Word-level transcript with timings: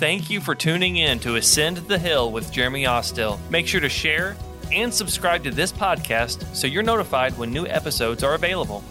Thank 0.00 0.30
you 0.30 0.40
for 0.40 0.54
tuning 0.54 0.96
in 0.96 1.18
to 1.18 1.36
Ascend 1.36 1.76
the 1.76 1.98
Hill 1.98 2.32
with 2.32 2.50
Jeremy 2.50 2.86
Ostill. 2.86 3.38
Make 3.50 3.66
sure 3.66 3.82
to 3.82 3.90
share 3.90 4.34
and 4.72 4.94
subscribe 4.94 5.44
to 5.44 5.50
this 5.50 5.72
podcast 5.72 6.42
so 6.56 6.66
you're 6.66 6.82
notified 6.82 7.36
when 7.36 7.52
new 7.52 7.66
episodes 7.66 8.24
are 8.24 8.32
available. 8.32 8.82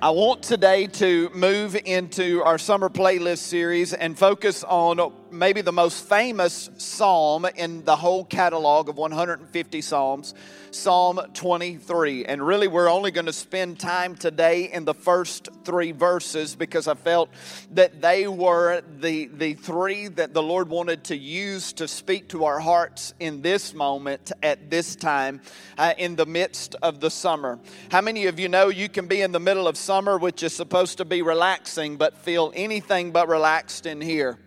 I 0.00 0.08
want 0.08 0.42
today 0.42 0.86
to 0.86 1.28
move 1.34 1.76
into 1.84 2.42
our 2.44 2.56
summer 2.56 2.88
playlist 2.88 3.40
series 3.40 3.92
and 3.92 4.18
focus 4.18 4.64
on 4.64 5.12
maybe 5.34 5.60
the 5.60 5.72
most 5.72 6.08
famous 6.08 6.70
psalm 6.76 7.46
in 7.56 7.84
the 7.84 7.96
whole 7.96 8.24
catalog 8.24 8.88
of 8.88 8.96
150 8.96 9.80
psalms, 9.80 10.34
Psalm 10.70 11.20
23. 11.34 12.24
And 12.24 12.44
really, 12.44 12.68
we're 12.68 12.90
only 12.90 13.10
going 13.10 13.26
to 13.26 13.32
spend 13.32 13.78
time 13.78 14.16
today 14.16 14.70
in 14.72 14.84
the 14.84 14.94
first 14.94 15.48
three 15.64 15.92
verses 15.92 16.54
because 16.54 16.88
I 16.88 16.94
felt 16.94 17.30
that 17.72 18.00
they 18.00 18.26
were 18.26 18.82
the, 19.00 19.26
the 19.26 19.54
three 19.54 20.08
that 20.08 20.34
the 20.34 20.42
Lord 20.42 20.68
wanted 20.68 21.04
to 21.04 21.16
use 21.16 21.72
to 21.74 21.86
speak 21.86 22.28
to 22.28 22.44
our 22.44 22.60
hearts 22.60 23.14
in 23.20 23.42
this 23.42 23.74
moment 23.74 24.32
at 24.42 24.70
this 24.70 24.96
time 24.96 25.40
uh, 25.78 25.94
in 25.98 26.16
the 26.16 26.26
midst 26.26 26.76
of 26.82 27.00
the 27.00 27.10
summer. 27.10 27.58
How 27.90 28.00
many 28.00 28.26
of 28.26 28.38
you 28.38 28.48
know 28.48 28.68
you 28.68 28.88
can 28.88 29.06
be 29.06 29.20
in 29.20 29.32
the 29.32 29.40
middle 29.40 29.68
of 29.68 29.76
summer, 29.76 30.18
which 30.18 30.42
is 30.42 30.54
supposed 30.54 30.98
to 30.98 31.04
be 31.04 31.22
relaxing, 31.22 31.96
but 31.96 32.16
feel 32.18 32.52
anything 32.54 33.12
but 33.12 33.28
relaxed 33.28 33.86
in 33.86 34.00
here? 34.00 34.38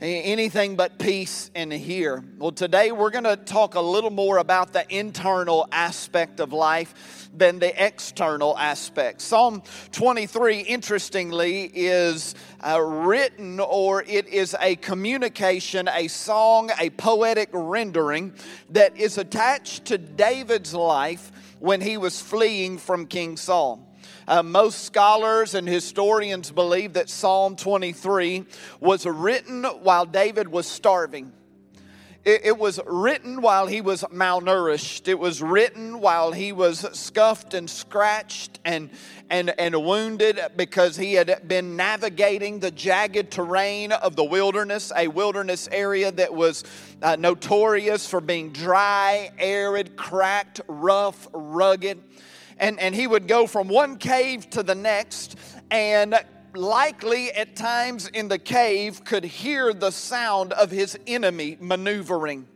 Anything 0.00 0.76
but 0.76 0.98
peace 0.98 1.50
in 1.54 1.70
here. 1.70 2.24
Well, 2.38 2.52
today 2.52 2.92
we're 2.92 3.10
going 3.10 3.24
to 3.24 3.36
talk 3.36 3.74
a 3.74 3.80
little 3.80 4.10
more 4.10 4.38
about 4.38 4.72
the 4.72 4.84
internal 4.94 5.68
aspect 5.72 6.40
of 6.40 6.52
life 6.52 7.28
than 7.36 7.58
the 7.58 7.84
external 7.84 8.56
aspect. 8.58 9.20
Psalm 9.20 9.62
23, 9.92 10.60
interestingly, 10.60 11.70
is 11.74 12.34
uh, 12.60 12.80
written 12.80 13.60
or 13.60 14.02
it 14.02 14.28
is 14.28 14.56
a 14.60 14.76
communication, 14.76 15.88
a 15.88 16.08
song, 16.08 16.70
a 16.78 16.90
poetic 16.90 17.48
rendering 17.52 18.32
that 18.70 18.96
is 18.96 19.18
attached 19.18 19.86
to 19.86 19.98
David's 19.98 20.74
life 20.74 21.32
when 21.58 21.80
he 21.80 21.96
was 21.96 22.20
fleeing 22.20 22.78
from 22.78 23.06
King 23.06 23.36
Saul. 23.36 23.93
Uh, 24.26 24.42
most 24.42 24.84
scholars 24.84 25.54
and 25.54 25.68
historians 25.68 26.50
believe 26.50 26.94
that 26.94 27.10
Psalm 27.10 27.56
23 27.56 28.44
was 28.80 29.04
written 29.06 29.64
while 29.64 30.06
David 30.06 30.48
was 30.48 30.66
starving. 30.66 31.32
It, 32.24 32.40
it 32.44 32.58
was 32.58 32.80
written 32.86 33.42
while 33.42 33.66
he 33.66 33.82
was 33.82 34.02
malnourished. 34.04 35.08
It 35.08 35.18
was 35.18 35.42
written 35.42 36.00
while 36.00 36.32
he 36.32 36.52
was 36.52 36.80
scuffed 36.98 37.52
and 37.52 37.68
scratched 37.68 38.60
and, 38.64 38.88
and, 39.28 39.50
and 39.58 39.74
wounded 39.84 40.40
because 40.56 40.96
he 40.96 41.14
had 41.14 41.46
been 41.46 41.76
navigating 41.76 42.60
the 42.60 42.70
jagged 42.70 43.30
terrain 43.30 43.92
of 43.92 44.16
the 44.16 44.24
wilderness, 44.24 44.90
a 44.96 45.08
wilderness 45.08 45.68
area 45.70 46.10
that 46.12 46.32
was 46.32 46.64
uh, 47.02 47.16
notorious 47.16 48.08
for 48.08 48.22
being 48.22 48.52
dry, 48.52 49.30
arid, 49.38 49.94
cracked, 49.96 50.62
rough, 50.66 51.28
rugged 51.34 52.02
and, 52.58 52.78
and 52.80 52.94
he 52.94 53.06
would 53.06 53.28
go 53.28 53.46
from 53.46 53.68
one 53.68 53.96
cave 53.96 54.48
to 54.50 54.62
the 54.62 54.74
next 54.74 55.36
and 55.70 56.18
likely 56.54 57.32
at 57.32 57.56
times 57.56 58.08
in 58.08 58.28
the 58.28 58.38
cave 58.38 59.04
could 59.04 59.24
hear 59.24 59.72
the 59.72 59.90
sound 59.90 60.52
of 60.52 60.70
his 60.70 60.98
enemy 61.06 61.56
maneuvering. 61.60 62.46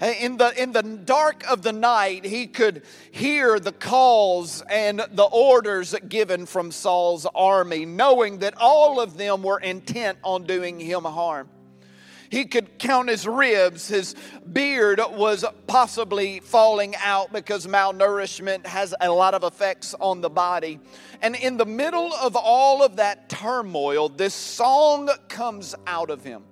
In 0.00 0.36
the, 0.36 0.52
in 0.60 0.72
the 0.72 0.82
dark 0.82 1.48
of 1.48 1.62
the 1.62 1.72
night, 1.72 2.24
he 2.24 2.48
could 2.48 2.82
hear 3.12 3.60
the 3.60 3.70
calls 3.70 4.60
and 4.68 4.98
the 5.12 5.28
orders 5.30 5.94
given 6.08 6.44
from 6.44 6.72
Saul's 6.72 7.24
army, 7.36 7.86
knowing 7.86 8.38
that 8.38 8.54
all 8.56 8.98
of 8.98 9.16
them 9.16 9.44
were 9.44 9.60
intent 9.60 10.18
on 10.24 10.42
doing 10.42 10.80
him 10.80 11.04
harm. 11.04 11.48
He 12.32 12.46
could 12.46 12.78
count 12.78 13.10
his 13.10 13.26
ribs. 13.26 13.88
His 13.88 14.14
beard 14.50 15.02
was 15.10 15.44
possibly 15.66 16.40
falling 16.40 16.96
out 16.96 17.30
because 17.30 17.66
malnourishment 17.66 18.64
has 18.64 18.94
a 19.02 19.10
lot 19.10 19.34
of 19.34 19.44
effects 19.44 19.94
on 20.00 20.22
the 20.22 20.30
body. 20.30 20.80
And 21.20 21.36
in 21.36 21.58
the 21.58 21.66
middle 21.66 22.14
of 22.14 22.34
all 22.34 22.82
of 22.82 22.96
that 22.96 23.28
turmoil, 23.28 24.08
this 24.08 24.32
song 24.32 25.10
comes 25.28 25.74
out 25.86 26.08
of 26.08 26.24
him. 26.24 26.44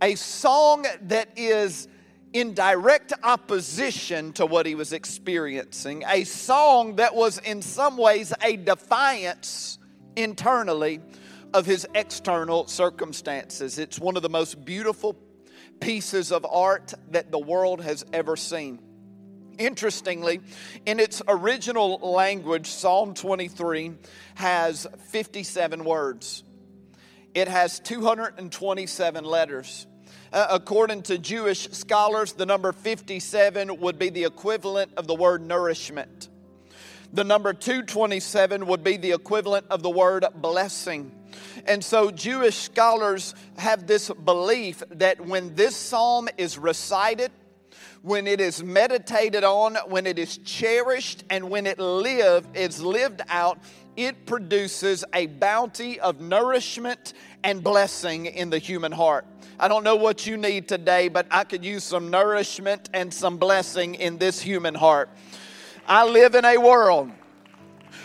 A 0.00 0.14
song 0.14 0.86
that 1.02 1.30
is 1.34 1.88
in 2.32 2.54
direct 2.54 3.12
opposition 3.24 4.32
to 4.34 4.46
what 4.46 4.66
he 4.66 4.76
was 4.76 4.92
experiencing. 4.92 6.04
A 6.06 6.22
song 6.22 6.94
that 6.94 7.16
was, 7.16 7.38
in 7.38 7.60
some 7.60 7.96
ways, 7.96 8.32
a 8.40 8.54
defiance 8.54 9.80
internally 10.14 11.00
of 11.52 11.66
his 11.66 11.86
external 11.94 12.66
circumstances. 12.66 13.78
It's 13.78 13.98
one 13.98 14.16
of 14.16 14.22
the 14.22 14.28
most 14.28 14.64
beautiful 14.64 15.16
pieces 15.80 16.32
of 16.32 16.46
art 16.48 16.94
that 17.10 17.30
the 17.30 17.38
world 17.38 17.82
has 17.82 18.04
ever 18.12 18.36
seen. 18.36 18.78
Interestingly, 19.58 20.40
in 20.86 21.00
its 21.00 21.20
original 21.28 21.98
language, 21.98 22.66
Psalm 22.66 23.14
23 23.14 23.92
has 24.36 24.86
57 25.10 25.84
words. 25.84 26.44
It 27.34 27.48
has 27.48 27.78
227 27.80 29.24
letters. 29.24 29.86
Uh, 30.32 30.46
according 30.50 31.02
to 31.02 31.18
Jewish 31.18 31.68
scholars, 31.72 32.32
the 32.32 32.46
number 32.46 32.72
57 32.72 33.80
would 33.80 33.98
be 33.98 34.10
the 34.10 34.24
equivalent 34.24 34.92
of 34.96 35.06
the 35.06 35.14
word 35.14 35.46
nourishment. 35.46 36.28
The 37.12 37.24
number 37.24 37.52
227 37.52 38.66
would 38.66 38.84
be 38.84 38.96
the 38.96 39.12
equivalent 39.12 39.66
of 39.70 39.82
the 39.82 39.90
word 39.90 40.24
blessing. 40.36 41.10
And 41.66 41.84
so 41.84 42.10
Jewish 42.10 42.56
scholars 42.56 43.34
have 43.58 43.86
this 43.86 44.10
belief 44.10 44.82
that 44.90 45.20
when 45.20 45.54
this 45.54 45.76
psalm 45.76 46.28
is 46.36 46.58
recited, 46.58 47.30
when 48.02 48.26
it 48.26 48.40
is 48.40 48.62
meditated 48.62 49.44
on, 49.44 49.76
when 49.86 50.06
it 50.06 50.18
is 50.18 50.38
cherished, 50.38 51.24
and 51.28 51.50
when 51.50 51.66
it 51.66 51.78
live, 51.78 52.46
is 52.54 52.82
lived 52.82 53.20
out, 53.28 53.58
it 53.96 54.24
produces 54.26 55.04
a 55.12 55.26
bounty 55.26 56.00
of 56.00 56.20
nourishment 56.20 57.12
and 57.44 57.62
blessing 57.62 58.26
in 58.26 58.48
the 58.48 58.58
human 58.58 58.92
heart. 58.92 59.26
I 59.58 59.68
don't 59.68 59.84
know 59.84 59.96
what 59.96 60.26
you 60.26 60.38
need 60.38 60.68
today, 60.68 61.08
but 61.08 61.26
I 61.30 61.44
could 61.44 61.64
use 61.64 61.84
some 61.84 62.10
nourishment 62.10 62.88
and 62.94 63.12
some 63.12 63.36
blessing 63.36 63.96
in 63.96 64.16
this 64.16 64.40
human 64.40 64.74
heart. 64.74 65.10
I 65.86 66.06
live 66.06 66.34
in 66.34 66.44
a 66.46 66.56
world 66.56 67.10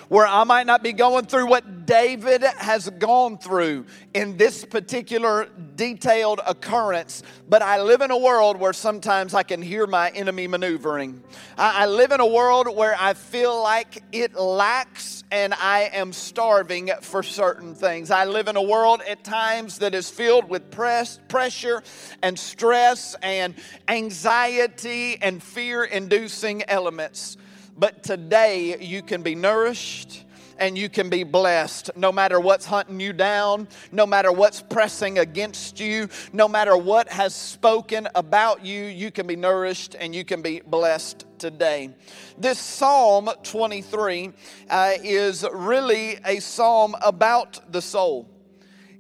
where 0.09 0.27
I 0.27 0.43
might 0.43 0.65
not 0.65 0.83
be 0.83 0.93
going 0.93 1.25
through 1.25 1.47
what 1.47 1.85
David 1.85 2.43
has 2.43 2.89
gone 2.89 3.37
through 3.37 3.85
in 4.13 4.37
this 4.37 4.65
particular 4.65 5.47
detailed 5.75 6.41
occurrence, 6.45 7.23
but 7.47 7.61
I 7.61 7.81
live 7.81 8.01
in 8.01 8.11
a 8.11 8.17
world 8.17 8.57
where 8.57 8.73
sometimes 8.73 9.33
I 9.33 9.43
can 9.43 9.61
hear 9.61 9.87
my 9.87 10.09
enemy 10.09 10.47
maneuvering. 10.47 11.23
I, 11.57 11.85
live 11.85 12.11
in 12.11 12.19
a 12.19 12.25
world 12.25 12.67
where 12.75 12.95
I 12.99 13.13
feel 13.13 13.61
like 13.61 14.03
it 14.11 14.35
lacks 14.35 15.23
and 15.31 15.53
I 15.53 15.89
am 15.93 16.13
starving 16.13 16.89
for 17.01 17.23
certain 17.23 17.75
things. 17.75 18.11
I 18.11 18.25
live 18.25 18.47
in 18.47 18.55
a 18.55 18.61
world 18.61 19.01
at 19.07 19.23
times 19.23 19.79
that 19.79 19.93
is 19.93 20.09
filled 20.09 20.49
with 20.49 20.71
press, 20.71 21.19
pressure 21.27 21.83
and 22.21 22.37
stress 22.37 23.15
and 23.21 23.55
anxiety 23.87 25.17
and 25.21 25.41
fear 25.41 25.83
inducing 25.83 26.63
elements. 26.67 27.37
But 27.77 28.03
today 28.03 28.77
you 28.79 29.01
can 29.01 29.21
be 29.21 29.35
nourished 29.35 30.23
and 30.57 30.77
you 30.77 30.87
can 30.87 31.09
be 31.09 31.23
blessed 31.23 31.91
no 31.97 32.11
matter 32.11 32.39
what's 32.39 32.65
hunting 32.65 32.99
you 32.99 33.11
down, 33.11 33.67
no 33.91 34.05
matter 34.05 34.31
what's 34.31 34.61
pressing 34.61 35.19
against 35.19 35.79
you, 35.79 36.07
no 36.31 36.47
matter 36.47 36.77
what 36.77 37.09
has 37.09 37.35
spoken 37.35 38.07
about 38.15 38.65
you, 38.65 38.85
you 38.85 39.11
can 39.11 39.27
be 39.27 39.35
nourished 39.35 39.95
and 39.99 40.15
you 40.15 40.23
can 40.23 40.41
be 40.41 40.61
blessed 40.61 41.25
today. 41.37 41.89
This 42.37 42.59
Psalm 42.59 43.29
23 43.43 44.31
uh, 44.69 44.91
is 45.03 45.45
really 45.51 46.17
a 46.25 46.39
psalm 46.39 46.95
about 47.01 47.71
the 47.73 47.81
soul. 47.81 48.29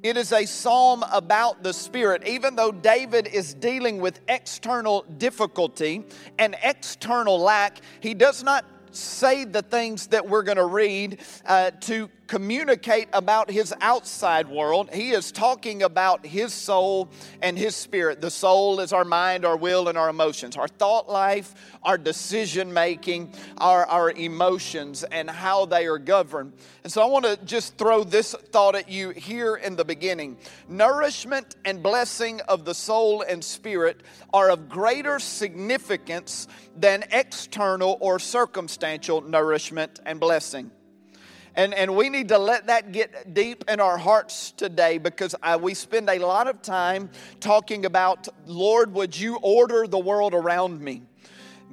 It 0.05 0.17
is 0.17 0.31
a 0.33 0.45
psalm 0.45 1.03
about 1.11 1.63
the 1.63 1.73
spirit. 1.73 2.27
Even 2.27 2.55
though 2.55 2.71
David 2.71 3.25
is 3.25 3.55
dealing 3.55 3.99
with 3.99 4.19
external 4.27 5.01
difficulty 5.17 6.05
and 6.37 6.55
external 6.61 7.39
lack, 7.39 7.79
he 8.01 8.13
does 8.13 8.43
not 8.43 8.65
say 8.91 9.45
the 9.45 9.63
things 9.63 10.05
that 10.07 10.29
we're 10.29 10.43
going 10.43 10.59
to 10.59 10.65
read 10.65 11.21
uh, 11.47 11.71
to 11.81 12.07
communicate 12.27 13.07
about 13.13 13.49
his 13.49 13.73
outside 13.81 14.47
world. 14.47 14.89
He 14.93 15.11
is 15.11 15.31
talking 15.31 15.83
about 15.83 16.25
his 16.25 16.53
soul 16.53 17.09
and 17.41 17.57
his 17.57 17.75
spirit. 17.75 18.21
The 18.21 18.31
soul 18.31 18.79
is 18.79 18.93
our 18.93 19.05
mind, 19.05 19.45
our 19.45 19.57
will, 19.57 19.87
and 19.87 19.97
our 19.97 20.09
emotions, 20.09 20.57
our 20.57 20.67
thought 20.67 21.09
life, 21.09 21.53
our 21.83 21.97
decision 21.97 22.73
making, 22.73 23.33
our, 23.57 23.85
our 23.85 24.11
emotions, 24.11 25.03
and 25.03 25.29
how 25.29 25.65
they 25.65 25.85
are 25.87 25.99
governed. 25.99 26.53
And 26.83 26.91
so 26.91 27.01
I 27.01 27.05
want 27.05 27.25
to 27.25 27.37
just 27.45 27.77
throw 27.77 28.03
this 28.03 28.33
thought 28.33 28.75
at 28.75 28.89
you 28.89 29.11
here 29.11 29.55
in 29.55 29.75
the 29.75 29.85
beginning. 29.85 30.37
Nourishment 30.67 31.55
and 31.65 31.81
blessing 31.83 32.41
of 32.41 32.65
the 32.65 32.73
soul 32.73 33.21
and 33.21 33.43
spirit 33.43 34.01
are 34.33 34.49
of 34.49 34.69
greater 34.69 35.19
significance 35.19 36.47
than 36.75 37.03
external 37.11 37.97
or 38.01 38.19
circumstantial 38.19 39.21
nourishment 39.21 39.99
and 40.05 40.19
blessing. 40.19 40.71
And, 41.55 41.73
and 41.73 41.95
we 41.95 42.09
need 42.09 42.27
to 42.29 42.37
let 42.37 42.67
that 42.67 42.91
get 42.91 43.33
deep 43.33 43.63
in 43.69 43.79
our 43.79 43.97
hearts 43.97 44.51
today 44.51 44.97
because 44.97 45.35
I, 45.41 45.55
we 45.55 45.73
spend 45.73 46.09
a 46.09 46.19
lot 46.19 46.47
of 46.47 46.61
time 46.61 47.09
talking 47.39 47.85
about, 47.85 48.27
Lord, 48.45 48.93
would 48.93 49.17
you 49.17 49.37
order 49.41 49.87
the 49.87 49.97
world 49.97 50.33
around 50.33 50.81
me? 50.81 51.03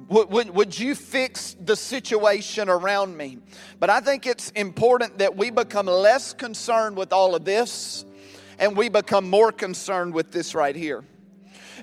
Would, 0.07 0.29
would, 0.31 0.49
would, 0.51 0.79
you 0.79 0.95
fix 0.95 1.55
the 1.63 1.75
situation 1.75 2.69
around 2.69 3.15
me? 3.15 3.39
But 3.79 3.89
I 3.89 3.99
think 3.99 4.25
it's 4.25 4.49
important 4.51 5.17
that 5.19 5.35
we 5.35 5.49
become 5.49 5.85
less 5.85 6.33
concerned 6.33 6.97
with 6.97 7.13
all 7.13 7.35
of 7.35 7.45
this 7.45 8.05
and 8.59 8.75
we 8.75 8.89
become 8.89 9.29
more 9.29 9.51
concerned 9.51 10.13
with 10.13 10.31
this 10.31 10.55
right 10.55 10.75
here. 10.75 11.03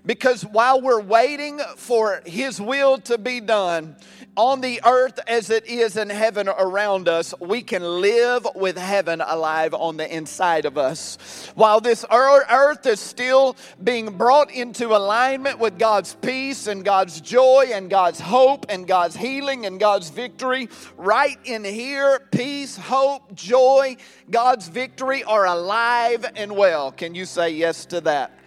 Because 0.04 0.42
while 0.42 0.80
we're 0.80 1.00
waiting 1.00 1.60
for 1.76 2.22
His 2.24 2.60
will 2.60 2.98
to 2.98 3.18
be 3.18 3.40
done 3.40 3.96
on 4.36 4.60
the 4.60 4.80
earth 4.86 5.18
as 5.26 5.50
it 5.50 5.66
is 5.66 5.96
in 5.96 6.08
heaven 6.08 6.48
around 6.48 7.08
us, 7.08 7.34
we 7.40 7.62
can 7.62 7.82
live 7.82 8.46
with 8.54 8.78
heaven 8.78 9.20
alive 9.20 9.74
on 9.74 9.96
the 9.96 10.14
inside 10.14 10.64
of 10.64 10.78
us. 10.78 11.50
While 11.54 11.80
this 11.80 12.04
earth 12.10 12.86
is 12.86 13.00
still 13.00 13.56
being 13.82 14.16
brought 14.16 14.50
into 14.50 14.96
alignment 14.96 15.58
with 15.58 15.78
God's 15.78 16.14
peace 16.14 16.66
and 16.66 16.84
God's 16.84 17.20
joy 17.20 17.66
and 17.72 17.90
God's 17.90 18.20
hope 18.20 18.66
and 18.68 18.86
God's 18.86 19.16
healing 19.16 19.66
and 19.66 19.78
God's 19.78 20.10
victory, 20.10 20.68
right 20.96 21.38
in 21.44 21.64
here, 21.64 22.20
peace, 22.30 22.76
hope, 22.76 23.34
joy, 23.34 23.96
God's 24.30 24.68
victory 24.68 25.24
are 25.24 25.44
alive 25.46 26.24
and 26.36 26.52
well. 26.52 26.92
Can 26.92 27.14
you 27.14 27.26
say 27.26 27.50
yes 27.50 27.84
to 27.86 28.00
that? 28.02 28.39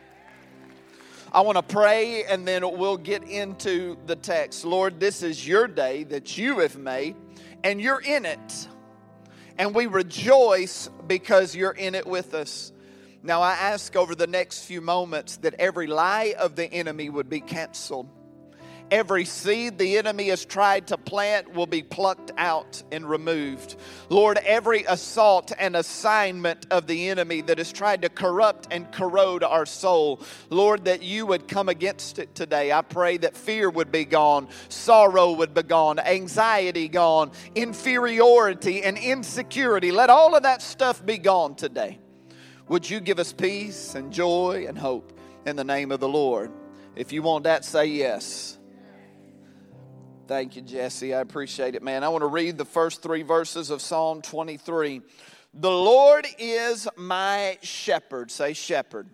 I 1.33 1.41
want 1.41 1.57
to 1.57 1.63
pray 1.63 2.25
and 2.25 2.47
then 2.47 2.61
we'll 2.77 2.97
get 2.97 3.23
into 3.23 3.97
the 4.05 4.15
text. 4.15 4.63
Lord, 4.65 4.99
this 4.99 5.23
is 5.23 5.47
your 5.47 5.67
day 5.67 6.03
that 6.03 6.37
you 6.37 6.59
have 6.59 6.77
made 6.77 7.15
and 7.63 7.81
you're 7.81 8.01
in 8.01 8.25
it. 8.25 8.67
And 9.57 9.73
we 9.73 9.87
rejoice 9.87 10.89
because 11.07 11.55
you're 11.55 11.71
in 11.71 11.95
it 11.95 12.05
with 12.05 12.35
us. 12.35 12.71
Now, 13.23 13.41
I 13.41 13.53
ask 13.53 13.95
over 13.95 14.13
the 14.13 14.27
next 14.27 14.65
few 14.65 14.79
moments 14.79 15.37
that 15.37 15.55
every 15.55 15.87
lie 15.87 16.35
of 16.37 16.55
the 16.55 16.71
enemy 16.71 17.09
would 17.09 17.29
be 17.29 17.39
canceled 17.39 18.09
Every 18.91 19.25
seed 19.25 19.77
the 19.77 19.97
enemy 19.97 20.27
has 20.27 20.45
tried 20.45 20.87
to 20.87 20.97
plant 20.97 21.53
will 21.53 21.65
be 21.65 21.81
plucked 21.81 22.31
out 22.37 22.83
and 22.91 23.09
removed. 23.09 23.75
Lord, 24.09 24.37
every 24.37 24.83
assault 24.83 25.51
and 25.57 25.75
assignment 25.75 26.67
of 26.69 26.85
the 26.85 27.09
enemy 27.09 27.41
that 27.41 27.57
has 27.57 27.71
tried 27.71 28.03
to 28.03 28.09
corrupt 28.09 28.67
and 28.69 28.91
corrode 28.91 29.43
our 29.43 29.65
soul, 29.65 30.21
Lord, 30.49 30.85
that 30.85 31.01
you 31.01 31.25
would 31.25 31.47
come 31.47 31.69
against 31.69 32.19
it 32.19 32.35
today. 32.35 32.71
I 32.71 32.81
pray 32.81 33.17
that 33.17 33.35
fear 33.35 33.69
would 33.69 33.91
be 33.91 34.05
gone, 34.05 34.47
sorrow 34.69 35.31
would 35.31 35.53
be 35.53 35.63
gone, 35.63 35.97
anxiety 35.97 36.87
gone, 36.87 37.31
inferiority 37.55 38.83
and 38.83 38.97
insecurity. 38.97 39.91
Let 39.91 40.09
all 40.09 40.35
of 40.35 40.43
that 40.43 40.61
stuff 40.61 41.03
be 41.03 41.17
gone 41.17 41.55
today. 41.55 41.99
Would 42.67 42.89
you 42.89 42.99
give 42.99 43.19
us 43.19 43.33
peace 43.33 43.95
and 43.95 44.13
joy 44.13 44.65
and 44.67 44.77
hope 44.77 45.17
in 45.45 45.55
the 45.55 45.63
name 45.63 45.91
of 45.91 45.99
the 45.99 46.07
Lord? 46.07 46.51
If 46.95 47.11
you 47.11 47.23
want 47.23 47.45
that, 47.45 47.65
say 47.65 47.87
yes. 47.87 48.59
Thank 50.33 50.55
you, 50.55 50.63
Jesse. 50.63 51.13
I 51.13 51.21
appreciate 51.21 51.75
it, 51.75 51.83
man. 51.83 52.03
I 52.03 52.09
want 52.09 52.23
to 52.23 52.27
read 52.27 52.57
the 52.57 52.65
first 52.65 53.03
three 53.03 53.21
verses 53.21 53.69
of 53.69 53.83
Psalm 53.83 54.23
23. 54.23 55.03
The 55.53 55.69
Lord 55.69 56.25
is 56.39 56.87
my 56.95 57.59
shepherd. 57.61 58.31
Say, 58.31 58.53
shepherd. 58.53 59.07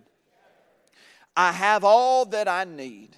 I 1.36 1.52
have 1.52 1.84
all 1.84 2.24
that 2.24 2.48
I 2.48 2.64
need. 2.64 3.10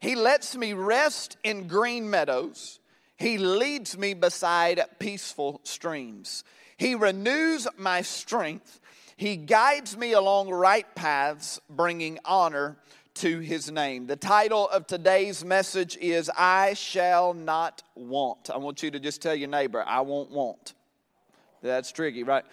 He 0.00 0.14
lets 0.14 0.56
me 0.56 0.72
rest 0.72 1.36
in 1.44 1.68
green 1.68 2.08
meadows. 2.08 2.80
He 3.18 3.36
leads 3.36 3.98
me 3.98 4.14
beside 4.14 4.80
peaceful 4.98 5.60
streams. 5.64 6.44
He 6.78 6.94
renews 6.94 7.68
my 7.76 8.00
strength. 8.00 8.80
He 9.18 9.36
guides 9.36 9.98
me 9.98 10.14
along 10.14 10.48
right 10.48 10.86
paths, 10.94 11.60
bringing 11.68 12.18
honor 12.24 12.78
to 13.14 13.38
his 13.38 13.70
name. 13.70 14.06
The 14.06 14.16
title 14.16 14.68
of 14.68 14.86
today's 14.86 15.44
message 15.44 15.96
is 16.00 16.30
I 16.36 16.74
Shall 16.74 17.32
Not 17.32 17.82
Want. 17.94 18.50
I 18.50 18.58
want 18.58 18.82
you 18.82 18.90
to 18.90 18.98
just 18.98 19.22
tell 19.22 19.34
your 19.34 19.48
neighbor, 19.48 19.84
I 19.86 20.00
won't 20.00 20.30
want. 20.30 20.74
That's 21.62 21.92
tricky, 21.92 22.24
right? 22.24 22.44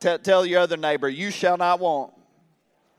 Tell, 0.00 0.18
tell 0.18 0.46
your 0.46 0.60
other 0.60 0.76
neighbor, 0.76 1.08
you 1.08 1.30
shall 1.30 1.56
not 1.56 1.80
want. 1.80 2.12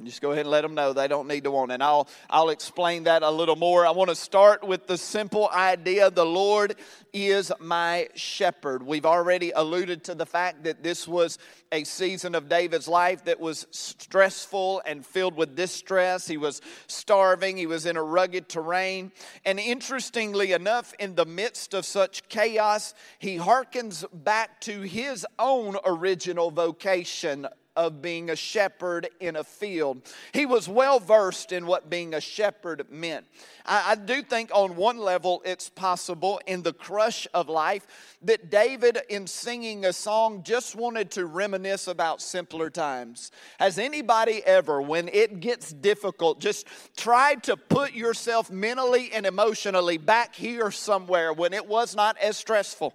Just 0.04 0.22
go 0.22 0.32
ahead 0.32 0.42
and 0.42 0.52
let 0.52 0.62
them 0.62 0.76
know 0.76 0.92
they 0.92 1.08
don't 1.08 1.28
need 1.28 1.46
to 1.46 1.52
want. 1.52 1.72
And 1.72 1.82
I'll, 1.82 2.10
I'll 2.30 2.50
explain 2.50 3.06
that 3.06 3.24
a 3.24 3.32
little 3.32 3.56
more. 3.56 3.86
I 3.86 3.92
want 3.92 4.10
to 4.10 4.16
start 4.16 4.62
with 4.68 4.88
the 4.88 4.98
simple 4.98 5.50
idea 5.50 6.12
the 6.12 6.26
Lord 6.26 6.76
is 7.14 7.50
my 7.62 8.10
shepherd. 8.14 8.84
We've 8.84 9.06
already 9.06 9.52
alluded 9.52 10.04
to 10.06 10.16
the 10.16 10.26
fact 10.26 10.66
that 10.66 10.84
this 10.84 11.08
was 11.08 11.38
a 11.72 11.86
season 11.86 12.36
of 12.36 12.50
David's 12.50 12.90
life 12.90 13.24
that 13.24 13.40
was 13.40 13.68
stressful 13.72 14.82
and 14.86 15.06
filled 15.06 15.38
with 15.38 15.56
distress. 15.56 16.28
He 16.28 16.36
was 16.36 16.62
starving, 16.88 17.56
he 17.56 17.66
was 17.66 17.86
in 17.86 17.96
a 17.96 18.04
rugged 18.04 18.50
terrain. 18.50 19.14
And 19.46 19.62
interestingly 19.62 20.52
enough, 20.52 20.94
in 21.00 21.16
the 21.16 21.26
midst 21.26 21.74
of 21.74 21.86
such 21.86 22.28
chaos, 22.28 22.94
he 23.18 23.38
hearkens 23.38 24.04
back 24.12 24.60
to 24.62 24.82
his 24.82 25.26
own 25.40 25.78
original 25.86 26.52
vocation 26.52 27.48
of 27.76 28.02
being 28.02 28.30
a 28.30 28.36
shepherd 28.36 29.10
in 29.20 29.36
a 29.36 29.44
field. 29.44 30.02
He 30.34 30.46
was 30.46 30.68
well 30.68 31.00
versed 31.00 31.52
in 31.52 31.66
what 31.66 31.90
being 31.90 32.14
a 32.14 32.22
shepherd 32.22 32.86
meant. 32.90 33.26
I, 33.66 33.92
I, 33.92 33.96
do 33.96 34.22
think, 34.22 34.52
on 34.54 34.76
one 34.76 34.98
level, 34.98 35.42
it's 35.46 35.70
possible 35.70 36.40
in 36.46 36.64
the 36.64 36.74
crush 36.74 37.28
of 37.34 37.50
life 37.50 37.86
that 38.22 38.50
David, 38.50 39.00
in 39.10 39.28
singing 39.28 39.86
a 39.86 39.94
song, 39.94 40.44
just 40.44 40.76
wanted 40.76 41.12
to 41.12 41.26
reminisce 41.26 41.88
about 41.88 42.22
simpler 42.22 42.70
times. 42.70 43.32
Has 43.60 43.78
anybody 43.78 44.44
ever, 44.46 44.82
when 44.82 45.08
it 45.10 45.40
gets 45.40 45.72
difficult, 45.72 46.40
just 46.40 46.68
tried 46.96 47.44
to 47.44 47.58
put 47.58 47.94
yourself 47.94 48.52
mentally 48.52 49.12
and 49.14 49.26
emotionally 49.26 49.98
back 49.98 50.36
here 50.36 50.72
somewhere 50.72 51.34
when 51.34 51.54
it 51.54 51.68
was 51.68 51.96
not 51.96 52.18
as 52.20 52.38
stressful? 52.38 52.94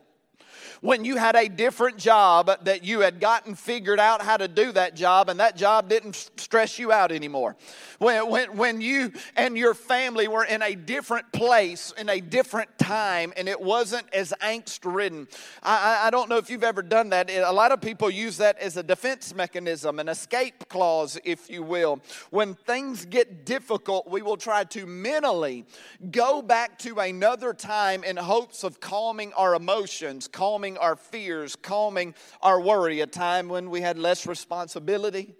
When 0.80 1.04
you 1.04 1.16
had 1.16 1.36
a 1.36 1.48
different 1.48 1.98
job 1.98 2.50
that 2.64 2.84
you 2.84 3.00
had 3.00 3.20
gotten 3.20 3.54
figured 3.54 4.00
out 4.00 4.22
how 4.22 4.36
to 4.36 4.48
do 4.48 4.72
that 4.72 4.96
job 4.96 5.28
and 5.28 5.40
that 5.40 5.56
job 5.56 5.88
didn't 5.88 6.30
stress 6.36 6.78
you 6.78 6.90
out 6.90 7.12
anymore. 7.12 7.56
When, 7.98 8.28
when, 8.30 8.56
when 8.56 8.80
you 8.80 9.12
and 9.36 9.58
your 9.58 9.74
family 9.74 10.26
were 10.26 10.44
in 10.44 10.62
a 10.62 10.74
different 10.74 11.30
place, 11.32 11.92
in 11.98 12.08
a 12.08 12.20
different 12.20 12.78
time, 12.78 13.32
and 13.36 13.48
it 13.48 13.60
wasn't 13.60 14.06
as 14.14 14.32
angst 14.42 14.80
ridden. 14.90 15.28
I, 15.62 16.06
I 16.06 16.10
don't 16.10 16.28
know 16.28 16.38
if 16.38 16.48
you've 16.48 16.64
ever 16.64 16.82
done 16.82 17.10
that. 17.10 17.30
A 17.30 17.52
lot 17.52 17.72
of 17.72 17.80
people 17.80 18.08
use 18.08 18.38
that 18.38 18.58
as 18.58 18.76
a 18.76 18.82
defense 18.82 19.34
mechanism, 19.34 19.98
an 19.98 20.08
escape 20.08 20.68
clause, 20.68 21.18
if 21.24 21.50
you 21.50 21.62
will. 21.62 22.00
When 22.30 22.54
things 22.54 23.04
get 23.04 23.44
difficult, 23.44 24.08
we 24.08 24.22
will 24.22 24.36
try 24.38 24.64
to 24.64 24.86
mentally 24.86 25.66
go 26.10 26.40
back 26.40 26.78
to 26.80 26.98
another 27.00 27.52
time 27.52 28.02
in 28.02 28.16
hopes 28.16 28.64
of 28.64 28.80
calming 28.80 29.32
our 29.34 29.54
emotions, 29.54 30.26
calming 30.26 30.69
calming 30.70 30.78
our 30.78 30.96
fears, 30.96 31.56
calming 31.56 32.14
our 32.42 32.60
worry, 32.60 33.00
a 33.00 33.06
time 33.06 33.48
when 33.48 33.70
we 33.70 33.80
had 33.80 33.98
less 33.98 34.26
responsibility, 34.26 35.34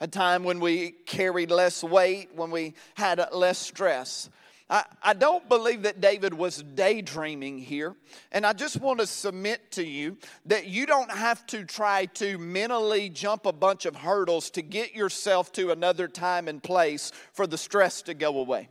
a 0.00 0.08
time 0.08 0.42
when 0.44 0.60
we 0.60 0.90
carried 1.06 1.50
less 1.50 1.84
weight, 1.84 2.30
when 2.34 2.50
we 2.50 2.74
had 2.94 3.24
less 3.32 3.58
stress. 3.58 4.28
I, 4.68 4.82
I 5.00 5.12
don't 5.12 5.48
believe 5.48 5.82
that 5.82 6.00
David 6.00 6.34
was 6.34 6.60
daydreaming 6.60 7.58
here. 7.58 7.94
And 8.32 8.44
I 8.44 8.52
just 8.52 8.80
want 8.80 8.98
to 8.98 9.06
submit 9.06 9.70
to 9.72 9.84
you 9.86 10.16
that 10.46 10.66
you 10.66 10.86
don't 10.86 11.10
have 11.10 11.46
to 11.48 11.64
try 11.64 12.06
to 12.14 12.36
mentally 12.36 13.08
jump 13.08 13.46
a 13.46 13.52
bunch 13.52 13.86
of 13.86 13.94
hurdles 13.94 14.50
to 14.50 14.62
get 14.62 14.92
yourself 14.92 15.52
to 15.52 15.70
another 15.70 16.08
time 16.08 16.48
and 16.48 16.60
place 16.60 17.12
for 17.32 17.46
the 17.46 17.58
stress 17.58 18.02
to 18.02 18.14
go 18.14 18.38
away 18.38 18.68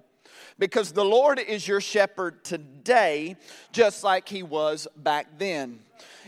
because 0.58 0.92
the 0.92 1.06
Lord 1.06 1.40
is 1.40 1.68
your 1.68 1.82
shepherd 1.82 2.44
today, 2.44 3.36
just 3.72 4.04
like 4.04 4.30
he 4.30 4.44
was 4.44 4.88
back 4.96 5.38
then. 5.38 5.80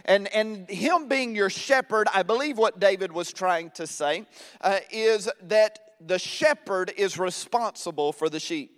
And, 0.06 0.34
and 0.34 0.70
him 0.70 1.08
being 1.08 1.36
your 1.36 1.50
shepherd, 1.50 2.08
I 2.14 2.24
believe 2.24 2.58
what 2.58 2.80
David 2.80 3.12
was 3.12 3.34
trying 3.34 3.72
to 3.72 3.88
say 3.88 4.26
uh, 4.62 4.80
is 4.92 5.30
that 5.44 5.80
the 6.00 6.20
shepherd 6.20 6.94
is 6.96 7.18
responsible 7.18 8.14
for 8.14 8.30
the 8.30 8.40
sheep. 8.40 8.74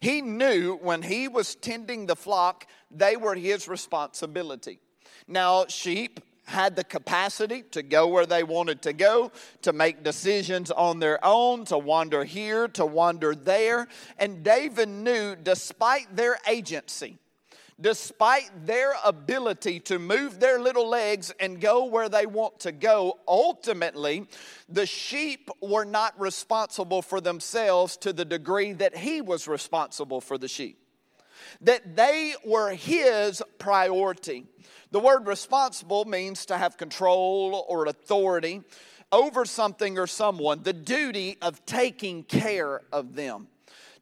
He 0.00 0.20
knew 0.20 0.76
when 0.82 1.02
he 1.02 1.28
was 1.28 1.54
tending 1.54 2.06
the 2.06 2.16
flock, 2.16 2.66
they 2.90 3.16
were 3.16 3.36
his 3.36 3.68
responsibility. 3.68 4.80
Now, 5.28 5.66
sheep 5.66 6.20
had 6.52 6.76
the 6.76 6.84
capacity 6.84 7.62
to 7.72 7.82
go 7.82 8.06
where 8.06 8.26
they 8.26 8.44
wanted 8.44 8.80
to 8.82 8.92
go, 8.92 9.32
to 9.62 9.72
make 9.72 10.04
decisions 10.04 10.70
on 10.70 11.00
their 11.00 11.18
own, 11.24 11.64
to 11.64 11.76
wander 11.76 12.24
here, 12.24 12.68
to 12.68 12.86
wander 12.86 13.34
there. 13.34 13.88
And 14.18 14.42
David 14.44 14.88
knew, 14.88 15.34
despite 15.34 16.14
their 16.14 16.38
agency, 16.48 17.18
despite 17.80 18.66
their 18.66 18.92
ability 19.04 19.80
to 19.80 19.98
move 19.98 20.38
their 20.38 20.60
little 20.60 20.88
legs 20.88 21.32
and 21.40 21.60
go 21.60 21.86
where 21.86 22.08
they 22.08 22.26
want 22.26 22.60
to 22.60 22.70
go, 22.70 23.18
ultimately, 23.26 24.28
the 24.68 24.86
sheep 24.86 25.50
were 25.60 25.84
not 25.84 26.12
responsible 26.20 27.02
for 27.02 27.20
themselves 27.20 27.96
to 27.96 28.12
the 28.12 28.24
degree 28.24 28.72
that 28.72 28.96
he 28.96 29.20
was 29.20 29.48
responsible 29.48 30.20
for 30.20 30.38
the 30.38 30.46
sheep. 30.46 30.78
that 31.60 31.96
they 31.96 32.34
were 32.44 32.70
his 32.70 33.42
priority. 33.58 34.46
The 34.92 35.00
word 35.00 35.26
responsible 35.26 36.04
means 36.04 36.44
to 36.46 36.58
have 36.58 36.76
control 36.76 37.64
or 37.66 37.86
authority 37.86 38.60
over 39.10 39.46
something 39.46 39.98
or 39.98 40.06
someone, 40.06 40.62
the 40.62 40.74
duty 40.74 41.38
of 41.40 41.64
taking 41.64 42.22
care 42.24 42.82
of 42.92 43.14
them. 43.14 43.48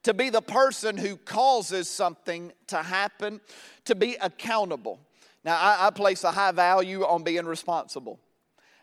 To 0.03 0.15
be 0.15 0.31
the 0.31 0.43
person 0.43 0.97
who 0.97 1.17
causes 1.17 1.89
something 1.89 2.53
to 2.67 2.79
happen, 2.79 3.41
to 3.85 3.95
be 3.95 4.17
accountable. 4.21 4.99
Now, 5.45 5.57
I, 5.57 5.87
I 5.87 5.91
place 5.91 6.25
a 6.25 6.33
high 6.33 6.53
value 6.53 7.05
on 7.05 7.23
being 7.23 7.47
responsible. 7.47 8.19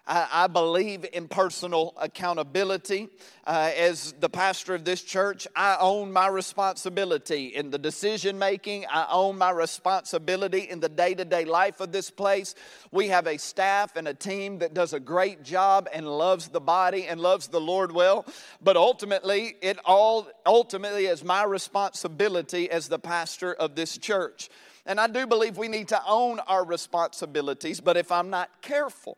I, 0.08 0.48
believe 0.48 1.06
in 1.12 1.28
personal 1.28 1.94
accountability. 1.98 3.10
Uh, 3.46 3.72
as 3.76 4.14
the 4.14 4.30
pastor 4.30 4.74
of 4.74 4.86
this 4.86 5.02
church, 5.02 5.48
I 5.56 5.76
own 5.80 6.14
my 6.14 6.28
responsibility 6.28 7.48
in 7.48 7.72
the 7.72 7.78
decision 7.78 8.40
making. 8.40 8.86
I 8.90 9.08
own 9.12 9.38
my 9.38 9.52
responsibility 9.52 10.70
in 10.70 10.80
the 10.80 10.88
day 10.88 11.14
to 11.14 11.26
day 11.26 11.44
life 11.44 11.82
of 11.82 11.92
this 11.92 12.10
place. 12.10 12.56
We 12.92 13.10
have 13.10 13.28
a 13.28 13.38
staff 13.38 13.98
and 13.98 14.08
a 14.08 14.14
team 14.14 14.60
that 14.60 14.74
does 14.74 14.94
a 14.94 15.00
great 15.00 15.44
job 15.44 15.90
and 15.94 16.08
loves 16.08 16.48
the 16.48 16.62
body 16.62 17.06
and 17.06 17.20
loves 17.20 17.48
the 17.48 17.62
Lord 17.62 17.92
well. 17.92 18.26
But 18.62 18.78
ultimately, 18.78 19.56
it 19.62 19.78
all 19.84 20.28
ultimately 20.46 21.08
is 21.08 21.24
my 21.24 21.44
responsibility 21.44 22.72
as 22.72 22.88
the 22.88 23.00
pastor 23.00 23.54
of 23.54 23.76
this 23.76 23.98
church. 23.98 24.50
And 24.86 25.02
I 25.02 25.08
do 25.08 25.28
believe 25.28 25.58
we 25.58 25.68
need 25.68 25.90
to 25.90 26.02
own 26.08 26.40
our 26.48 26.64
responsibilities, 26.64 27.82
but 27.82 27.98
if 27.98 28.10
I'm 28.10 28.30
not 28.30 28.62
careful, 28.62 29.18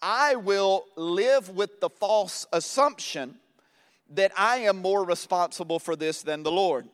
I 0.00 0.36
will 0.36 0.86
live 0.96 1.50
with 1.50 1.80
the 1.80 1.90
false 1.90 2.46
assumption 2.52 3.36
that 4.10 4.32
I 4.36 4.58
am 4.58 4.78
more 4.78 5.04
responsible 5.04 5.78
for 5.78 5.96
this 5.96 6.22
than 6.22 6.42
the 6.42 6.52
Lord. 6.52 6.88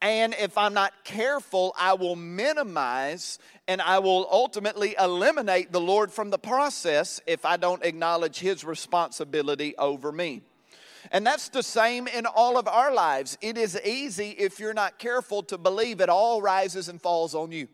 And 0.00 0.34
if 0.38 0.56
I'm 0.56 0.74
not 0.74 0.92
careful, 1.04 1.74
I 1.78 1.94
will 1.94 2.16
minimize 2.16 3.38
and 3.66 3.82
I 3.82 3.98
will 3.98 4.28
ultimately 4.30 4.94
eliminate 4.98 5.72
the 5.72 5.80
Lord 5.80 6.12
from 6.12 6.30
the 6.30 6.38
process 6.38 7.20
if 7.26 7.44
I 7.44 7.56
don't 7.56 7.84
acknowledge 7.84 8.38
His 8.38 8.64
responsibility 8.64 9.76
over 9.76 10.12
me. 10.12 10.42
And 11.10 11.26
that's 11.26 11.48
the 11.48 11.62
same 11.62 12.06
in 12.06 12.26
all 12.26 12.58
of 12.58 12.68
our 12.68 12.92
lives. 12.92 13.38
It 13.40 13.58
is 13.58 13.80
easy, 13.84 14.30
if 14.30 14.60
you're 14.60 14.74
not 14.74 14.98
careful, 14.98 15.42
to 15.44 15.58
believe 15.58 16.00
it 16.00 16.08
all 16.08 16.42
rises 16.42 16.88
and 16.88 17.00
falls 17.00 17.34
on 17.34 17.50
you 17.50 17.68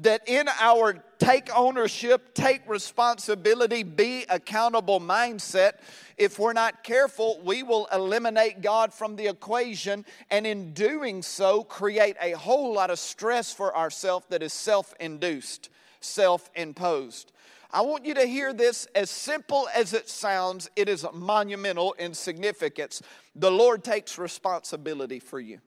that 0.00 0.28
in 0.28 0.48
our 0.60 1.02
take 1.18 1.54
ownership, 1.56 2.34
take 2.34 2.62
responsibility, 2.68 3.82
be 3.82 4.24
accountable 4.28 5.00
mindset, 5.00 5.72
if 6.16 6.38
we're 6.38 6.52
not 6.52 6.84
careful, 6.84 7.40
we 7.44 7.62
will 7.62 7.88
eliminate 7.92 8.60
God 8.60 8.92
from 8.92 9.16
the 9.16 9.26
equation 9.26 10.04
and 10.30 10.46
in 10.46 10.72
doing 10.72 11.22
so 11.22 11.64
create 11.64 12.16
a 12.20 12.32
whole 12.32 12.72
lot 12.72 12.90
of 12.90 12.98
stress 12.98 13.52
for 13.52 13.76
ourselves 13.76 14.26
that 14.30 14.42
is 14.42 14.52
self 14.52 14.94
induced, 15.00 15.70
self 16.00 16.50
imposed. 16.54 17.32
I 17.70 17.82
want 17.82 18.06
you 18.06 18.14
to 18.14 18.24
hear 18.24 18.54
this 18.54 18.86
as 18.94 19.10
simple 19.10 19.68
as 19.74 19.92
it 19.92 20.08
sounds, 20.08 20.70
it 20.74 20.88
is 20.88 21.04
monumental 21.12 21.92
in 21.94 22.14
significance. 22.14 23.02
The 23.36 23.50
Lord 23.50 23.84
takes 23.84 24.16
responsibility 24.16 25.18
for 25.18 25.38
you. 25.38 25.60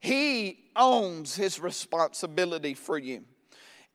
He 0.00 0.58
owns 0.74 1.34
His 1.34 1.58
responsibility 1.60 2.74
for 2.74 2.98
you. 2.98 3.24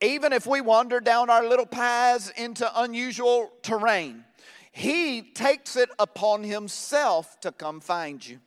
Even 0.01 0.34
if 0.34 0.48
we 0.48 0.62
wander 0.62 1.00
down 1.00 1.29
our 1.29 1.48
little 1.48 1.65
paths 1.65 2.31
into 2.36 2.70
unusual 2.81 3.51
terrain, 3.62 4.25
He 4.72 5.22
takes 5.22 5.75
it 5.75 5.89
upon 6.00 6.43
Himself 6.43 7.39
to 7.41 7.51
come 7.51 7.79
find 7.79 8.25
you. 8.25 8.39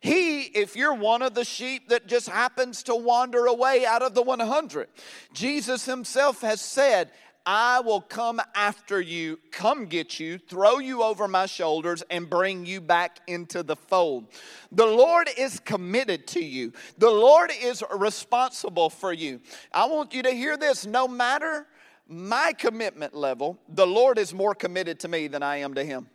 He, 0.00 0.42
if 0.42 0.76
you're 0.76 0.94
one 0.94 1.20
of 1.20 1.34
the 1.34 1.44
sheep 1.44 1.88
that 1.90 2.06
just 2.06 2.28
happens 2.28 2.82
to 2.84 2.94
wander 2.94 3.46
away 3.46 3.84
out 3.84 4.02
of 4.02 4.14
the 4.14 4.22
100, 4.22 4.88
Jesus 5.34 5.84
Himself 5.84 6.40
has 6.40 6.60
said, 6.60 7.10
I 7.52 7.80
will 7.80 8.00
come 8.00 8.40
after 8.54 9.00
you, 9.00 9.40
come 9.50 9.86
get 9.86 10.20
you, 10.20 10.38
throw 10.38 10.78
you 10.78 11.02
over 11.02 11.26
my 11.26 11.46
shoulders, 11.46 12.00
and 12.08 12.30
bring 12.30 12.64
you 12.64 12.80
back 12.80 13.18
into 13.26 13.64
the 13.64 13.74
fold. 13.74 14.28
The 14.70 14.86
Lord 14.86 15.28
is 15.36 15.58
committed 15.58 16.28
to 16.28 16.44
you, 16.44 16.72
the 16.96 17.10
Lord 17.10 17.50
is 17.60 17.82
responsible 17.96 18.88
for 18.88 19.12
you. 19.12 19.40
I 19.72 19.86
want 19.86 20.14
you 20.14 20.22
to 20.22 20.30
hear 20.30 20.56
this 20.56 20.86
no 20.86 21.08
matter 21.08 21.66
my 22.06 22.52
commitment 22.56 23.16
level, 23.16 23.58
the 23.68 23.86
Lord 23.86 24.16
is 24.16 24.32
more 24.32 24.54
committed 24.54 25.00
to 25.00 25.08
me 25.08 25.26
than 25.26 25.42
I 25.42 25.56
am 25.56 25.74
to 25.74 25.82
Him. 25.82 26.06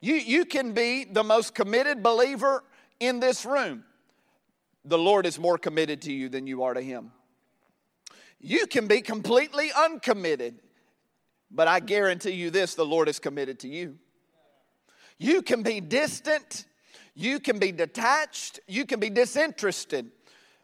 You, 0.00 0.14
you 0.14 0.44
can 0.44 0.74
be 0.74 1.02
the 1.02 1.24
most 1.24 1.56
committed 1.56 2.04
believer 2.04 2.62
in 3.00 3.18
this 3.18 3.44
room. 3.44 3.82
The 4.84 4.96
Lord 4.96 5.26
is 5.26 5.40
more 5.40 5.58
committed 5.58 6.02
to 6.02 6.12
you 6.12 6.28
than 6.28 6.46
you 6.46 6.62
are 6.62 6.74
to 6.74 6.80
Him. 6.80 7.10
You 8.40 8.66
can 8.66 8.86
be 8.86 9.00
completely 9.00 9.70
uncommitted, 9.76 10.60
but 11.50 11.66
I 11.68 11.80
guarantee 11.80 12.32
you 12.32 12.50
this 12.50 12.74
the 12.74 12.86
Lord 12.86 13.08
is 13.08 13.18
committed 13.18 13.58
to 13.60 13.68
you. 13.68 13.96
You 15.18 15.42
can 15.42 15.62
be 15.62 15.80
distant, 15.80 16.66
you 17.14 17.40
can 17.40 17.58
be 17.58 17.72
detached, 17.72 18.60
you 18.68 18.86
can 18.86 19.00
be 19.00 19.10
disinterested, 19.10 20.12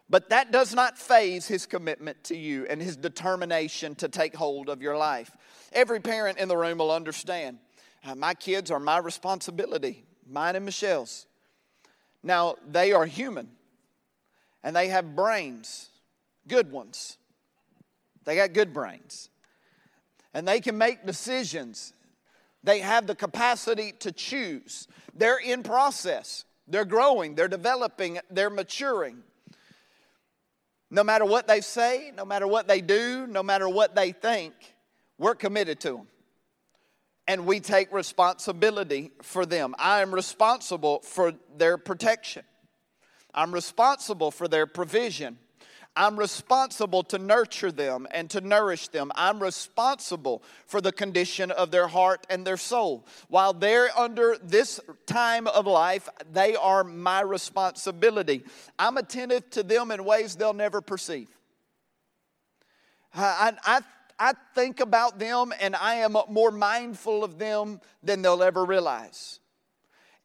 but 0.09 0.29
that 0.29 0.51
does 0.51 0.73
not 0.73 0.97
faze 0.97 1.47
his 1.47 1.65
commitment 1.65 2.23
to 2.25 2.37
you 2.37 2.65
and 2.69 2.81
his 2.81 2.95
determination 2.95 3.95
to 3.95 4.07
take 4.07 4.35
hold 4.35 4.69
of 4.69 4.81
your 4.81 4.95
life. 4.95 5.35
Every 5.73 5.99
parent 5.99 6.37
in 6.37 6.47
the 6.47 6.55
room 6.55 6.77
will 6.77 6.91
understand 6.91 7.57
uh, 8.05 8.15
my 8.15 8.33
kids 8.33 8.71
are 8.71 8.79
my 8.79 8.99
responsibility, 8.99 10.05
mine 10.29 10.55
and 10.55 10.63
Michelle's. 10.63 11.25
Now, 12.23 12.55
they 12.67 12.93
are 12.93 13.05
human 13.05 13.49
and 14.63 14.75
they 14.75 14.87
have 14.87 15.15
brains, 15.15 15.89
good 16.47 16.71
ones. 16.71 17.17
They 18.25 18.35
got 18.35 18.53
good 18.53 18.73
brains. 18.73 19.29
And 20.33 20.47
they 20.47 20.59
can 20.59 20.77
make 20.77 21.05
decisions. 21.05 21.93
They 22.63 22.79
have 22.79 23.07
the 23.07 23.15
capacity 23.15 23.93
to 23.99 24.11
choose. 24.11 24.87
They're 25.13 25.37
in 25.37 25.63
process. 25.63 26.45
They're 26.67 26.85
growing, 26.85 27.35
they're 27.35 27.47
developing, 27.47 28.19
they're 28.31 28.49
maturing. 28.49 29.21
No 30.89 31.03
matter 31.03 31.25
what 31.25 31.47
they 31.47 31.61
say, 31.61 32.11
no 32.15 32.25
matter 32.25 32.47
what 32.47 32.67
they 32.67 32.81
do, 32.81 33.27
no 33.27 33.43
matter 33.43 33.69
what 33.69 33.95
they 33.95 34.11
think, 34.11 34.53
we're 35.17 35.35
committed 35.35 35.79
to 35.81 35.89
them. 35.91 36.07
And 37.27 37.45
we 37.45 37.59
take 37.59 37.91
responsibility 37.91 39.11
for 39.21 39.45
them. 39.45 39.75
I 39.79 40.01
am 40.01 40.13
responsible 40.13 40.99
for 41.01 41.33
their 41.55 41.77
protection. 41.77 42.43
I'm 43.33 43.51
responsible 43.51 44.31
for 44.31 44.47
their 44.47 44.67
provision. 44.67 45.37
I'm 45.97 46.19
responsible 46.19 47.03
to 47.03 47.17
nurture 47.17 47.71
them 47.71 48.05
and 48.11 48.29
to 48.31 48.41
nourish 48.41 48.89
them. 48.89 49.11
I'm 49.15 49.41
responsible 49.41 50.43
for 50.67 50.81
the 50.81 50.91
condition 50.91 51.51
of 51.51 51.71
their 51.71 51.87
heart 51.87 52.27
and 52.29 52.45
their 52.45 52.57
soul. 52.57 53.05
While 53.29 53.53
they're 53.53 53.97
under 53.97 54.35
this 54.43 54.81
time 55.05 55.47
of 55.47 55.67
life, 55.67 56.09
they 56.33 56.55
are 56.55 56.83
my 56.83 57.21
responsibility. 57.21 58.43
I'm 58.77 58.97
attentive 58.97 59.49
to 59.51 59.63
them 59.63 59.91
in 59.91 60.03
ways 60.03 60.35
they'll 60.35 60.53
never 60.53 60.81
perceive. 60.81 61.29
I, 63.13 63.53
I, 63.63 63.79
I 64.19 64.33
think 64.53 64.81
about 64.81 65.17
them 65.17 65.53
and 65.61 65.77
I 65.77 65.95
am 65.95 66.17
more 66.29 66.51
mindful 66.51 67.23
of 67.23 67.39
them 67.39 67.79
than 68.03 68.21
they'll 68.21 68.43
ever 68.43 68.65
realize. 68.65 69.39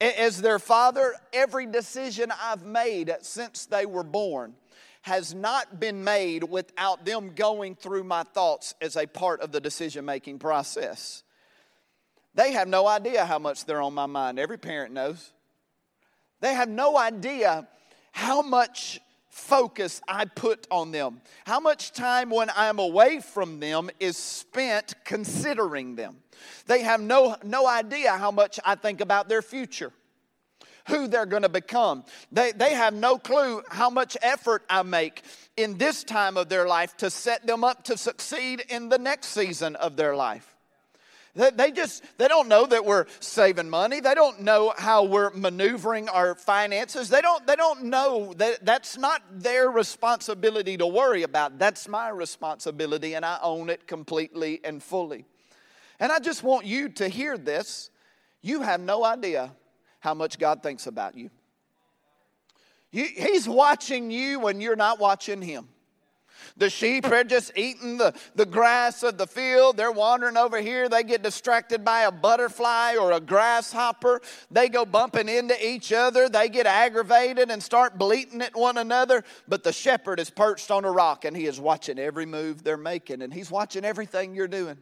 As 0.00 0.42
their 0.42 0.58
father, 0.58 1.14
every 1.32 1.66
decision 1.66 2.32
I've 2.42 2.64
made 2.64 3.14
since 3.20 3.66
they 3.66 3.86
were 3.86 4.02
born 4.02 4.54
has 5.02 5.34
not 5.34 5.80
been 5.80 6.04
made 6.04 6.44
without 6.44 7.04
them 7.04 7.30
going 7.34 7.74
through 7.74 8.04
my 8.04 8.22
thoughts 8.22 8.74
as 8.80 8.96
a 8.96 9.06
part 9.06 9.40
of 9.40 9.52
the 9.52 9.60
decision 9.60 10.04
making 10.04 10.38
process. 10.38 11.22
They 12.34 12.52
have 12.52 12.68
no 12.68 12.86
idea 12.86 13.24
how 13.24 13.38
much 13.38 13.64
they're 13.64 13.82
on 13.82 13.94
my 13.94 14.06
mind. 14.06 14.38
Every 14.38 14.58
parent 14.58 14.92
knows. 14.92 15.32
They 16.40 16.54
have 16.54 16.68
no 16.68 16.96
idea 16.96 17.66
how 18.12 18.42
much 18.42 19.00
focus 19.28 20.00
I 20.08 20.24
put 20.24 20.66
on 20.70 20.90
them, 20.90 21.22
how 21.46 21.60
much 21.60 21.92
time 21.92 22.30
when 22.30 22.50
I'm 22.54 22.78
away 22.78 23.20
from 23.20 23.60
them 23.60 23.90
is 24.00 24.16
spent 24.16 24.94
considering 25.04 25.96
them. 25.96 26.16
They 26.66 26.82
have 26.82 27.00
no, 27.00 27.36
no 27.44 27.66
idea 27.66 28.12
how 28.12 28.30
much 28.30 28.58
I 28.64 28.74
think 28.74 29.00
about 29.00 29.28
their 29.28 29.42
future 29.42 29.92
who 30.88 31.08
they're 31.08 31.26
going 31.26 31.42
to 31.42 31.48
become. 31.48 32.04
They, 32.32 32.52
they 32.52 32.74
have 32.74 32.94
no 32.94 33.18
clue 33.18 33.62
how 33.68 33.90
much 33.90 34.16
effort 34.22 34.62
I 34.68 34.82
make 34.82 35.22
in 35.56 35.78
this 35.78 36.04
time 36.04 36.36
of 36.36 36.48
their 36.48 36.66
life 36.66 36.96
to 36.98 37.10
set 37.10 37.46
them 37.46 37.64
up 37.64 37.84
to 37.84 37.96
succeed 37.96 38.64
in 38.68 38.88
the 38.88 38.98
next 38.98 39.28
season 39.28 39.76
of 39.76 39.96
their 39.96 40.16
life. 40.16 40.56
They, 41.36 41.70
just, 41.70 42.02
they 42.18 42.26
don't 42.26 42.48
know 42.48 42.66
that 42.66 42.84
we're 42.84 43.06
saving 43.20 43.70
money. 43.70 44.00
They 44.00 44.14
don't 44.14 44.40
know 44.40 44.74
how 44.76 45.04
we're 45.04 45.30
maneuvering 45.30 46.08
our 46.08 46.34
finances. 46.34 47.08
They 47.08 47.20
don't, 47.20 47.46
they 47.46 47.54
don't 47.54 47.84
know 47.84 48.34
that 48.34 48.64
that's 48.64 48.98
not 48.98 49.22
their 49.30 49.70
responsibility 49.70 50.76
to 50.78 50.86
worry 50.88 51.22
about. 51.22 51.56
That's 51.56 51.86
my 51.86 52.08
responsibility, 52.08 53.14
and 53.14 53.24
I 53.24 53.38
own 53.42 53.70
it 53.70 53.86
completely 53.86 54.60
and 54.64 54.82
fully. 54.82 55.24
And 56.00 56.10
I 56.10 56.18
just 56.18 56.42
want 56.42 56.66
you 56.66 56.88
to 56.90 57.08
hear 57.08 57.38
this. 57.38 57.90
You 58.42 58.62
have 58.62 58.80
no 58.80 59.04
idea 59.04 59.52
how 60.00 60.14
much 60.14 60.38
God 60.38 60.62
thinks 60.62 60.86
about 60.86 61.16
you. 61.16 61.30
you 62.90 63.04
he's 63.04 63.48
watching 63.48 64.10
you 64.10 64.40
when 64.40 64.60
you're 64.60 64.76
not 64.76 64.98
watching 64.98 65.40
Him. 65.40 65.68
The 66.56 66.70
sheep 66.70 67.06
are 67.06 67.24
just 67.24 67.52
eating 67.56 67.98
the, 67.98 68.14
the 68.34 68.46
grass 68.46 69.02
of 69.02 69.18
the 69.18 69.26
field. 69.26 69.76
They're 69.76 69.92
wandering 69.92 70.36
over 70.36 70.60
here. 70.60 70.88
They 70.88 71.02
get 71.02 71.22
distracted 71.22 71.84
by 71.84 72.02
a 72.02 72.10
butterfly 72.10 72.96
or 72.96 73.12
a 73.12 73.20
grasshopper. 73.20 74.20
They 74.50 74.68
go 74.68 74.84
bumping 74.84 75.28
into 75.28 75.54
each 75.64 75.92
other. 75.92 76.28
They 76.28 76.48
get 76.48 76.66
aggravated 76.66 77.50
and 77.50 77.62
start 77.62 77.98
bleating 77.98 78.42
at 78.42 78.56
one 78.56 78.78
another. 78.78 79.24
But 79.48 79.64
the 79.64 79.72
shepherd 79.72 80.20
is 80.20 80.30
perched 80.30 80.70
on 80.70 80.84
a 80.84 80.90
rock 80.90 81.24
and 81.24 81.36
he 81.36 81.46
is 81.46 81.60
watching 81.60 81.98
every 81.98 82.26
move 82.26 82.64
they're 82.64 82.76
making 82.76 83.22
and 83.22 83.32
he's 83.32 83.50
watching 83.50 83.84
everything 83.84 84.34
you're 84.34 84.48
doing. 84.48 84.78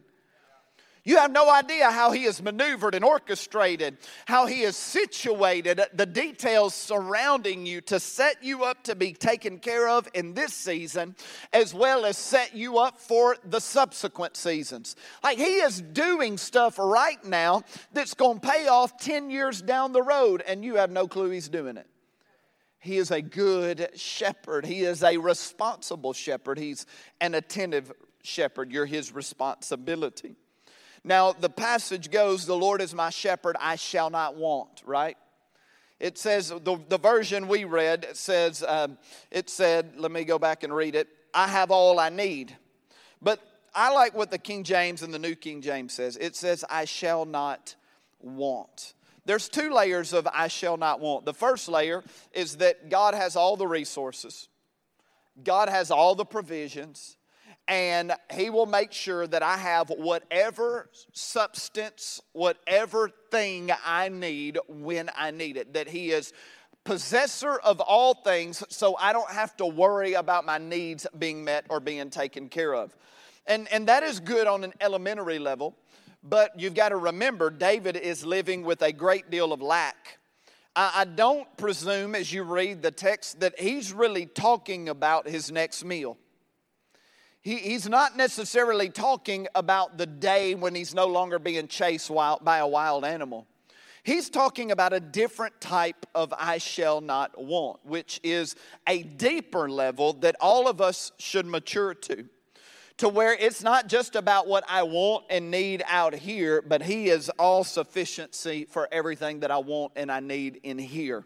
You 1.09 1.17
have 1.17 1.31
no 1.31 1.49
idea 1.49 1.89
how 1.89 2.11
he 2.11 2.25
is 2.25 2.39
maneuvered 2.39 2.93
and 2.93 3.03
orchestrated, 3.03 3.97
how 4.27 4.45
he 4.45 4.61
is 4.61 4.75
situated, 4.75 5.81
the 5.91 6.05
details 6.05 6.75
surrounding 6.75 7.65
you 7.65 7.81
to 7.81 7.99
set 7.99 8.43
you 8.43 8.63
up 8.63 8.83
to 8.83 8.93
be 8.93 9.13
taken 9.13 9.57
care 9.57 9.89
of 9.89 10.07
in 10.13 10.35
this 10.35 10.53
season, 10.53 11.15
as 11.51 11.73
well 11.73 12.05
as 12.05 12.15
set 12.15 12.55
you 12.55 12.77
up 12.77 12.99
for 12.99 13.37
the 13.43 13.59
subsequent 13.59 14.37
seasons. 14.37 14.95
Like 15.23 15.39
he 15.39 15.55
is 15.55 15.81
doing 15.81 16.37
stuff 16.37 16.77
right 16.77 17.25
now 17.25 17.63
that's 17.91 18.13
going 18.13 18.39
to 18.39 18.47
pay 18.47 18.67
off 18.67 18.99
10 18.99 19.31
years 19.31 19.63
down 19.63 19.93
the 19.93 20.03
road, 20.03 20.43
and 20.45 20.63
you 20.63 20.75
have 20.75 20.91
no 20.91 21.07
clue 21.07 21.31
he's 21.31 21.49
doing 21.49 21.75
it. 21.75 21.87
He 22.77 22.97
is 22.97 23.09
a 23.09 23.23
good 23.23 23.89
shepherd. 23.95 24.63
He 24.63 24.81
is 24.83 25.01
a 25.01 25.17
responsible 25.17 26.13
shepherd. 26.13 26.59
He's 26.59 26.85
an 27.19 27.33
attentive 27.33 27.91
shepherd. 28.21 28.71
You're 28.71 28.85
his 28.85 29.11
responsibility. 29.11 30.35
Now, 31.03 31.31
the 31.31 31.49
passage 31.49 32.11
goes, 32.11 32.45
The 32.45 32.55
Lord 32.55 32.81
is 32.81 32.93
my 32.93 33.09
shepherd, 33.09 33.55
I 33.59 33.75
shall 33.75 34.09
not 34.09 34.35
want, 34.35 34.81
right? 34.85 35.17
It 35.99 36.17
says, 36.17 36.49
the, 36.49 36.79
the 36.87 36.97
version 36.97 37.47
we 37.47 37.65
read 37.65 38.05
it 38.05 38.17
says, 38.17 38.63
um, 38.65 38.97
it 39.31 39.49
said, 39.49 39.93
let 39.97 40.11
me 40.11 40.23
go 40.23 40.39
back 40.39 40.63
and 40.63 40.73
read 40.73 40.95
it, 40.95 41.09
I 41.33 41.47
have 41.47 41.71
all 41.71 41.99
I 41.99 42.09
need. 42.09 42.55
But 43.21 43.41
I 43.75 43.91
like 43.91 44.13
what 44.13 44.31
the 44.31 44.37
King 44.37 44.63
James 44.63 45.03
and 45.03 45.13
the 45.13 45.19
New 45.19 45.35
King 45.35 45.61
James 45.61 45.93
says. 45.93 46.17
It 46.17 46.35
says, 46.35 46.63
I 46.69 46.85
shall 46.85 47.25
not 47.25 47.75
want. 48.21 48.93
There's 49.25 49.49
two 49.49 49.71
layers 49.73 50.13
of 50.13 50.27
I 50.33 50.47
shall 50.47 50.77
not 50.77 51.01
want. 51.01 51.25
The 51.25 51.33
first 51.33 51.67
layer 51.67 52.03
is 52.31 52.57
that 52.57 52.89
God 52.89 53.13
has 53.13 53.35
all 53.35 53.57
the 53.57 53.67
resources, 53.67 54.47
God 55.43 55.67
has 55.67 55.91
all 55.91 56.15
the 56.15 56.25
provisions, 56.25 57.17
and 57.69 58.13
he 58.33 58.49
will 58.49 58.65
make 58.65 58.91
sure 58.91 59.27
that 59.27 59.43
I 59.43 59.55
have 59.55 59.89
whatever 59.89 60.89
substance, 61.13 62.19
whatever 62.33 63.11
thing 63.29 63.69
I 63.85 64.09
need 64.09 64.57
when 64.67 65.11
I 65.15 65.29
need 65.29 65.55
it. 65.55 65.75
That 65.75 65.87
he 65.87 66.09
is 66.09 66.33
possessor 66.83 67.59
of 67.59 67.79
all 67.79 68.15
things, 68.15 68.63
so 68.69 68.97
I 68.97 69.13
don't 69.13 69.29
have 69.29 69.55
to 69.57 69.67
worry 69.67 70.15
about 70.15 70.47
my 70.47 70.57
needs 70.57 71.05
being 71.19 71.43
met 71.43 71.65
or 71.69 71.79
being 71.79 72.09
taken 72.09 72.49
care 72.49 72.73
of. 72.73 72.95
And, 73.45 73.71
and 73.71 73.87
that 73.87 74.01
is 74.01 74.19
good 74.19 74.47
on 74.47 74.63
an 74.63 74.73
elementary 74.81 75.37
level, 75.37 75.77
but 76.23 76.59
you've 76.59 76.73
got 76.73 76.89
to 76.89 76.97
remember 76.97 77.51
David 77.51 77.95
is 77.95 78.25
living 78.25 78.63
with 78.63 78.81
a 78.81 78.91
great 78.91 79.29
deal 79.29 79.53
of 79.53 79.61
lack. 79.61 80.17
I, 80.75 81.03
don't 81.03 81.45
presume 81.57 82.15
as 82.15 82.31
you 82.31 82.43
read 82.43 82.81
the 82.81 82.91
text 82.91 83.41
that 83.41 83.59
he's 83.59 83.91
really 83.91 84.25
talking 84.25 84.87
about 84.87 85.27
his 85.27 85.51
next 85.51 85.83
meal. 85.83 86.17
He, 87.49 87.55
he's 87.55 87.89
not 87.89 88.15
necessarily 88.15 88.91
talking 88.91 89.47
about 89.55 89.97
the 89.97 90.05
day 90.05 90.53
when 90.53 90.75
he's 90.75 90.93
no 90.93 91.07
longer 91.07 91.39
being 91.39 91.67
chased 91.67 92.11
wild, 92.11 92.45
by 92.45 92.59
a 92.59 92.67
wild 92.67 93.03
animal. 93.03 93.47
He's 94.03 94.29
talking 94.29 94.69
about 94.69 94.93
a 94.93 94.99
different 94.99 95.59
type 95.59 96.05
of 96.13 96.31
I 96.37 96.59
shall 96.59 97.01
not 97.01 97.43
want, 97.43 97.83
which 97.83 98.19
is 98.21 98.55
a 98.85 99.01
deeper 99.01 99.67
level 99.67 100.13
that 100.19 100.35
all 100.39 100.67
of 100.67 100.79
us 100.79 101.11
should 101.17 101.47
mature 101.47 101.95
to. 101.95 102.29
To 102.97 103.09
where 103.09 103.33
it's 103.33 103.63
not 103.63 103.87
just 103.87 104.15
about 104.15 104.45
what 104.45 104.63
I 104.69 104.83
want 104.83 105.25
and 105.31 105.49
need 105.49 105.81
out 105.87 106.13
here, 106.13 106.61
but 106.61 106.83
He 106.83 107.09
is 107.09 107.31
all 107.39 107.63
sufficiency 107.63 108.65
for 108.65 108.87
everything 108.91 109.39
that 109.39 109.49
I 109.49 109.57
want 109.57 109.93
and 109.95 110.11
I 110.11 110.19
need 110.19 110.59
in 110.61 110.77
here. 110.77 111.25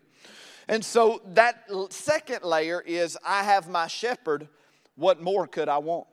And 0.70 0.86
so 0.86 1.22
that 1.34 1.66
second 1.90 2.44
layer 2.44 2.80
is 2.80 3.18
I 3.26 3.44
have 3.44 3.68
my 3.68 3.88
shepherd 3.88 4.48
what 4.96 5.22
more 5.22 5.48
could 5.48 5.70
I 5.70 5.80
want? 5.80 6.08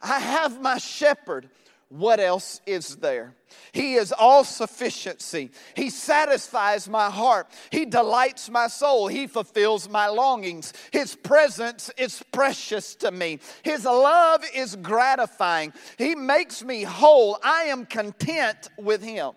I 0.00 0.20
have 0.20 0.60
my 0.60 0.78
shepherd. 0.78 1.48
What 1.90 2.20
else 2.20 2.60
is 2.66 2.96
there? 2.96 3.32
He 3.72 3.94
is 3.94 4.12
all 4.12 4.44
sufficiency. 4.44 5.50
He 5.74 5.88
satisfies 5.88 6.86
my 6.86 7.08
heart. 7.08 7.48
He 7.70 7.86
delights 7.86 8.50
my 8.50 8.66
soul. 8.68 9.08
He 9.08 9.26
fulfills 9.26 9.88
my 9.88 10.08
longings. 10.08 10.74
His 10.92 11.14
presence 11.14 11.90
is 11.96 12.22
precious 12.30 12.94
to 12.96 13.10
me. 13.10 13.38
His 13.62 13.86
love 13.86 14.44
is 14.54 14.76
gratifying. 14.76 15.72
He 15.96 16.14
makes 16.14 16.62
me 16.62 16.82
whole. 16.82 17.38
I 17.42 17.64
am 17.64 17.86
content 17.86 18.68
with 18.76 19.02
Him. 19.02 19.32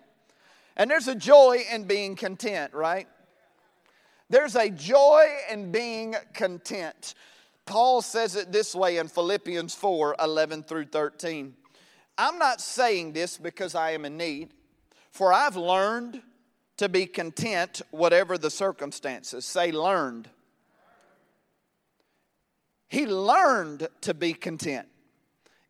And 0.76 0.90
there's 0.90 1.08
a 1.08 1.14
joy 1.14 1.64
in 1.72 1.84
being 1.84 2.16
content, 2.16 2.74
right? 2.74 3.08
There's 4.28 4.56
a 4.56 4.68
joy 4.68 5.26
in 5.50 5.72
being 5.72 6.16
content. 6.34 7.14
Paul 7.66 8.02
says 8.02 8.36
it 8.36 8.52
this 8.52 8.74
way 8.74 8.98
in 8.98 9.08
Philippians 9.08 9.74
4 9.74 10.16
11 10.20 10.64
through 10.64 10.86
13. 10.86 11.54
I'm 12.18 12.38
not 12.38 12.60
saying 12.60 13.12
this 13.12 13.38
because 13.38 13.74
I 13.74 13.92
am 13.92 14.04
in 14.04 14.16
need, 14.16 14.50
for 15.10 15.32
I've 15.32 15.56
learned 15.56 16.22
to 16.76 16.88
be 16.88 17.06
content 17.06 17.82
whatever 17.90 18.36
the 18.36 18.50
circumstances. 18.50 19.44
Say, 19.44 19.72
learned. 19.72 20.28
He 22.88 23.06
learned 23.06 23.88
to 24.02 24.14
be 24.14 24.34
content. 24.34 24.86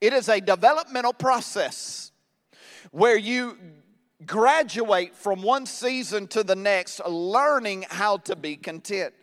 It 0.00 0.12
is 0.12 0.28
a 0.28 0.40
developmental 0.40 1.12
process 1.12 2.10
where 2.90 3.16
you 3.16 3.56
graduate 4.26 5.14
from 5.14 5.42
one 5.42 5.66
season 5.66 6.26
to 6.28 6.42
the 6.42 6.56
next, 6.56 7.00
learning 7.06 7.84
how 7.88 8.16
to 8.18 8.34
be 8.34 8.56
content. 8.56 9.14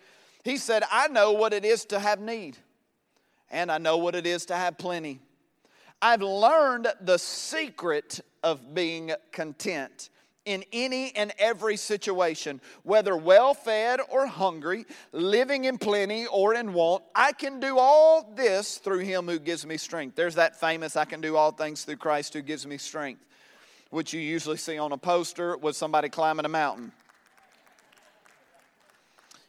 He 0.43 0.57
said, 0.57 0.83
I 0.91 1.07
know 1.07 1.33
what 1.33 1.53
it 1.53 1.65
is 1.65 1.85
to 1.85 1.99
have 1.99 2.19
need, 2.19 2.57
and 3.51 3.71
I 3.71 3.77
know 3.77 3.97
what 3.97 4.15
it 4.15 4.25
is 4.25 4.45
to 4.47 4.55
have 4.55 4.77
plenty. 4.77 5.19
I've 6.01 6.21
learned 6.21 6.87
the 7.01 7.17
secret 7.17 8.21
of 8.41 8.73
being 8.73 9.11
content 9.31 10.09
in 10.45 10.63
any 10.71 11.13
and 11.15 11.33
every 11.37 11.75
situation, 11.75 12.61
whether 12.83 13.17
well 13.17 13.53
fed 13.53 13.99
or 14.09 14.25
hungry, 14.25 14.85
living 15.11 15.65
in 15.65 15.77
plenty 15.77 16.25
or 16.27 16.53
in 16.53 16.73
want. 16.73 17.03
I 17.13 17.33
can 17.33 17.59
do 17.59 17.77
all 17.77 18.31
this 18.35 18.77
through 18.77 18.99
Him 18.99 19.27
who 19.27 19.39
gives 19.39 19.65
me 19.65 19.75
strength. 19.75 20.15
There's 20.15 20.35
that 20.35 20.59
famous, 20.59 20.95
I 20.95 21.05
can 21.05 21.19
do 21.19 21.35
all 21.35 21.51
things 21.51 21.83
through 21.83 21.97
Christ 21.97 22.33
who 22.33 22.41
gives 22.41 22.65
me 22.65 22.77
strength, 22.77 23.25
which 23.89 24.13
you 24.13 24.21
usually 24.21 24.57
see 24.57 24.77
on 24.77 24.93
a 24.93 24.97
poster 24.97 25.57
with 25.57 25.75
somebody 25.75 26.07
climbing 26.07 26.45
a 26.45 26.49
mountain 26.49 26.93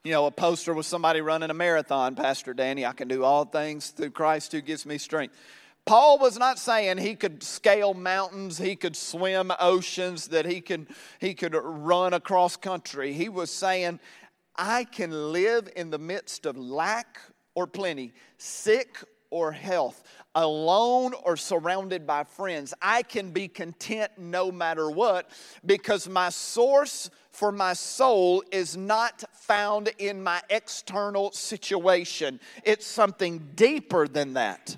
you 0.02 0.12
know, 0.12 0.24
a 0.24 0.30
poster 0.30 0.72
with 0.72 0.86
somebody 0.86 1.20
running 1.20 1.50
a 1.50 1.54
marathon, 1.54 2.14
Pastor 2.14 2.54
Danny. 2.54 2.86
I 2.86 2.92
can 2.92 3.06
do 3.06 3.22
all 3.22 3.44
things 3.44 3.90
through 3.90 4.10
Christ 4.10 4.52
who 4.52 4.62
gives 4.62 4.86
me 4.86 4.96
strength. 4.96 5.34
Paul 5.84 6.18
was 6.18 6.38
not 6.38 6.58
saying 6.58 6.98
he 6.98 7.14
could 7.14 7.42
scale 7.42 7.92
mountains, 7.92 8.56
he 8.56 8.76
could 8.76 8.96
swim 8.96 9.52
oceans, 9.60 10.28
that 10.28 10.46
he 10.46 10.62
could, 10.62 10.86
he 11.18 11.34
could 11.34 11.54
run 11.54 12.14
across 12.14 12.56
country. 12.56 13.12
He 13.12 13.28
was 13.28 13.50
saying, 13.50 14.00
I 14.56 14.84
can 14.84 15.32
live 15.32 15.68
in 15.76 15.90
the 15.90 15.98
midst 15.98 16.46
of 16.46 16.56
lack 16.56 17.20
or 17.54 17.66
plenty, 17.66 18.14
sick 18.38 18.98
or 19.28 19.52
health, 19.52 20.02
alone 20.34 21.12
or 21.24 21.36
surrounded 21.36 22.06
by 22.06 22.24
friends. 22.24 22.72
I 22.80 23.02
can 23.02 23.32
be 23.32 23.48
content 23.48 24.12
no 24.16 24.50
matter 24.50 24.90
what 24.90 25.30
because 25.64 26.08
my 26.08 26.30
source 26.30 27.10
for 27.30 27.52
my 27.52 27.72
soul 27.72 28.42
is 28.50 28.76
not 28.76 29.24
found 29.32 29.90
in 29.98 30.22
my 30.22 30.42
external 30.50 31.32
situation. 31.32 32.40
It's 32.64 32.86
something 32.86 33.50
deeper 33.54 34.08
than 34.08 34.34
that. 34.34 34.76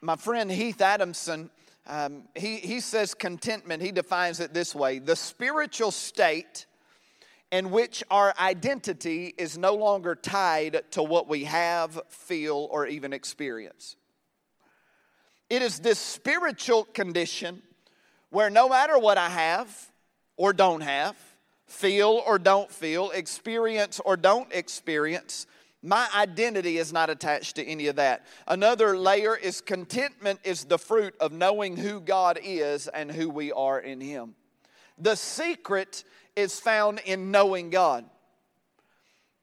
My 0.00 0.16
friend 0.16 0.50
Heath 0.50 0.80
Adamson, 0.80 1.50
um, 1.86 2.24
he, 2.34 2.56
he 2.56 2.80
says 2.80 3.12
contentment, 3.12 3.82
he 3.82 3.92
defines 3.92 4.40
it 4.40 4.54
this 4.54 4.74
way 4.74 4.98
the 4.98 5.16
spiritual 5.16 5.90
state 5.90 6.66
in 7.50 7.70
which 7.70 8.02
our 8.10 8.32
identity 8.38 9.34
is 9.36 9.58
no 9.58 9.74
longer 9.74 10.14
tied 10.14 10.82
to 10.92 11.02
what 11.02 11.28
we 11.28 11.44
have, 11.44 12.00
feel, 12.08 12.68
or 12.70 12.86
even 12.86 13.12
experience. 13.12 13.96
It 15.50 15.62
is 15.62 15.80
this 15.80 15.98
spiritual 15.98 16.84
condition 16.84 17.62
where 18.30 18.50
no 18.50 18.68
matter 18.68 18.98
what 18.98 19.18
I 19.18 19.28
have 19.28 19.90
or 20.36 20.52
don't 20.52 20.80
have, 20.80 21.16
feel 21.66 22.22
or 22.26 22.38
don't 22.38 22.70
feel, 22.70 23.10
experience 23.10 24.00
or 24.04 24.16
don't 24.16 24.52
experience, 24.52 25.46
My 25.82 26.08
identity 26.14 26.76
is 26.76 26.92
not 26.92 27.08
attached 27.08 27.56
to 27.56 27.64
any 27.64 27.86
of 27.86 27.96
that. 27.96 28.26
Another 28.46 28.98
layer 28.98 29.34
is 29.34 29.62
contentment 29.62 30.40
is 30.44 30.64
the 30.64 30.78
fruit 30.78 31.14
of 31.20 31.32
knowing 31.32 31.76
who 31.76 32.00
God 32.00 32.38
is 32.42 32.86
and 32.88 33.10
who 33.10 33.30
we 33.30 33.50
are 33.50 33.80
in 33.80 34.00
Him. 34.00 34.34
The 34.98 35.14
secret 35.14 36.04
is 36.36 36.60
found 36.60 37.00
in 37.06 37.30
knowing 37.30 37.70
God. 37.70 38.04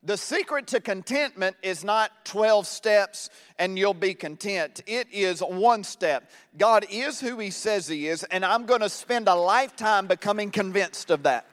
The 0.08 0.16
secret 0.16 0.68
to 0.68 0.80
contentment 0.80 1.58
is 1.62 1.84
not 1.84 2.24
12 2.24 2.66
steps 2.66 3.30
and 3.60 3.78
you'll 3.78 3.94
be 3.94 4.14
content. 4.14 4.82
It 4.88 5.10
is 5.12 5.42
one 5.42 5.84
step. 5.84 6.32
God 6.58 6.86
is 6.90 7.20
who 7.20 7.38
He 7.40 7.52
says 7.52 7.90
He 7.90 8.08
is, 8.08 8.24
and 8.24 8.46
I'm 8.46 8.66
going 8.66 8.80
to 8.80 8.88
spend 8.88 9.28
a 9.28 9.36
lifetime 9.36 10.08
becoming 10.08 10.50
convinced 10.50 11.10
of 11.10 11.24
that. 11.24 11.46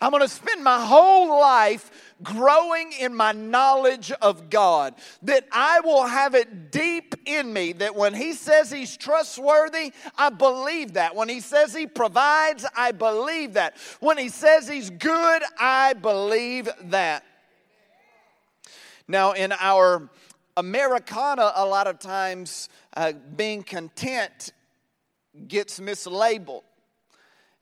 I'm 0.00 0.12
going 0.12 0.22
to 0.22 0.28
spend 0.28 0.62
my 0.62 0.84
whole 0.86 1.40
life 1.40 2.03
growing 2.24 2.92
in 2.98 3.14
my 3.14 3.32
knowledge 3.32 4.10
of 4.10 4.50
God. 4.50 4.94
That 5.22 5.46
I 5.52 5.80
will 5.80 6.06
have 6.06 6.34
it 6.34 6.72
deep 6.72 7.14
in 7.26 7.52
me 7.52 7.72
that 7.74 7.94
when 7.94 8.14
He 8.14 8.32
says 8.32 8.72
He's 8.72 8.96
trustworthy, 8.96 9.92
I 10.18 10.30
believe 10.30 10.94
that. 10.94 11.14
When 11.14 11.28
He 11.28 11.40
says 11.40 11.74
He 11.74 11.86
provides, 11.86 12.66
I 12.76 12.90
believe 12.92 13.52
that. 13.52 13.76
When 14.00 14.18
He 14.18 14.30
says 14.30 14.66
He's 14.66 14.90
good, 14.90 15.42
I 15.58 15.92
believe 15.92 16.68
that. 16.84 17.24
Now, 19.06 19.32
in 19.32 19.52
our 19.52 20.08
Americana, 20.56 21.52
a 21.56 21.66
lot 21.66 21.86
of 21.86 21.98
times 21.98 22.68
uh, 22.96 23.12
being 23.36 23.62
content 23.62 24.52
gets 25.48 25.80
mislabeled. 25.80 26.62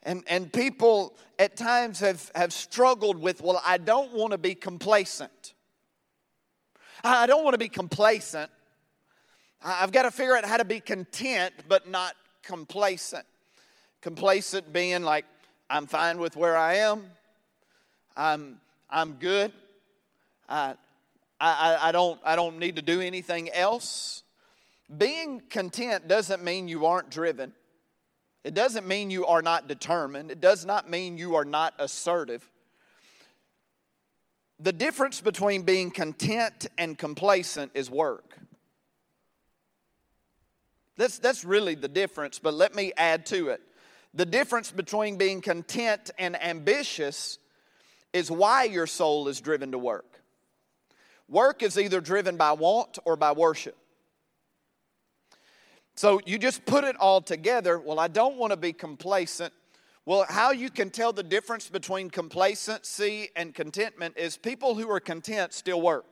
And, 0.04 0.24
and 0.26 0.52
people 0.52 1.14
at 1.42 1.56
times 1.56 1.98
have, 1.98 2.30
have 2.36 2.52
struggled 2.52 3.18
with, 3.18 3.42
well, 3.42 3.60
I 3.66 3.76
don't 3.76 4.12
want 4.12 4.30
to 4.30 4.38
be 4.38 4.54
complacent. 4.54 5.54
I 7.02 7.26
don't 7.26 7.42
want 7.42 7.54
to 7.54 7.58
be 7.58 7.68
complacent. 7.68 8.48
I've 9.60 9.90
got 9.90 10.02
to 10.02 10.12
figure 10.12 10.36
out 10.36 10.44
how 10.44 10.58
to 10.58 10.64
be 10.64 10.78
content, 10.78 11.52
but 11.66 11.90
not 11.90 12.14
complacent. 12.44 13.24
Complacent 14.02 14.72
being 14.72 15.02
like, 15.02 15.24
I'm 15.68 15.88
fine 15.88 16.18
with 16.18 16.36
where 16.36 16.56
I 16.56 16.74
am, 16.74 17.10
I'm, 18.16 18.60
I'm 18.88 19.14
good, 19.14 19.52
I, 20.48 20.74
I, 21.40 21.88
I, 21.88 21.92
don't, 21.92 22.20
I 22.24 22.36
don't 22.36 22.60
need 22.60 22.76
to 22.76 22.82
do 22.82 23.00
anything 23.00 23.50
else. 23.50 24.22
Being 24.96 25.42
content 25.50 26.06
doesn't 26.06 26.44
mean 26.44 26.68
you 26.68 26.86
aren't 26.86 27.10
driven. 27.10 27.52
It 28.44 28.54
doesn't 28.54 28.86
mean 28.86 29.10
you 29.10 29.26
are 29.26 29.42
not 29.42 29.68
determined. 29.68 30.30
It 30.30 30.40
does 30.40 30.64
not 30.64 30.90
mean 30.90 31.16
you 31.16 31.36
are 31.36 31.44
not 31.44 31.74
assertive. 31.78 32.48
The 34.58 34.72
difference 34.72 35.20
between 35.20 35.62
being 35.62 35.90
content 35.90 36.66
and 36.76 36.96
complacent 36.98 37.72
is 37.74 37.90
work. 37.90 38.38
That's, 40.96 41.18
that's 41.18 41.44
really 41.44 41.74
the 41.74 41.88
difference, 41.88 42.38
but 42.38 42.54
let 42.54 42.74
me 42.74 42.92
add 42.96 43.26
to 43.26 43.48
it. 43.48 43.60
The 44.14 44.26
difference 44.26 44.70
between 44.70 45.16
being 45.16 45.40
content 45.40 46.10
and 46.18 46.40
ambitious 46.40 47.38
is 48.12 48.30
why 48.30 48.64
your 48.64 48.86
soul 48.86 49.28
is 49.28 49.40
driven 49.40 49.72
to 49.72 49.78
work. 49.78 50.20
Work 51.28 51.62
is 51.62 51.78
either 51.78 52.00
driven 52.00 52.36
by 52.36 52.52
want 52.52 52.98
or 53.04 53.16
by 53.16 53.32
worship. 53.32 53.76
So 55.94 56.20
you 56.24 56.38
just 56.38 56.64
put 56.64 56.84
it 56.84 56.96
all 56.96 57.20
together. 57.20 57.78
Well, 57.78 57.98
I 58.00 58.08
don't 58.08 58.36
want 58.36 58.52
to 58.52 58.56
be 58.56 58.72
complacent. 58.72 59.52
Well, 60.04 60.26
how 60.28 60.50
you 60.50 60.68
can 60.68 60.90
tell 60.90 61.12
the 61.12 61.22
difference 61.22 61.68
between 61.68 62.10
complacency 62.10 63.28
and 63.36 63.54
contentment 63.54 64.16
is 64.16 64.36
people 64.36 64.74
who 64.74 64.90
are 64.90 65.00
content 65.00 65.52
still 65.52 65.80
work. 65.80 66.04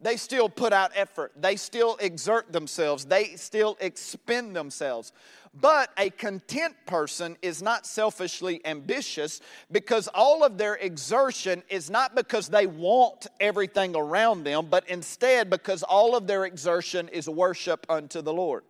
They 0.00 0.16
still 0.16 0.48
put 0.48 0.72
out 0.72 0.92
effort. 0.94 1.32
They 1.36 1.56
still 1.56 1.96
exert 2.00 2.52
themselves. 2.52 3.04
They 3.04 3.36
still 3.36 3.76
expend 3.80 4.56
themselves. 4.56 5.12
But 5.52 5.90
a 5.98 6.10
content 6.10 6.76
person 6.86 7.36
is 7.42 7.60
not 7.60 7.84
selfishly 7.84 8.60
ambitious 8.64 9.40
because 9.72 10.06
all 10.08 10.44
of 10.44 10.58
their 10.58 10.76
exertion 10.76 11.64
is 11.68 11.90
not 11.90 12.14
because 12.14 12.48
they 12.48 12.68
want 12.68 13.26
everything 13.40 13.96
around 13.96 14.44
them, 14.44 14.68
but 14.70 14.88
instead 14.88 15.50
because 15.50 15.82
all 15.82 16.14
of 16.14 16.28
their 16.28 16.44
exertion 16.44 17.08
is 17.08 17.28
worship 17.28 17.84
unto 17.88 18.22
the 18.22 18.32
Lord. 18.32 18.62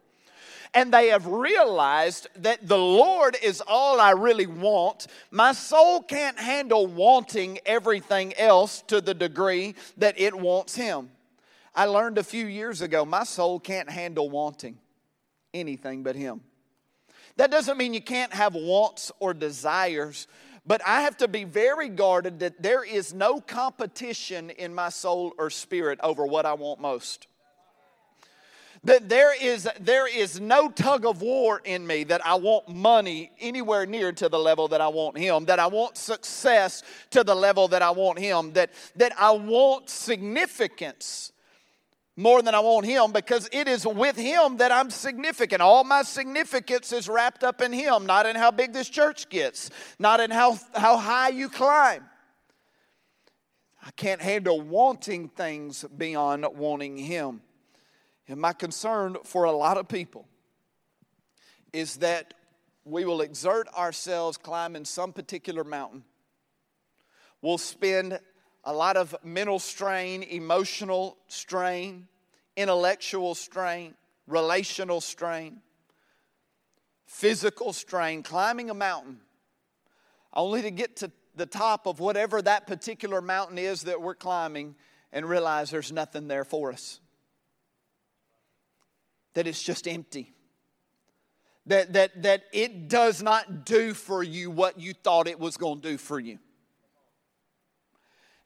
And 0.72 0.94
they 0.94 1.08
have 1.08 1.26
realized 1.26 2.28
that 2.36 2.66
the 2.66 2.78
Lord 2.78 3.36
is 3.42 3.60
all 3.66 4.00
I 4.00 4.12
really 4.12 4.46
want. 4.46 5.06
My 5.30 5.52
soul 5.52 6.00
can't 6.00 6.38
handle 6.38 6.86
wanting 6.86 7.58
everything 7.66 8.32
else 8.34 8.82
to 8.86 9.02
the 9.02 9.12
degree 9.12 9.74
that 9.98 10.18
it 10.18 10.34
wants 10.34 10.76
Him. 10.76 11.10
I 11.74 11.86
learned 11.86 12.18
a 12.18 12.24
few 12.24 12.46
years 12.46 12.80
ago 12.80 13.04
my 13.04 13.24
soul 13.24 13.60
can't 13.60 13.90
handle 13.90 14.30
wanting 14.30 14.78
anything 15.52 16.02
but 16.04 16.16
Him. 16.16 16.40
That 17.40 17.50
doesn't 17.50 17.78
mean 17.78 17.94
you 17.94 18.02
can't 18.02 18.34
have 18.34 18.54
wants 18.54 19.10
or 19.18 19.32
desires, 19.32 20.26
but 20.66 20.82
I 20.86 21.00
have 21.00 21.16
to 21.16 21.26
be 21.26 21.44
very 21.44 21.88
guarded 21.88 22.40
that 22.40 22.62
there 22.62 22.84
is 22.84 23.14
no 23.14 23.40
competition 23.40 24.50
in 24.50 24.74
my 24.74 24.90
soul 24.90 25.32
or 25.38 25.48
spirit 25.48 25.98
over 26.02 26.26
what 26.26 26.44
I 26.44 26.52
want 26.52 26.82
most. 26.82 27.28
That 28.84 29.08
there 29.08 29.34
is, 29.42 29.66
there 29.80 30.06
is 30.06 30.38
no 30.38 30.68
tug 30.68 31.06
of 31.06 31.22
war 31.22 31.62
in 31.64 31.86
me 31.86 32.04
that 32.04 32.20
I 32.26 32.34
want 32.34 32.68
money 32.68 33.30
anywhere 33.40 33.86
near 33.86 34.12
to 34.12 34.28
the 34.28 34.38
level 34.38 34.68
that 34.68 34.82
I 34.82 34.88
want 34.88 35.16
Him, 35.16 35.46
that 35.46 35.58
I 35.58 35.66
want 35.66 35.96
success 35.96 36.82
to 37.08 37.24
the 37.24 37.34
level 37.34 37.68
that 37.68 37.80
I 37.80 37.92
want 37.92 38.18
Him, 38.18 38.52
that, 38.52 38.68
that 38.96 39.18
I 39.18 39.30
want 39.30 39.88
significance 39.88 41.29
more 42.16 42.42
than 42.42 42.54
I 42.54 42.60
want 42.60 42.86
Him 42.86 43.12
because 43.12 43.48
it 43.52 43.68
is 43.68 43.86
with 43.86 44.16
Him 44.16 44.58
that 44.58 44.72
I'm 44.72 44.90
significant. 44.90 45.62
All 45.62 45.84
my 45.84 46.02
significance 46.02 46.92
is 46.92 47.08
wrapped 47.08 47.44
up 47.44 47.62
in 47.62 47.72
Him, 47.72 48.06
not 48.06 48.26
in 48.26 48.36
how 48.36 48.50
big 48.50 48.72
this 48.72 48.88
church 48.88 49.28
gets, 49.28 49.70
not 49.98 50.20
in 50.20 50.30
how, 50.30 50.58
how 50.74 50.96
high 50.96 51.30
you 51.30 51.48
climb. 51.48 52.04
I 53.84 53.90
can't 53.92 54.20
handle 54.20 54.60
wanting 54.60 55.28
things 55.28 55.84
beyond 55.96 56.44
wanting 56.54 56.98
Him. 56.98 57.40
And 58.28 58.40
my 58.40 58.52
concern 58.52 59.16
for 59.24 59.44
a 59.44 59.52
lot 59.52 59.78
of 59.78 59.88
people 59.88 60.28
is 61.72 61.96
that 61.96 62.34
we 62.84 63.04
will 63.04 63.20
exert 63.20 63.68
ourselves 63.68 64.36
climbing 64.36 64.84
some 64.84 65.12
particular 65.12 65.64
mountain. 65.64 66.04
We'll 67.42 67.58
spend 67.58 68.20
a 68.64 68.72
lot 68.72 68.96
of 68.96 69.14
mental 69.24 69.58
strain, 69.58 70.22
emotional 70.22 71.16
strain, 71.28 72.06
intellectual 72.56 73.34
strain, 73.34 73.94
relational 74.26 75.00
strain, 75.00 75.60
physical 77.06 77.72
strain, 77.72 78.22
climbing 78.22 78.70
a 78.70 78.74
mountain, 78.74 79.20
only 80.32 80.62
to 80.62 80.70
get 80.70 80.96
to 80.96 81.10
the 81.34 81.46
top 81.46 81.86
of 81.86 82.00
whatever 82.00 82.42
that 82.42 82.66
particular 82.66 83.20
mountain 83.20 83.58
is 83.58 83.82
that 83.82 84.00
we're 84.00 84.14
climbing 84.14 84.74
and 85.12 85.28
realize 85.28 85.70
there's 85.70 85.92
nothing 85.92 86.28
there 86.28 86.44
for 86.44 86.72
us. 86.72 87.00
That 89.34 89.46
it's 89.46 89.62
just 89.62 89.88
empty. 89.88 90.32
That, 91.66 91.92
that, 91.92 92.22
that 92.22 92.44
it 92.52 92.88
does 92.88 93.22
not 93.22 93.64
do 93.64 93.94
for 93.94 94.22
you 94.22 94.50
what 94.50 94.78
you 94.78 94.92
thought 94.92 95.28
it 95.28 95.38
was 95.38 95.56
going 95.56 95.80
to 95.80 95.90
do 95.90 95.98
for 95.98 96.18
you. 96.18 96.38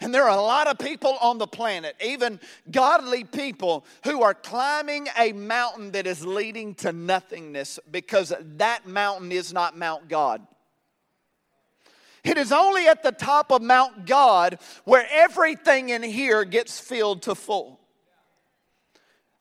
And 0.01 0.13
there 0.13 0.25
are 0.25 0.37
a 0.37 0.43
lot 0.43 0.67
of 0.67 0.79
people 0.79 1.17
on 1.21 1.39
the 1.39 1.47
planet, 1.47 1.97
even 2.05 2.41
godly 2.71 3.25
people, 3.25 3.85
who 4.05 4.23
are 4.23 4.35
climbing 4.35 5.09
a 5.19 5.33
mountain 5.33 5.93
that 5.93 6.07
is 6.07 6.27
leading 6.27 6.75
to 6.77 6.93
nothingness 6.93 7.79
because 7.91 8.33
that 8.57 8.87
mountain 8.87 9.33
is 9.33 9.53
not 9.53 9.77
Mount 9.77 10.09
God. 10.09 10.47
It 12.25 12.39
is 12.39 12.53
only 12.53 12.89
at 12.89 13.03
the 13.03 13.13
top 13.13 13.53
of 13.53 13.63
Mount 13.63 14.07
God 14.07 14.59
where 14.85 15.07
everything 15.11 15.91
in 15.91 16.03
here 16.03 16.45
gets 16.45 16.81
filled 16.81 17.23
to 17.23 17.35
full. 17.35 17.79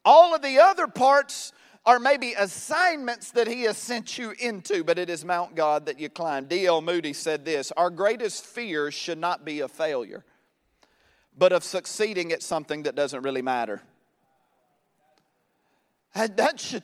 All 0.06 0.36
of 0.36 0.42
the 0.42 0.60
other 0.60 0.88
parts 0.88 1.54
are 1.86 1.98
maybe 1.98 2.34
assignments 2.34 3.32
that 3.32 3.48
He 3.48 3.64
has 3.64 3.78
sent 3.78 4.18
you 4.18 4.34
into, 4.38 4.84
but 4.84 5.00
it 5.00 5.10
is 5.10 5.26
Mount 5.26 5.56
God 5.56 5.86
that 5.86 6.00
you 6.00 6.10
climb. 6.10 6.46
D.L. 6.46 6.82
Moody 6.82 7.14
said 7.14 7.46
this 7.46 7.72
Our 7.72 7.90
greatest 7.90 8.46
fear 8.46 8.92
should 8.92 9.18
not 9.18 9.46
be 9.46 9.62
a 9.62 9.68
failure 9.68 10.26
but 11.38 11.52
of 11.52 11.64
succeeding 11.64 12.32
at 12.32 12.44
something 12.44 12.84
that 12.84 12.96
doesn't 12.96 13.22
really 13.24 13.42
matter. 13.42 13.82
That 16.16 16.60
should, 16.60 16.84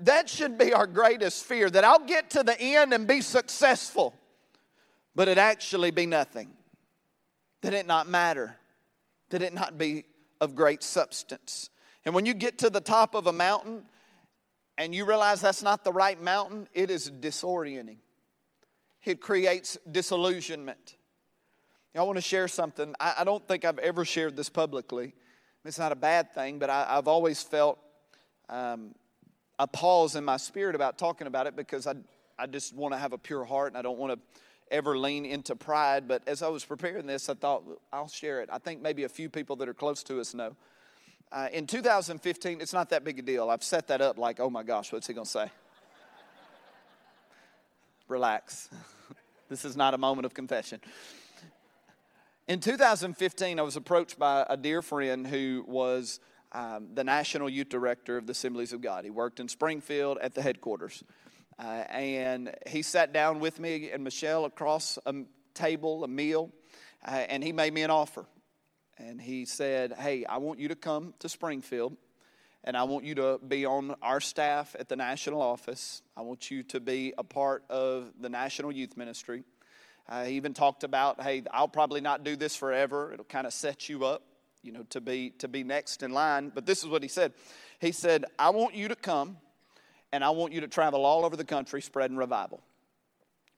that 0.00 0.28
should 0.28 0.58
be 0.58 0.72
our 0.72 0.86
greatest 0.86 1.44
fear 1.44 1.70
that 1.70 1.84
I'll 1.84 2.04
get 2.04 2.30
to 2.30 2.42
the 2.42 2.60
end 2.60 2.92
and 2.92 3.06
be 3.06 3.20
successful, 3.20 4.14
but 5.14 5.28
it 5.28 5.38
actually 5.38 5.92
be 5.92 6.06
nothing. 6.06 6.50
That 7.60 7.72
it 7.72 7.86
not 7.86 8.08
matter, 8.08 8.56
that 9.30 9.42
it 9.42 9.54
not 9.54 9.78
be 9.78 10.04
of 10.40 10.54
great 10.54 10.82
substance. 10.82 11.70
And 12.04 12.14
when 12.14 12.26
you 12.26 12.34
get 12.34 12.58
to 12.58 12.70
the 12.70 12.80
top 12.80 13.14
of 13.14 13.28
a 13.28 13.32
mountain 13.32 13.84
and 14.76 14.94
you 14.94 15.06
realize 15.06 15.40
that's 15.40 15.62
not 15.62 15.84
the 15.84 15.92
right 15.92 16.20
mountain, 16.20 16.68
it 16.74 16.90
is 16.90 17.10
disorienting. 17.10 17.98
It 19.04 19.20
creates 19.20 19.78
disillusionment. 19.90 20.96
I 21.96 22.02
want 22.02 22.16
to 22.16 22.22
share 22.22 22.48
something. 22.48 22.94
I, 22.98 23.14
I, 23.18 23.24
don't 23.24 23.46
think 23.46 23.64
I've 23.64 23.78
ever 23.78 24.04
shared 24.04 24.36
this 24.36 24.48
publicly. 24.48 25.14
It's 25.64 25.78
not 25.78 25.92
a 25.92 25.96
bad 25.96 26.34
thing, 26.34 26.58
but 26.58 26.68
I, 26.68 26.96
have 26.96 27.06
always 27.06 27.42
felt 27.42 27.78
um, 28.48 28.94
a 29.58 29.68
pause 29.68 30.16
in 30.16 30.24
my 30.24 30.36
spirit 30.36 30.74
about 30.74 30.98
talking 30.98 31.28
about 31.28 31.46
it 31.46 31.54
because 31.54 31.86
I, 31.86 31.94
I 32.36 32.46
just 32.46 32.74
want 32.74 32.94
to 32.94 32.98
have 32.98 33.12
a 33.12 33.18
pure 33.18 33.44
heart 33.44 33.68
and 33.68 33.78
I 33.78 33.82
don't 33.82 33.98
want 33.98 34.12
to 34.12 34.18
ever 34.72 34.98
lean 34.98 35.24
into 35.24 35.54
pride. 35.54 36.08
But 36.08 36.22
as 36.26 36.42
I 36.42 36.48
was 36.48 36.64
preparing 36.64 37.06
this, 37.06 37.28
I 37.28 37.34
thought 37.34 37.62
I'll 37.92 38.08
share 38.08 38.42
it. 38.42 38.48
I 38.52 38.58
think 38.58 38.82
maybe 38.82 39.04
a 39.04 39.08
few 39.08 39.28
people 39.28 39.54
that 39.56 39.68
are 39.68 39.74
close 39.74 40.02
to 40.04 40.20
us 40.20 40.34
know. 40.34 40.56
Uh, 41.30 41.48
in 41.52 41.66
2015, 41.66 42.60
it's 42.60 42.72
not 42.72 42.90
that 42.90 43.04
big 43.04 43.20
a 43.20 43.22
deal. 43.22 43.50
I've 43.50 43.64
set 43.64 43.86
that 43.88 44.00
up 44.00 44.18
like, 44.18 44.40
oh 44.40 44.50
my 44.50 44.64
gosh, 44.64 44.92
what's 44.92 45.06
he 45.06 45.14
going 45.14 45.24
to 45.26 45.30
say? 45.30 45.50
Relax. 48.08 48.68
this 49.48 49.64
is 49.64 49.76
not 49.76 49.94
a 49.94 49.98
moment 49.98 50.26
of 50.26 50.34
confession. 50.34 50.80
In 52.46 52.60
2015, 52.60 53.58
I 53.58 53.62
was 53.62 53.76
approached 53.76 54.18
by 54.18 54.44
a 54.50 54.56
dear 54.58 54.82
friend 54.82 55.26
who 55.26 55.64
was 55.66 56.20
um, 56.52 56.88
the 56.92 57.02
national 57.02 57.48
youth 57.48 57.70
director 57.70 58.18
of 58.18 58.26
the 58.26 58.32
Assemblies 58.32 58.74
of 58.74 58.82
God. 58.82 59.04
He 59.04 59.10
worked 59.10 59.40
in 59.40 59.48
Springfield 59.48 60.18
at 60.20 60.34
the 60.34 60.42
headquarters. 60.42 61.02
Uh, 61.58 61.84
and 61.88 62.54
he 62.66 62.82
sat 62.82 63.14
down 63.14 63.40
with 63.40 63.58
me 63.58 63.90
and 63.90 64.04
Michelle 64.04 64.44
across 64.44 64.98
a 65.06 65.14
table, 65.54 66.04
a 66.04 66.08
meal, 66.08 66.50
uh, 67.08 67.12
and 67.12 67.42
he 67.42 67.50
made 67.50 67.72
me 67.72 67.80
an 67.80 67.90
offer. 67.90 68.26
And 68.98 69.22
he 69.22 69.46
said, 69.46 69.94
Hey, 69.94 70.26
I 70.26 70.36
want 70.36 70.58
you 70.58 70.68
to 70.68 70.76
come 70.76 71.14
to 71.20 71.30
Springfield, 71.30 71.96
and 72.62 72.76
I 72.76 72.82
want 72.82 73.06
you 73.06 73.14
to 73.14 73.38
be 73.48 73.64
on 73.64 73.94
our 74.02 74.20
staff 74.20 74.76
at 74.78 74.90
the 74.90 74.96
national 74.96 75.40
office. 75.40 76.02
I 76.14 76.20
want 76.20 76.50
you 76.50 76.62
to 76.64 76.78
be 76.78 77.14
a 77.16 77.24
part 77.24 77.64
of 77.70 78.12
the 78.20 78.28
national 78.28 78.70
youth 78.70 78.98
ministry. 78.98 79.44
Uh, 80.08 80.24
he 80.24 80.34
even 80.34 80.54
talked 80.54 80.84
about, 80.84 81.22
Hey, 81.22 81.42
I'll 81.50 81.68
probably 81.68 82.00
not 82.00 82.24
do 82.24 82.36
this 82.36 82.54
forever. 82.54 83.12
It'll 83.12 83.24
kind 83.24 83.46
of 83.46 83.52
set 83.52 83.88
you 83.88 84.04
up, 84.04 84.22
you 84.62 84.72
know, 84.72 84.84
to 84.90 85.00
be, 85.00 85.30
to 85.38 85.48
be 85.48 85.64
next 85.64 86.02
in 86.02 86.12
line. 86.12 86.52
But 86.54 86.66
this 86.66 86.82
is 86.82 86.88
what 86.88 87.02
he 87.02 87.08
said 87.08 87.32
He 87.80 87.92
said, 87.92 88.24
I 88.38 88.50
want 88.50 88.74
you 88.74 88.88
to 88.88 88.96
come 88.96 89.38
and 90.12 90.22
I 90.22 90.30
want 90.30 90.52
you 90.52 90.60
to 90.60 90.68
travel 90.68 91.04
all 91.04 91.24
over 91.24 91.36
the 91.36 91.44
country 91.44 91.82
spreading 91.82 92.16
revival. 92.16 92.60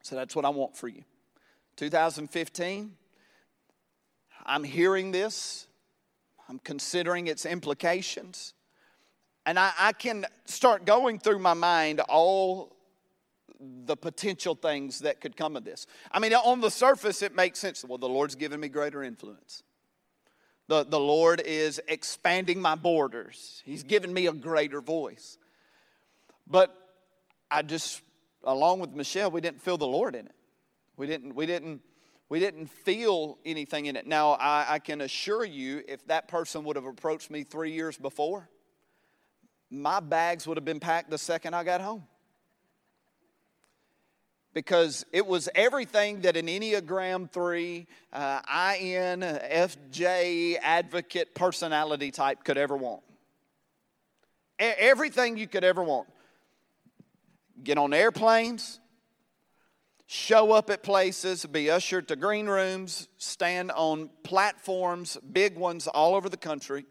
So 0.01 0.15
that's 0.15 0.35
what 0.35 0.45
I 0.45 0.49
want 0.49 0.75
for 0.75 0.87
you. 0.87 1.03
2015, 1.75 2.93
I'm 4.45 4.63
hearing 4.63 5.11
this, 5.11 5.67
I'm 6.49 6.59
considering 6.59 7.27
its 7.27 7.45
implications, 7.45 8.53
and 9.45 9.59
I, 9.59 9.71
I 9.77 9.93
can 9.93 10.25
start 10.45 10.85
going 10.85 11.19
through 11.19 11.39
my 11.39 11.53
mind 11.53 11.99
all 11.99 12.76
the 13.59 13.95
potential 13.95 14.55
things 14.55 14.99
that 14.99 15.21
could 15.21 15.35
come 15.35 15.55
of 15.55 15.63
this. 15.63 15.87
I 16.11 16.19
mean, 16.19 16.33
on 16.33 16.61
the 16.61 16.71
surface, 16.71 17.21
it 17.21 17.35
makes 17.35 17.59
sense. 17.59 17.83
Well, 17.83 17.97
the 17.97 18.09
Lord's 18.09 18.35
given 18.35 18.59
me 18.59 18.69
greater 18.69 19.03
influence. 19.03 19.63
The, 20.67 20.83
the 20.83 20.99
Lord 20.99 21.41
is 21.45 21.81
expanding 21.87 22.61
my 22.61 22.75
borders. 22.75 23.61
He's 23.65 23.83
given 23.83 24.13
me 24.13 24.27
a 24.27 24.33
greater 24.33 24.81
voice. 24.81 25.37
But 26.45 26.75
I 27.49 27.61
just, 27.61 28.01
along 28.43 28.79
with 28.79 28.91
Michelle, 28.91 29.31
we 29.31 29.41
didn't 29.41 29.61
feel 29.61 29.77
the 29.77 29.87
Lord 29.87 30.15
in 30.15 30.25
it. 30.25 30.35
We 30.97 31.07
didn't, 31.07 31.35
we 31.35 31.45
didn't, 31.45 31.81
we 32.29 32.39
didn't 32.39 32.67
feel 32.67 33.37
anything 33.45 33.85
in 33.85 33.95
it. 33.95 34.05
Now, 34.05 34.31
I, 34.31 34.65
I 34.73 34.79
can 34.79 35.01
assure 35.01 35.45
you, 35.45 35.83
if 35.87 36.05
that 36.07 36.27
person 36.27 36.63
would 36.65 36.75
have 36.75 36.85
approached 36.85 37.31
me 37.31 37.43
three 37.43 37.71
years 37.71 37.97
before, 37.97 38.49
my 39.69 39.99
bags 39.99 40.47
would 40.47 40.57
have 40.57 40.65
been 40.65 40.79
packed 40.79 41.09
the 41.09 41.17
second 41.17 41.53
I 41.53 41.63
got 41.63 41.81
home. 41.81 42.03
Because 44.57 45.05
it 45.13 45.27
was 45.27 45.47
everything 45.53 46.21
that 46.21 46.35
an 46.35 46.47
Enneagram 46.47 47.29
3, 47.29 47.85
uh, 48.11 48.41
INFJ 48.41 50.57
advocate 50.59 51.35
personality 51.35 52.09
type 52.09 52.43
could 52.43 52.57
ever 52.57 52.75
want. 52.75 53.03
Everything 54.57 55.37
you 55.37 55.45
could 55.45 55.63
ever 55.63 55.83
want 55.83 56.07
get 57.63 57.77
on 57.77 57.93
airplanes, 57.93 58.79
show 60.07 60.53
up 60.53 60.71
at 60.71 60.81
places, 60.81 61.45
be 61.45 61.69
ushered 61.69 62.07
to 62.07 62.15
green 62.15 62.47
rooms, 62.47 63.07
stand 63.17 63.69
on 63.69 64.09
platforms, 64.23 65.19
big 65.31 65.55
ones 65.55 65.85
all 65.85 66.15
over 66.15 66.29
the 66.29 66.35
country, 66.35 66.87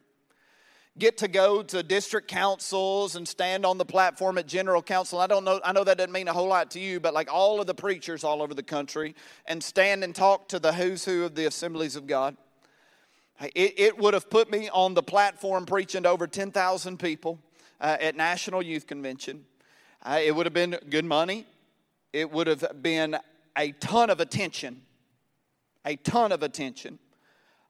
get 0.98 1.18
to 1.18 1.28
go 1.28 1.62
to 1.62 1.82
district 1.82 2.28
councils 2.28 3.16
and 3.16 3.28
stand 3.28 3.66
on 3.66 3.76
the 3.76 3.84
platform 3.84 4.38
at 4.38 4.46
general 4.46 4.82
council. 4.82 5.18
I 5.18 5.26
don't 5.26 5.44
know, 5.44 5.60
I 5.64 5.72
know 5.72 5.84
that 5.84 5.98
doesn't 5.98 6.12
mean 6.12 6.28
a 6.28 6.32
whole 6.32 6.48
lot 6.48 6.70
to 6.72 6.80
you, 6.80 7.00
but 7.00 7.12
like 7.12 7.32
all 7.32 7.60
of 7.60 7.66
the 7.66 7.74
preachers 7.74 8.24
all 8.24 8.42
over 8.42 8.54
the 8.54 8.62
country 8.62 9.14
and 9.46 9.62
stand 9.62 10.04
and 10.04 10.14
talk 10.14 10.48
to 10.48 10.58
the 10.58 10.72
who's 10.72 11.04
who 11.04 11.24
of 11.24 11.34
the 11.34 11.46
assemblies 11.46 11.96
of 11.96 12.06
God. 12.06 12.36
It, 13.54 13.74
it 13.78 13.98
would 13.98 14.14
have 14.14 14.30
put 14.30 14.50
me 14.50 14.70
on 14.70 14.94
the 14.94 15.02
platform 15.02 15.66
preaching 15.66 16.04
to 16.04 16.08
over 16.08 16.26
10,000 16.26 16.98
people 16.98 17.38
uh, 17.80 17.98
at 18.00 18.16
National 18.16 18.62
Youth 18.62 18.86
Convention. 18.86 19.44
Uh, 20.02 20.20
it 20.22 20.34
would 20.34 20.46
have 20.46 20.54
been 20.54 20.78
good 20.88 21.04
money. 21.04 21.46
It 22.14 22.30
would 22.30 22.46
have 22.46 22.82
been 22.82 23.18
a 23.58 23.72
ton 23.72 24.08
of 24.08 24.20
attention, 24.20 24.82
a 25.84 25.96
ton 25.96 26.32
of 26.32 26.42
attention, 26.42 26.98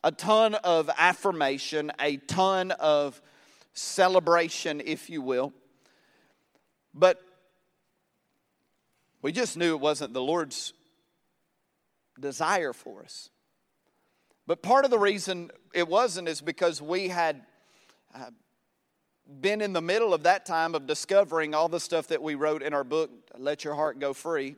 a 0.06 0.12
ton 0.12 0.54
of 0.54 0.88
affirmation, 0.98 1.90
a 1.98 2.16
ton 2.16 2.70
of 2.70 3.20
celebration, 3.72 4.80
if 4.84 5.10
you 5.10 5.20
will. 5.20 5.52
But 6.94 7.20
we 9.20 9.32
just 9.32 9.56
knew 9.56 9.74
it 9.74 9.80
wasn't 9.80 10.14
the 10.14 10.22
Lord's 10.22 10.74
desire 12.20 12.72
for 12.72 13.02
us. 13.02 13.30
But 14.46 14.62
part 14.62 14.84
of 14.84 14.92
the 14.92 14.98
reason 14.98 15.50
it 15.74 15.88
wasn't 15.88 16.28
is 16.28 16.40
because 16.40 16.80
we 16.80 17.08
had 17.08 17.42
uh, 18.14 18.30
been 19.40 19.60
in 19.60 19.72
the 19.72 19.82
middle 19.82 20.14
of 20.14 20.22
that 20.22 20.46
time 20.46 20.76
of 20.76 20.86
discovering 20.86 21.52
all 21.52 21.68
the 21.68 21.80
stuff 21.80 22.06
that 22.08 22.22
we 22.22 22.36
wrote 22.36 22.62
in 22.62 22.74
our 22.74 22.84
book, 22.84 23.10
Let 23.36 23.64
Your 23.64 23.74
Heart 23.74 23.98
Go 23.98 24.12
Free. 24.12 24.54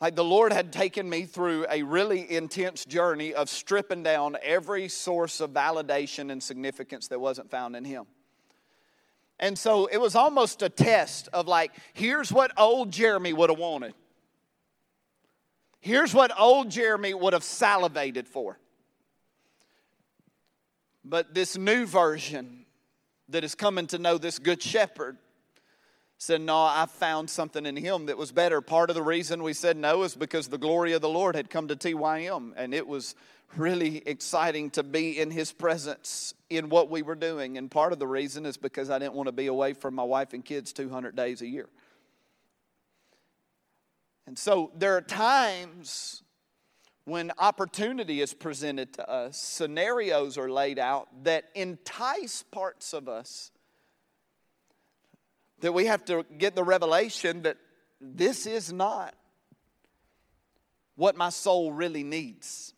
Like 0.00 0.14
the 0.14 0.24
Lord 0.24 0.52
had 0.52 0.72
taken 0.72 1.10
me 1.10 1.24
through 1.24 1.66
a 1.68 1.82
really 1.82 2.30
intense 2.30 2.84
journey 2.84 3.34
of 3.34 3.48
stripping 3.48 4.04
down 4.04 4.36
every 4.42 4.88
source 4.88 5.40
of 5.40 5.50
validation 5.50 6.30
and 6.30 6.40
significance 6.42 7.08
that 7.08 7.20
wasn't 7.20 7.50
found 7.50 7.74
in 7.74 7.84
Him. 7.84 8.06
And 9.40 9.58
so 9.58 9.86
it 9.86 9.98
was 9.98 10.14
almost 10.14 10.62
a 10.62 10.68
test 10.68 11.28
of 11.32 11.48
like, 11.48 11.72
here's 11.94 12.32
what 12.32 12.52
old 12.56 12.92
Jeremy 12.92 13.32
would 13.32 13.50
have 13.50 13.58
wanted. 13.58 13.94
Here's 15.80 16.12
what 16.12 16.32
old 16.38 16.70
Jeremy 16.70 17.14
would 17.14 17.32
have 17.32 17.44
salivated 17.44 18.28
for. 18.28 18.58
But 21.04 21.34
this 21.34 21.56
new 21.56 21.86
version 21.86 22.66
that 23.28 23.44
is 23.44 23.54
coming 23.54 23.86
to 23.88 23.98
know 23.98 24.18
this 24.18 24.38
good 24.38 24.62
shepherd 24.62 25.18
said, 26.18 26.40
No, 26.40 26.56
I 26.56 26.86
found 26.86 27.30
something 27.30 27.64
in 27.64 27.76
him 27.76 28.06
that 28.06 28.18
was 28.18 28.32
better. 28.32 28.60
Part 28.60 28.90
of 28.90 28.96
the 28.96 29.02
reason 29.02 29.42
we 29.42 29.52
said 29.52 29.76
no 29.76 30.02
is 30.02 30.14
because 30.14 30.48
the 30.48 30.58
glory 30.58 30.92
of 30.92 31.00
the 31.00 31.08
Lord 31.08 31.36
had 31.36 31.48
come 31.48 31.68
to 31.68 31.76
TYM, 31.76 32.52
and 32.56 32.74
it 32.74 32.86
was 32.86 33.14
really 33.56 34.02
exciting 34.06 34.68
to 34.70 34.82
be 34.82 35.18
in 35.18 35.30
his 35.30 35.52
presence 35.52 36.34
in 36.50 36.68
what 36.68 36.90
we 36.90 37.02
were 37.02 37.14
doing. 37.14 37.56
And 37.56 37.70
part 37.70 37.92
of 37.92 37.98
the 37.98 38.06
reason 38.06 38.44
is 38.44 38.56
because 38.56 38.90
I 38.90 38.98
didn't 38.98 39.14
want 39.14 39.28
to 39.28 39.32
be 39.32 39.46
away 39.46 39.72
from 39.72 39.94
my 39.94 40.02
wife 40.02 40.34
and 40.34 40.44
kids 40.44 40.72
200 40.72 41.16
days 41.16 41.40
a 41.40 41.46
year. 41.46 41.68
And 44.26 44.38
so 44.38 44.70
there 44.76 44.94
are 44.96 45.00
times 45.00 46.22
when 47.04 47.32
opportunity 47.38 48.20
is 48.20 48.34
presented 48.34 48.92
to 48.92 49.10
us, 49.10 49.38
scenarios 49.38 50.36
are 50.36 50.50
laid 50.50 50.78
out 50.78 51.08
that 51.24 51.44
entice 51.54 52.42
parts 52.42 52.92
of 52.92 53.08
us, 53.08 53.50
that 55.60 55.72
we 55.72 55.86
have 55.86 56.04
to 56.06 56.24
get 56.36 56.54
the 56.54 56.64
revelation 56.64 57.42
that 57.42 57.56
this 58.00 58.46
is 58.46 58.72
not 58.72 59.14
what 60.96 61.16
my 61.16 61.30
soul 61.30 61.72
really 61.72 62.04
needs. 62.04 62.74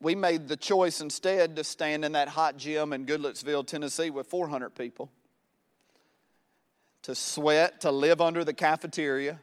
We 0.00 0.14
made 0.14 0.48
the 0.48 0.56
choice 0.56 1.00
instead 1.00 1.56
to 1.56 1.64
stand 1.64 2.04
in 2.04 2.12
that 2.12 2.28
hot 2.28 2.58
gym 2.58 2.92
in 2.92 3.06
Goodlettsville, 3.06 3.66
Tennessee 3.66 4.10
with 4.10 4.26
400 4.26 4.74
people, 4.74 5.10
to 7.02 7.14
sweat, 7.14 7.80
to 7.82 7.90
live 7.90 8.20
under 8.20 8.44
the 8.44 8.52
cafeteria 8.52 9.38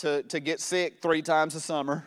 to, 0.00 0.22
to 0.24 0.40
get 0.40 0.60
sick 0.60 1.02
three 1.02 1.20
times 1.20 1.54
a 1.54 1.60
summer, 1.60 2.06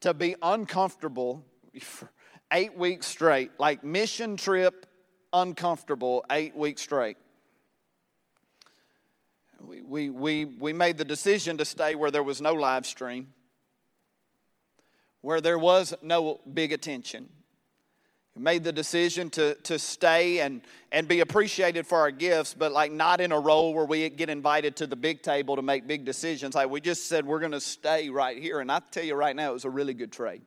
to 0.00 0.14
be 0.14 0.36
uncomfortable 0.40 1.44
for 1.80 2.08
eight 2.52 2.76
weeks 2.76 3.06
straight, 3.06 3.50
like 3.58 3.82
mission 3.82 4.36
trip 4.36 4.86
uncomfortable 5.32 6.24
eight 6.30 6.54
weeks 6.54 6.82
straight. 6.82 7.16
We, 9.60 9.80
we, 9.80 10.10
we, 10.10 10.44
we 10.44 10.72
made 10.72 10.98
the 10.98 11.04
decision 11.04 11.56
to 11.58 11.64
stay 11.64 11.94
where 11.94 12.10
there 12.10 12.22
was 12.22 12.40
no 12.40 12.52
live 12.52 12.84
stream, 12.84 13.32
where 15.20 15.40
there 15.40 15.58
was 15.58 15.94
no 16.02 16.40
big 16.52 16.72
attention. 16.72 17.28
We 18.34 18.42
made 18.42 18.64
the 18.64 18.72
decision 18.72 19.30
to, 19.30 19.54
to 19.54 19.78
stay 19.78 20.40
and, 20.40 20.62
and 20.90 21.06
be 21.06 21.20
appreciated 21.20 21.86
for 21.86 21.98
our 21.98 22.10
gifts, 22.10 22.54
but 22.54 22.72
like 22.72 22.90
not 22.90 23.20
in 23.20 23.30
a 23.30 23.38
role 23.38 23.74
where 23.74 23.84
we 23.84 24.08
get 24.08 24.30
invited 24.30 24.74
to 24.76 24.86
the 24.86 24.96
big 24.96 25.22
table 25.22 25.54
to 25.56 25.62
make 25.62 25.86
big 25.86 26.04
decisions. 26.04 26.54
Like 26.54 26.70
we 26.70 26.80
just 26.80 27.08
said, 27.08 27.26
we're 27.26 27.40
going 27.40 27.52
to 27.52 27.60
stay 27.60 28.08
right 28.08 28.38
here. 28.38 28.60
And 28.60 28.72
I 28.72 28.80
tell 28.90 29.04
you 29.04 29.14
right 29.14 29.36
now, 29.36 29.50
it 29.50 29.54
was 29.54 29.64
a 29.66 29.70
really 29.70 29.94
good 29.94 30.12
trade. 30.12 30.42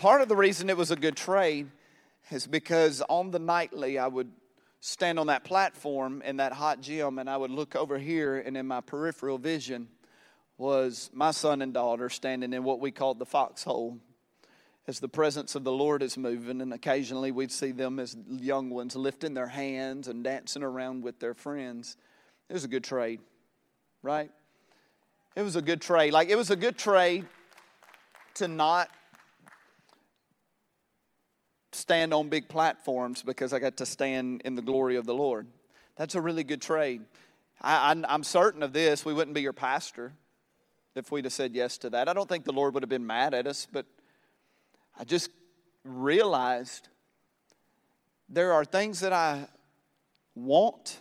Part 0.00 0.22
of 0.22 0.30
the 0.30 0.36
reason 0.36 0.70
it 0.70 0.78
was 0.78 0.90
a 0.90 0.96
good 0.96 1.14
trade 1.14 1.68
is 2.30 2.46
because 2.46 3.02
on 3.10 3.32
the 3.32 3.38
nightly, 3.38 3.98
I 3.98 4.06
would 4.06 4.32
stand 4.80 5.18
on 5.18 5.26
that 5.26 5.44
platform 5.44 6.22
in 6.24 6.38
that 6.38 6.54
hot 6.54 6.80
gym 6.80 7.18
and 7.18 7.28
I 7.28 7.36
would 7.36 7.50
look 7.50 7.76
over 7.76 7.98
here, 7.98 8.38
and 8.38 8.56
in 8.56 8.66
my 8.66 8.80
peripheral 8.80 9.36
vision 9.36 9.88
was 10.56 11.10
my 11.12 11.32
son 11.32 11.60
and 11.60 11.74
daughter 11.74 12.08
standing 12.08 12.54
in 12.54 12.64
what 12.64 12.80
we 12.80 12.90
called 12.90 13.18
the 13.18 13.26
foxhole 13.26 13.98
as 14.86 15.00
the 15.00 15.08
presence 15.08 15.54
of 15.54 15.64
the 15.64 15.72
Lord 15.72 16.02
is 16.02 16.16
moving, 16.16 16.62
and 16.62 16.72
occasionally 16.72 17.30
we'd 17.30 17.52
see 17.52 17.70
them 17.70 18.00
as 18.00 18.16
young 18.26 18.70
ones 18.70 18.96
lifting 18.96 19.34
their 19.34 19.48
hands 19.48 20.08
and 20.08 20.24
dancing 20.24 20.62
around 20.62 21.02
with 21.02 21.20
their 21.20 21.34
friends. 21.34 21.98
It 22.48 22.54
was 22.54 22.64
a 22.64 22.68
good 22.68 22.84
trade, 22.84 23.20
right? 24.02 24.30
It 25.36 25.42
was 25.42 25.56
a 25.56 25.62
good 25.62 25.82
trade. 25.82 26.14
Like, 26.14 26.30
it 26.30 26.36
was 26.36 26.50
a 26.50 26.56
good 26.56 26.78
trade 26.78 27.26
to 28.36 28.48
not 28.48 28.88
stand 31.72 32.12
on 32.12 32.28
big 32.28 32.48
platforms 32.48 33.22
because 33.22 33.52
I 33.52 33.58
got 33.58 33.76
to 33.78 33.86
stand 33.86 34.42
in 34.44 34.54
the 34.54 34.62
glory 34.62 34.96
of 34.96 35.06
the 35.06 35.14
Lord. 35.14 35.46
That's 35.96 36.14
a 36.14 36.20
really 36.20 36.44
good 36.44 36.60
trade. 36.60 37.02
I, 37.60 37.94
am 38.08 38.24
certain 38.24 38.62
of 38.62 38.72
this. 38.72 39.04
We 39.04 39.12
wouldn't 39.12 39.34
be 39.34 39.42
your 39.42 39.52
pastor 39.52 40.12
if 40.94 41.12
we'd 41.12 41.24
have 41.24 41.32
said 41.32 41.54
yes 41.54 41.78
to 41.78 41.90
that. 41.90 42.08
I 42.08 42.12
don't 42.12 42.28
think 42.28 42.44
the 42.44 42.52
Lord 42.52 42.74
would 42.74 42.82
have 42.82 42.90
been 42.90 43.06
mad 43.06 43.34
at 43.34 43.46
us, 43.46 43.66
but 43.70 43.86
I 44.98 45.04
just 45.04 45.30
realized 45.84 46.88
there 48.28 48.52
are 48.52 48.64
things 48.64 49.00
that 49.00 49.12
I 49.12 49.46
want 50.34 51.00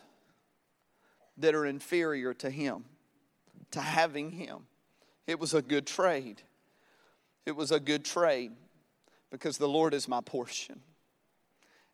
that 1.38 1.56
are 1.56 1.66
inferior 1.66 2.34
to 2.36 2.50
Him, 2.50 2.84
to 3.72 3.80
having 3.80 4.32
Him. 4.32 4.68
It 5.26 5.40
was 5.40 5.54
a 5.54 5.62
good 5.62 5.88
trade. 5.88 6.42
It 7.46 7.56
was 7.56 7.72
a 7.72 7.80
good 7.80 8.04
trade 8.04 8.52
because 9.32 9.58
the 9.58 9.68
Lord 9.68 9.94
is 9.94 10.08
my 10.08 10.22
portion 10.22 10.82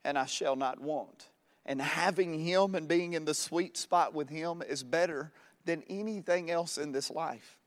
and 0.05 0.17
I 0.17 0.25
shall 0.25 0.55
not 0.55 0.79
want. 0.79 1.27
And 1.65 1.81
having 1.81 2.39
Him 2.39 2.75
and 2.75 2.87
being 2.87 3.13
in 3.13 3.25
the 3.25 3.33
sweet 3.33 3.75
spot 3.75 4.13
with 4.13 4.29
Him 4.29 4.61
is 4.61 4.83
better 4.83 5.31
than 5.65 5.83
anything 5.89 6.51
else 6.51 6.77
in 6.77 6.91
this 6.91 7.09
life. 7.09 7.57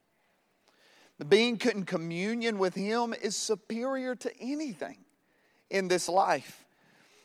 The 1.18 1.24
being 1.24 1.60
in 1.74 1.84
communion 1.84 2.58
with 2.58 2.74
Him 2.74 3.12
is 3.12 3.36
superior 3.36 4.14
to 4.14 4.32
anything 4.40 4.98
in 5.68 5.88
this 5.88 6.08
life. 6.08 6.64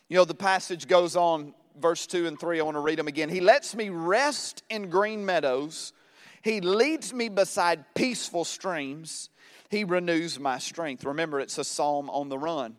You 0.10 0.18
know, 0.18 0.26
the 0.26 0.34
passage 0.34 0.88
goes 0.88 1.16
on, 1.16 1.54
verse 1.80 2.08
2 2.08 2.26
and 2.26 2.40
3. 2.40 2.60
I 2.60 2.64
want 2.64 2.76
to 2.76 2.82
read 2.82 2.98
them 2.98 3.08
again. 3.08 3.30
He 3.30 3.40
lets 3.40 3.76
me 3.76 3.90
rest 3.90 4.64
in 4.70 4.90
green 4.90 5.26
meadows, 5.26 5.94
He 6.42 6.60
leads 6.60 7.14
me 7.14 7.30
beside 7.30 7.94
peaceful 7.94 8.46
streams. 8.46 9.30
He 9.74 9.84
renews 9.84 10.40
my 10.40 10.60
strength. 10.60 11.04
Remember, 11.04 11.40
it's 11.40 11.58
a 11.58 11.64
psalm 11.64 12.08
on 12.12 12.30
the 12.30 12.38
run. 12.38 12.76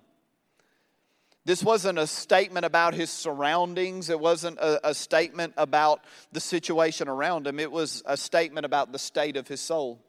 This 1.45 1.61
wasn't 1.61 1.99
a 1.99 2.07
statement 2.07 2.65
about 2.65 2.95
his 2.95 3.11
surroundings. 3.11 4.11
It 4.11 4.21
wasn't 4.21 4.59
a, 4.59 4.91
a, 4.91 4.95
statement 4.95 5.55
about 5.57 6.05
the 6.31 6.39
situation 6.39 7.09
around 7.09 7.49
him. 7.49 7.59
It 7.59 7.73
was 7.73 8.05
a 8.07 8.17
statement 8.17 8.65
about 8.65 8.93
the 8.93 9.01
state 9.01 9.37
of 9.37 9.49
his 9.49 9.61
soul. 9.61 10.05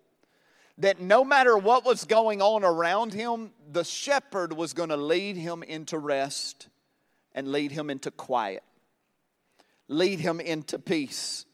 That 0.78 1.02
no 1.02 1.26
matter 1.26 1.58
what 1.58 1.86
was 1.86 2.06
going 2.06 2.44
on 2.44 2.64
around 2.64 3.16
him, 3.16 3.52
the 3.72 3.84
shepherd 3.84 4.54
was 4.54 4.74
going 4.74 4.90
to 4.90 4.98
lead 4.98 5.38
him 5.38 5.64
into 5.64 5.98
rest 5.98 6.70
and 7.34 7.52
lead 7.52 7.72
him 7.72 7.90
into 7.90 8.12
quiet, 8.12 8.64
lead 9.88 10.20
him 10.20 10.40
into 10.40 10.78
peace. 10.78 11.48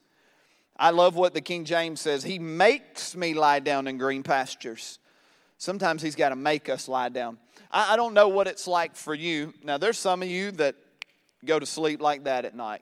I 0.77 0.89
love 0.89 1.15
what 1.15 1.33
the 1.33 1.41
King 1.41 1.63
James 1.63 2.01
says 2.01 2.21
He 2.21 2.37
makes 2.37 3.15
me 3.15 3.33
lie 3.33 3.59
down 3.59 3.87
in 3.87 3.97
green 3.97 4.23
pastures. 4.23 4.99
Sometimes 5.61 6.01
He's 6.01 6.15
got 6.15 6.29
to 6.29 6.35
make 6.35 6.69
us 6.69 6.87
lie 6.87 7.09
down. 7.09 7.37
I, 7.71 7.93
I 7.93 7.95
don't 7.95 8.15
know 8.15 8.29
what 8.29 8.47
it's 8.47 8.65
like 8.65 8.95
for 8.95 9.13
you. 9.13 9.53
Now, 9.63 9.77
there's 9.77 9.99
some 9.99 10.23
of 10.23 10.27
you 10.27 10.49
that 10.53 10.73
go 11.45 11.59
to 11.59 11.67
sleep 11.67 12.01
like 12.01 12.23
that 12.23 12.45
at 12.45 12.55
night. 12.55 12.81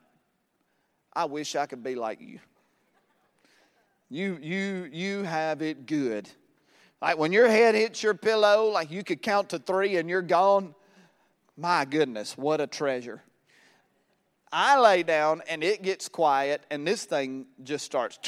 I 1.12 1.26
wish 1.26 1.56
I 1.56 1.66
could 1.66 1.82
be 1.82 1.94
like 1.94 2.22
you. 2.22 2.38
You, 4.08 4.38
you, 4.40 4.88
you 4.90 5.24
have 5.24 5.60
it 5.60 5.84
good. 5.84 6.30
Like 7.02 7.18
when 7.18 7.34
your 7.34 7.48
head 7.48 7.74
hits 7.74 8.02
your 8.02 8.14
pillow, 8.14 8.70
like 8.70 8.90
you 8.90 9.04
could 9.04 9.20
count 9.20 9.50
to 9.50 9.58
three 9.58 9.98
and 9.98 10.08
you're 10.08 10.22
gone. 10.22 10.74
My 11.58 11.84
goodness, 11.84 12.38
what 12.38 12.62
a 12.62 12.66
treasure. 12.66 13.22
I 14.50 14.80
lay 14.80 15.02
down 15.02 15.42
and 15.50 15.62
it 15.62 15.82
gets 15.82 16.08
quiet, 16.08 16.64
and 16.70 16.86
this 16.86 17.04
thing 17.04 17.44
just 17.62 17.84
starts. 17.84 18.18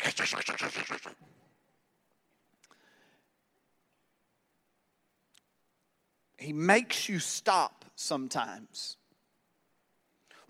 He 6.42 6.52
makes 6.52 7.09
you 7.09 7.20
stop 7.20 7.85
sometimes. 7.94 8.96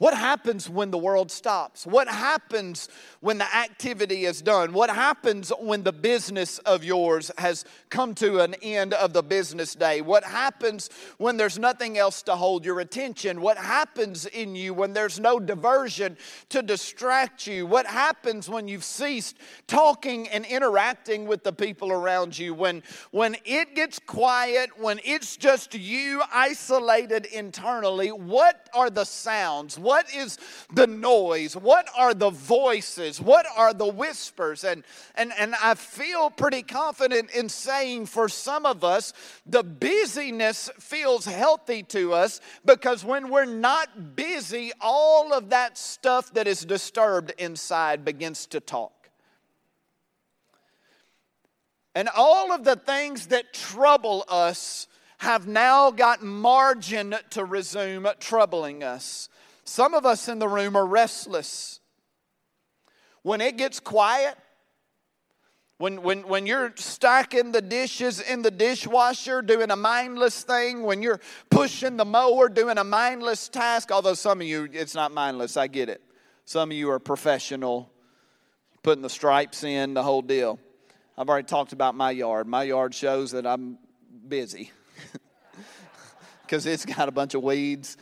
What 0.02 0.14
happens 0.14 0.68
when 0.68 0.90
the 0.90 0.98
world 0.98 1.30
stops? 1.30 1.86
What 1.86 2.08
happens 2.08 2.88
when 3.20 3.38
the 3.38 3.54
activity 3.54 4.24
is 4.24 4.42
done? 4.42 4.72
What 4.72 4.90
happens 4.90 5.52
when 5.60 5.84
the 5.84 5.92
business 5.92 6.58
of 6.58 6.82
yours 6.82 7.30
has 7.38 7.64
come 7.88 8.12
to 8.16 8.40
an 8.40 8.56
end 8.62 8.94
of 8.94 9.12
the 9.12 9.22
business 9.22 9.76
day? 9.76 10.00
What 10.00 10.24
happens 10.24 10.90
when 11.18 11.36
there's 11.36 11.56
nothing 11.56 11.98
else 11.98 12.22
to 12.22 12.34
hold 12.34 12.64
your 12.64 12.80
attention? 12.80 13.40
What 13.40 13.56
happens 13.56 14.26
in 14.26 14.56
you 14.56 14.74
when 14.74 14.92
there's 14.92 15.20
no 15.20 15.38
diversion 15.38 16.16
to 16.48 16.62
distract 16.62 17.46
you? 17.46 17.64
What 17.64 17.86
happens 17.86 18.48
when 18.48 18.66
you've 18.66 18.82
ceased 18.82 19.36
talking 19.68 20.28
and 20.30 20.44
interacting 20.44 21.28
with 21.28 21.44
the 21.44 21.52
people 21.52 21.92
around 21.92 22.36
you? 22.36 22.54
When, 22.54 22.82
when 23.12 23.36
it 23.44 23.76
gets 23.76 24.00
quiet, 24.00 24.70
when 24.80 24.98
it's 25.04 25.36
just 25.36 25.76
you 25.76 26.22
isolated 26.34 27.26
internally, 27.26 28.08
what 28.08 28.68
are 28.74 28.90
the 28.90 29.04
sounds? 29.04 29.78
What 29.78 29.91
what 29.92 30.14
is 30.14 30.38
the 30.72 30.86
noise? 30.86 31.54
What 31.54 31.86
are 31.94 32.14
the 32.14 32.30
voices? 32.30 33.20
What 33.20 33.44
are 33.54 33.74
the 33.74 33.86
whispers? 33.86 34.64
And, 34.64 34.84
and, 35.16 35.34
and 35.38 35.54
I 35.62 35.74
feel 35.74 36.30
pretty 36.30 36.62
confident 36.62 37.30
in 37.32 37.50
saying 37.50 38.06
for 38.06 38.30
some 38.30 38.64
of 38.64 38.84
us, 38.84 39.12
the 39.44 39.62
busyness 39.62 40.70
feels 40.78 41.26
healthy 41.26 41.82
to 41.82 42.14
us 42.14 42.40
because 42.64 43.04
when 43.04 43.28
we're 43.28 43.44
not 43.44 44.16
busy, 44.16 44.72
all 44.80 45.34
of 45.34 45.50
that 45.50 45.76
stuff 45.76 46.32
that 46.32 46.46
is 46.46 46.64
disturbed 46.64 47.34
inside 47.36 48.02
begins 48.02 48.46
to 48.46 48.60
talk. 48.60 49.10
And 51.94 52.08
all 52.16 52.50
of 52.50 52.64
the 52.64 52.76
things 52.76 53.26
that 53.26 53.52
trouble 53.52 54.24
us 54.26 54.88
have 55.18 55.46
now 55.46 55.90
got 55.90 56.22
margin 56.22 57.14
to 57.30 57.44
resume 57.44 58.08
troubling 58.18 58.82
us. 58.82 59.28
Some 59.64 59.94
of 59.94 60.04
us 60.04 60.28
in 60.28 60.38
the 60.38 60.48
room 60.48 60.76
are 60.76 60.86
restless. 60.86 61.80
When 63.22 63.40
it 63.40 63.56
gets 63.56 63.78
quiet, 63.78 64.36
when, 65.78 66.02
when, 66.02 66.26
when 66.28 66.46
you're 66.46 66.72
stacking 66.76 67.52
the 67.52 67.62
dishes 67.62 68.20
in 68.20 68.42
the 68.42 68.50
dishwasher, 68.50 69.42
doing 69.42 69.70
a 69.70 69.76
mindless 69.76 70.42
thing, 70.42 70.82
when 70.82 71.02
you're 71.02 71.20
pushing 71.50 71.96
the 71.96 72.04
mower, 72.04 72.48
doing 72.48 72.78
a 72.78 72.84
mindless 72.84 73.48
task, 73.48 73.90
although 73.90 74.14
some 74.14 74.40
of 74.40 74.46
you, 74.46 74.68
it's 74.72 74.94
not 74.94 75.12
mindless, 75.12 75.56
I 75.56 75.68
get 75.68 75.88
it. 75.88 76.00
Some 76.44 76.70
of 76.70 76.76
you 76.76 76.90
are 76.90 76.98
professional, 76.98 77.90
putting 78.82 79.02
the 79.02 79.10
stripes 79.10 79.64
in, 79.64 79.94
the 79.94 80.02
whole 80.02 80.22
deal. 80.22 80.58
I've 81.16 81.28
already 81.28 81.46
talked 81.46 81.72
about 81.72 81.94
my 81.94 82.10
yard. 82.10 82.46
My 82.46 82.64
yard 82.64 82.94
shows 82.94 83.32
that 83.32 83.46
I'm 83.46 83.78
busy 84.26 84.72
because 86.42 86.66
it's 86.66 86.84
got 86.84 87.08
a 87.08 87.12
bunch 87.12 87.34
of 87.34 87.42
weeds 87.42 87.96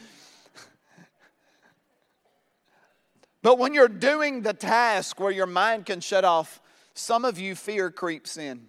But 3.42 3.58
when 3.58 3.72
you're 3.72 3.88
doing 3.88 4.42
the 4.42 4.52
task 4.52 5.18
where 5.18 5.30
your 5.30 5.46
mind 5.46 5.86
can 5.86 6.00
shut 6.00 6.24
off, 6.24 6.60
some 6.94 7.24
of 7.24 7.38
you 7.38 7.54
fear 7.54 7.90
creeps 7.90 8.36
in. 8.36 8.66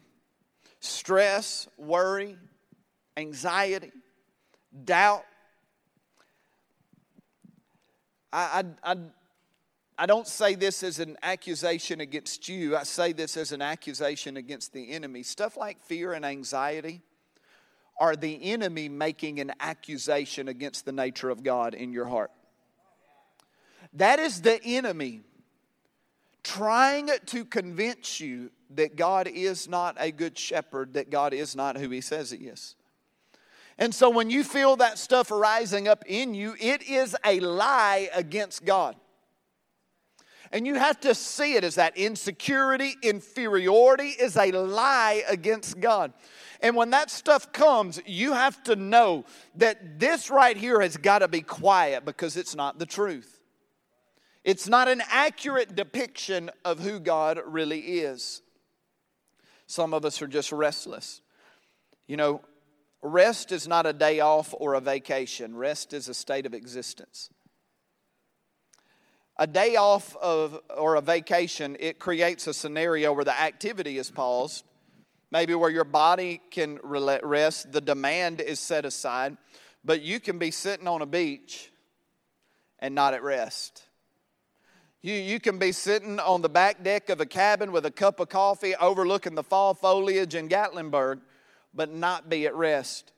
Stress, 0.79 1.67
worry, 1.77 2.38
anxiety, 3.17 3.91
doubt. 4.86 5.25
I, 8.31 8.63
I, 8.83 8.91
I, 8.91 8.98
I 9.98 10.06
don't 10.06 10.25
say 10.25 10.56
this 10.56 10.81
as 10.83 11.00
an 11.00 11.17
accusation 11.21 12.00
against 12.00 12.48
you. 12.48 12.75
I 12.77 12.83
say 12.83 13.12
this 13.12 13.35
as 13.37 13.52
an 13.52 13.62
accusation 13.62 14.37
against 14.37 14.73
the 14.73 14.91
enemy. 14.91 15.21
Stuff 15.21 15.58
like 15.58 15.81
fear 15.81 16.13
and 16.13 16.25
anxiety 16.25 17.02
are 18.00 18.15
the 18.15 18.43
enemy 18.52 18.89
making 18.89 19.39
an 19.39 19.52
accusation 19.60 20.48
against 20.48 20.85
the 20.85 20.91
nature 20.91 21.29
of 21.29 21.43
God 21.43 21.75
in 21.75 21.93
your 21.93 22.06
heart. 22.06 22.31
That 23.94 24.19
is 24.19 24.42
the 24.42 24.63
enemy 24.63 25.21
trying 26.44 27.10
to 27.27 27.46
convince 27.46 28.19
you 28.19 28.52
that 28.71 28.96
God 28.96 29.27
is 29.27 29.67
not 29.67 29.98
a 30.00 30.12
good 30.12 30.37
shepherd, 30.37 30.94
that 30.94 31.10
God 31.10 31.33
is 31.33 31.56
not 31.56 31.77
who 31.77 31.89
he 31.89 32.02
says 32.02 32.31
he 32.31 32.48
is. 32.48 32.75
And 33.77 33.94
so 33.94 34.10
when 34.10 34.29
you 34.29 34.44
feel 34.44 34.75
that 34.77 34.98
stuff 34.98 35.31
rising 35.31 35.87
up 35.87 36.04
in 36.08 36.33
you, 36.33 36.56
it 36.60 36.83
is 36.83 37.15
a 37.25 37.39
lie 37.39 38.10
against 38.13 38.63
God. 38.63 38.96
And 40.52 40.67
you 40.67 40.75
have 40.75 41.00
to 41.02 41.15
see 41.15 41.56
it 41.56 41.63
as 41.63 41.75
that 41.75 41.98
insecurity, 41.98 42.96
inferiority 43.02 44.10
is 44.10 44.35
a 44.35 44.52
lie 44.52 45.23
against 45.29 45.79
God. 45.79 46.13
And 46.60 46.75
when 46.75 46.89
that 46.92 47.10
stuff 47.10 47.52
comes, 47.54 48.02
you 48.06 48.33
have 48.33 48.62
to 48.63 48.75
know 48.75 49.25
that 49.56 50.00
this 50.00 50.29
right 50.29 50.58
here 50.58 50.81
has 50.81 50.98
got 50.98 51.19
to 51.19 51.27
be 51.27 51.42
quiet 51.42 52.04
because 52.06 52.35
it's 52.35 52.56
not 52.56 52.79
the 52.79 52.85
truth. 52.85 53.40
It's 54.44 54.67
not 54.67 54.87
an 54.87 55.04
accurate 55.10 55.75
depiction 55.75 56.50
of 56.65 56.79
who 56.79 57.00
God 57.00 57.39
really 57.46 57.79
is. 57.79 58.42
Some 59.67 59.94
of 59.94 60.04
us 60.04 60.21
are 60.21 60.27
just 60.27 60.52
restless. 60.52 61.21
You 62.08 62.17
know, 62.17 62.42
rest 63.02 63.52
is 63.52 63.67
not 63.67 63.85
a 63.85 63.94
day 63.94 64.19
off 64.19 64.54
or 64.58 64.73
a 64.73 64.81
vacation, 64.81 65.56
rest 65.56 65.94
is 65.94 66.10
a 66.10 66.13
state 66.13 66.46
of 66.46 66.54
existence. 66.54 67.29
A 69.37 69.48
day 69.48 69.75
off 69.75 70.15
of, 70.17 70.60
or 70.77 70.96
a 70.96 71.02
vacation, 71.02 71.77
it 71.79 72.00
creates 72.00 72.48
a 72.48 72.54
scenario 72.54 73.13
where 73.13 73.25
the 73.25 73.39
activity 73.39 73.98
is 73.98 74.12
paused, 74.12 74.65
maybe 75.31 75.56
where 75.56 75.69
your 75.69 75.85
body 75.85 76.42
can 76.52 76.79
rest, 76.83 77.71
the 77.71 77.81
demand 77.81 78.42
is 78.42 78.60
set 78.60 78.85
aside, 78.85 79.37
but 79.85 80.02
you 80.02 80.19
can 80.19 80.37
be 80.37 80.52
sitting 80.52 80.87
on 80.87 81.02
a 81.02 81.06
beach 81.06 81.71
and 82.79 82.94
not 82.94 83.13
at 83.13 83.23
rest. 83.23 83.83
You, 85.04 85.15
you 85.15 85.39
can 85.39 85.58
be 85.58 85.71
sitting 85.71 86.19
on 86.19 86.41
the 86.41 86.49
back 86.49 86.83
deck 86.83 87.10
of 87.10 87.19
a 87.19 87.25
cabin 87.25 87.71
with 87.71 87.85
a 87.87 87.91
cup 87.91 88.19
of 88.19 88.29
coffee 88.29 88.75
overlooking 88.75 89.33
the 89.33 89.43
fall 89.43 89.73
foliage 89.73 90.35
in 90.35 90.47
Gatlinburg, 90.47 91.21
but 91.73 91.91
not 91.91 92.29
be 92.29 92.45
at 92.45 92.54
rest. 92.54 93.12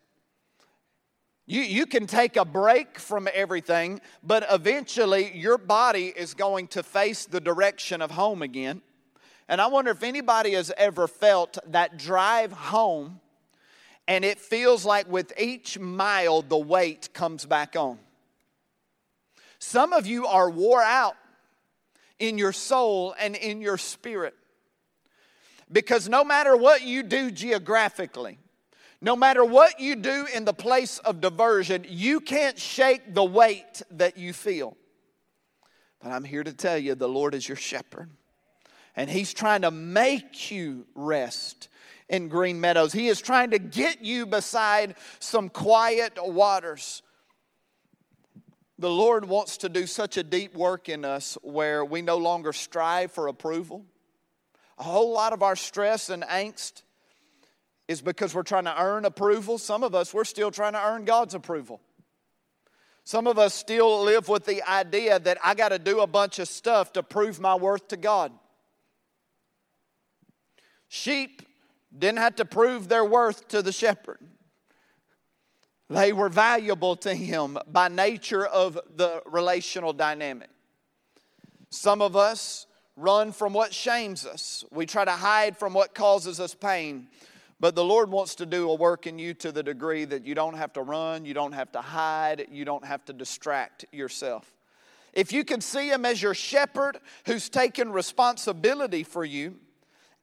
You, 1.45 1.61
you 1.61 1.85
can 1.85 2.07
take 2.07 2.37
a 2.37 2.45
break 2.45 2.97
from 2.97 3.27
everything, 3.33 3.99
but 4.23 4.45
eventually 4.49 5.37
your 5.37 5.57
body 5.57 6.13
is 6.15 6.33
going 6.33 6.67
to 6.69 6.83
face 6.83 7.25
the 7.25 7.41
direction 7.41 8.01
of 8.01 8.11
home 8.11 8.41
again. 8.41 8.81
And 9.49 9.59
I 9.59 9.67
wonder 9.67 9.91
if 9.91 10.03
anybody 10.03 10.53
has 10.53 10.71
ever 10.77 11.05
felt 11.05 11.57
that 11.67 11.97
drive 11.97 12.53
home 12.53 13.19
and 14.07 14.23
it 14.23 14.39
feels 14.39 14.85
like 14.85 15.09
with 15.09 15.33
each 15.37 15.77
mile 15.77 16.41
the 16.41 16.57
weight 16.57 17.13
comes 17.13 17.45
back 17.45 17.75
on. 17.75 17.99
Some 19.59 19.93
of 19.93 20.07
you 20.07 20.25
are 20.25 20.49
wore 20.49 20.81
out 20.81 21.15
in 22.23 22.37
your 22.37 22.53
soul 22.53 23.13
and 23.19 23.35
in 23.35 23.59
your 23.59 23.77
spirit. 23.77 24.33
Because 25.69 26.07
no 26.07 26.23
matter 26.23 26.55
what 26.55 26.81
you 26.81 27.03
do 27.03 27.29
geographically, 27.31 28.39
no 29.01 29.17
matter 29.17 29.43
what 29.43 29.81
you 29.81 29.97
do 29.97 30.25
in 30.33 30.45
the 30.45 30.53
place 30.53 30.99
of 30.99 31.19
diversion, 31.19 31.85
you 31.89 32.21
can't 32.21 32.57
shake 32.57 33.13
the 33.13 33.23
weight 33.23 33.81
that 33.91 34.17
you 34.17 34.31
feel. 34.31 34.77
But 36.01 36.13
I'm 36.13 36.23
here 36.23 36.43
to 36.43 36.53
tell 36.53 36.77
you 36.77 36.95
the 36.95 37.09
Lord 37.09 37.35
is 37.35 37.45
your 37.45 37.57
shepherd. 37.57 38.09
And 38.95 39.09
He's 39.09 39.33
trying 39.33 39.63
to 39.63 39.71
make 39.71 40.49
you 40.49 40.85
rest 40.95 41.67
in 42.07 42.29
green 42.29 42.61
meadows. 42.61 42.93
He 42.93 43.09
is 43.09 43.19
trying 43.21 43.51
to 43.51 43.59
get 43.59 44.01
you 44.01 44.25
beside 44.25 44.95
some 45.19 45.49
quiet 45.49 46.13
waters. 46.17 47.01
The 48.83 48.91
Lord 48.91 49.23
wants 49.23 49.55
to 49.59 49.69
do 49.69 49.87
such 49.87 50.17
a 50.17 50.23
deep 50.23 50.55
work 50.55 50.89
in 50.89 51.05
us 51.05 51.37
where 51.41 51.85
we 51.85 52.01
no 52.01 52.17
longer 52.17 52.51
strive 52.51 53.13
for 53.13 53.29
approval. 53.29 53.85
A 54.77 54.83
whole 54.83 55.13
lot 55.13 55.31
of 55.31 55.41
our 55.41 55.55
stress 55.55 56.09
and 56.09 56.21
angst 56.23 56.81
is 57.87 58.01
because 58.01 58.35
we're 58.35 58.43
trying 58.43 58.65
to 58.65 58.77
earn 58.77 59.05
approval. 59.05 59.57
Some 59.57 59.85
of 59.85 59.95
us, 59.95 60.13
we're 60.13 60.25
still 60.25 60.51
trying 60.51 60.73
to 60.73 60.85
earn 60.85 61.05
God's 61.05 61.33
approval. 61.33 61.79
Some 63.05 63.25
of 63.25 63.39
us 63.39 63.53
still 63.53 64.03
live 64.03 64.27
with 64.27 64.45
the 64.45 64.61
idea 64.69 65.17
that 65.17 65.37
I 65.41 65.55
got 65.55 65.69
to 65.69 65.79
do 65.79 66.01
a 66.01 66.07
bunch 66.07 66.39
of 66.39 66.49
stuff 66.49 66.91
to 66.91 67.03
prove 67.03 67.39
my 67.39 67.55
worth 67.55 67.87
to 67.87 67.95
God. 67.95 68.33
Sheep 70.89 71.41
didn't 71.97 72.19
have 72.19 72.35
to 72.35 72.43
prove 72.43 72.89
their 72.89 73.05
worth 73.05 73.47
to 73.47 73.61
the 73.61 73.71
shepherd. 73.71 74.19
They 75.93 76.11
were 76.11 76.29
valuable 76.29 76.95
to 76.97 77.13
him 77.13 77.59
by 77.71 77.87
nature 77.87 78.47
of 78.47 78.79
the 78.95 79.21
relational 79.27 79.93
dynamic. 79.93 80.49
Some 81.69 82.01
of 82.01 82.15
us 82.15 82.65
run 82.97 83.31
from 83.31 83.53
what 83.53 83.75
shames 83.75 84.25
us, 84.25 84.65
we 84.71 84.87
try 84.87 85.05
to 85.05 85.11
hide 85.11 85.55
from 85.55 85.73
what 85.73 85.93
causes 85.93 86.39
us 86.39 86.55
pain. 86.55 87.09
But 87.59 87.75
the 87.75 87.83
Lord 87.83 88.09
wants 88.09 88.33
to 88.35 88.47
do 88.47 88.71
a 88.71 88.75
work 88.75 89.05
in 89.05 89.19
you 89.19 89.35
to 89.35 89.51
the 89.51 89.61
degree 89.61 90.03
that 90.05 90.25
you 90.25 90.33
don't 90.33 90.55
have 90.55 90.73
to 90.73 90.81
run, 90.81 91.25
you 91.25 91.35
don't 91.35 91.51
have 91.51 91.71
to 91.73 91.81
hide, 91.81 92.47
you 92.51 92.65
don't 92.65 92.85
have 92.85 93.05
to 93.05 93.13
distract 93.13 93.85
yourself. 93.91 94.51
If 95.13 95.31
you 95.31 95.45
can 95.45 95.61
see 95.61 95.91
Him 95.91 96.05
as 96.05 96.23
your 96.23 96.33
shepherd 96.33 96.97
who's 97.27 97.49
taken 97.49 97.91
responsibility 97.91 99.03
for 99.03 99.23
you, 99.23 99.59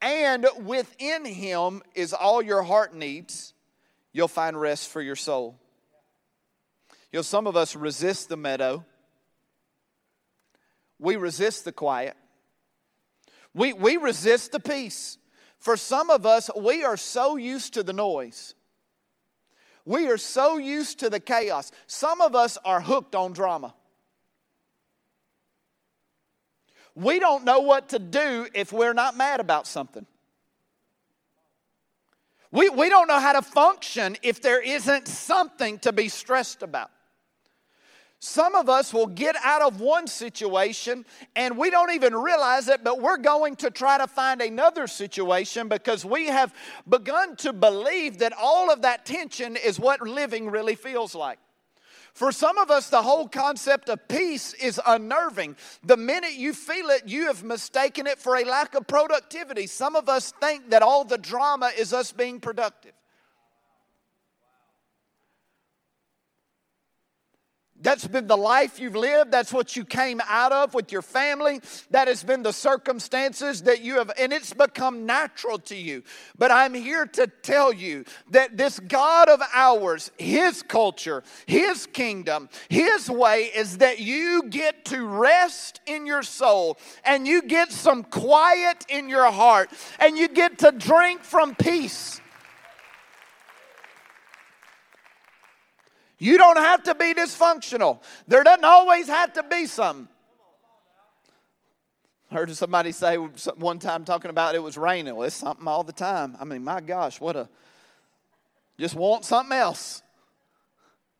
and 0.02 0.48
within 0.64 1.24
Him 1.24 1.82
is 1.94 2.12
all 2.12 2.42
your 2.42 2.62
heart 2.64 2.92
needs, 2.92 3.54
you'll 4.12 4.28
find 4.28 4.61
rest 4.61 4.88
for 4.88 5.00
your 5.00 5.16
soul. 5.16 5.58
You 7.12 7.18
know, 7.18 7.22
some 7.22 7.46
of 7.46 7.56
us 7.56 7.74
resist 7.74 8.28
the 8.28 8.36
meadow, 8.36 8.84
we 10.98 11.16
resist 11.16 11.64
the 11.64 11.72
quiet, 11.72 12.16
we, 13.54 13.72
we 13.72 13.96
resist 13.96 14.52
the 14.52 14.61
peace. 14.61 15.18
For 15.58 15.76
some 15.76 16.08
of 16.08 16.24
us, 16.24 16.48
we 16.56 16.84
are 16.84 16.96
so 16.96 17.36
used 17.36 17.74
to 17.74 17.82
the 17.82 17.92
noise. 17.92 18.54
We 19.84 20.08
are 20.08 20.16
so 20.16 20.56
used 20.56 21.00
to 21.00 21.11
the 21.11 21.20
chaos. 21.20 21.70
Some 21.86 22.22
of 22.22 22.34
us 22.34 22.56
are 22.64 22.80
hooked 22.80 23.14
on 23.14 23.32
drama. 23.32 23.74
We 26.94 27.18
don't 27.18 27.44
know 27.44 27.61
what 27.61 27.90
to 27.90 27.98
do 27.98 28.46
if 28.54 28.72
we're 28.72 28.92
not 28.92 29.16
mad 29.16 29.40
about 29.40 29.66
something. 29.66 30.06
We, 32.53 32.68
we 32.68 32.88
don't 32.88 33.07
know 33.07 33.20
how 33.20 33.32
to 33.32 33.42
function 33.42 34.16
if 34.22 34.42
there 34.42 34.61
isn't 34.61 35.07
something 35.07 35.78
to 35.80 35.92
be 35.92 36.09
stressed 36.09 36.62
about. 36.62 36.90
Some 38.22 38.55
of 38.55 38.68
us 38.68 38.92
will 38.92 39.07
get 39.07 39.34
out 39.42 39.62
of 39.62 39.80
one 39.80 40.07
situation 40.07 41.07
and 41.34 41.57
we 41.57 41.70
don't 41.70 41.92
even 41.92 42.14
realize 42.14 42.68
it, 42.68 42.84
but 42.84 43.01
we're 43.01 43.16
going 43.16 43.57
to 43.57 43.70
try 43.70 43.96
to 43.96 44.07
find 44.07 44.42
another 44.42 44.86
situation 44.86 45.68
because 45.68 46.05
we 46.05 46.26
have 46.26 46.53
begun 46.86 47.34
to 47.36 47.55
believe 47.55 48.18
that 48.18 48.34
all 48.38 48.70
of 48.70 48.82
that 48.82 49.07
tension 49.07 49.57
is 49.57 49.80
what 49.80 50.03
living 50.03 50.51
really 50.51 50.74
feels 50.74 51.14
like. 51.14 51.38
For 52.12 52.32
some 52.32 52.58
of 52.58 52.70
us, 52.70 52.90
the 52.90 53.02
whole 53.02 53.28
concept 53.28 53.88
of 53.88 54.06
peace 54.08 54.54
is 54.54 54.80
unnerving. 54.86 55.56
The 55.84 55.96
minute 55.96 56.34
you 56.34 56.52
feel 56.52 56.90
it, 56.90 57.02
you 57.06 57.26
have 57.26 57.44
mistaken 57.44 58.06
it 58.06 58.18
for 58.18 58.36
a 58.36 58.44
lack 58.44 58.74
of 58.74 58.86
productivity. 58.86 59.66
Some 59.66 59.96
of 59.96 60.08
us 60.08 60.32
think 60.32 60.70
that 60.70 60.82
all 60.82 61.04
the 61.04 61.18
drama 61.18 61.70
is 61.76 61.92
us 61.92 62.12
being 62.12 62.40
productive. 62.40 62.92
That's 67.83 68.07
been 68.07 68.26
the 68.26 68.37
life 68.37 68.78
you've 68.78 68.97
lived. 68.97 69.31
That's 69.33 69.53
what 69.53 69.74
you 69.74 69.85
came 69.85 70.20
out 70.28 70.53
of 70.53 70.74
with 70.74 70.93
your 70.93 71.03
family. 71.03 71.61
That 71.91 72.09
has 72.09 72.22
been 72.22 72.43
the 72.43 72.53
circumstances 72.53 73.62
that 73.62 73.81
you 73.81 73.95
have, 73.95 74.11
and 74.18 74.33
it's 74.33 74.53
become 74.53 75.07
natural 75.07 75.59
to 75.61 75.76
you. 75.76 76.03
But 76.37 76.51
I'm 76.51 76.74
here 76.74 77.07
to 77.07 77.26
tell 77.26 77.72
you 77.72 78.05
that 78.31 78.57
this 78.57 78.78
God 78.78 79.28
of 79.28 79.41
ours, 79.55 80.11
His 80.18 80.62
culture, 80.62 81.22
His 81.47 81.87
kingdom, 81.87 82.51
His 82.68 83.11
way 83.11 83.45
is 83.55 83.78
that 83.78 83.99
you 83.99 84.45
get 84.51 84.85
to 84.87 85.07
rest 85.07 85.81
in 85.87 86.07
your 86.07 86.22
soul 86.22 86.78
and 87.05 87.26
you 87.26 87.43
get 87.43 87.72
some 87.72 88.05
quiet 88.05 88.85
in 88.89 89.09
your 89.09 89.31
heart 89.31 89.70
and 89.99 90.18
you 90.18 90.28
get 90.28 90.59
to 90.59 90.72
drink 90.72 91.24
from 91.24 91.55
peace. 91.55 92.20
You 96.20 96.36
don't 96.36 96.58
have 96.58 96.82
to 96.84 96.94
be 96.94 97.14
dysfunctional. 97.14 98.00
There 98.28 98.44
doesn't 98.44 98.64
always 98.64 99.08
have 99.08 99.32
to 99.32 99.42
be 99.42 99.64
something. 99.66 100.06
I 102.30 102.34
heard 102.34 102.54
somebody 102.54 102.92
say 102.92 103.16
one 103.16 103.78
time 103.78 104.04
talking 104.04 104.30
about 104.30 104.54
it 104.54 104.62
was 104.62 104.76
raining. 104.76 105.16
Well, 105.16 105.26
it's 105.26 105.34
something 105.34 105.66
all 105.66 105.82
the 105.82 105.94
time. 105.94 106.36
I 106.38 106.44
mean, 106.44 106.62
my 106.62 106.80
gosh, 106.80 107.20
what 107.20 107.36
a 107.36 107.48
just 108.78 108.94
want 108.94 109.24
something 109.24 109.56
else. 109.56 110.02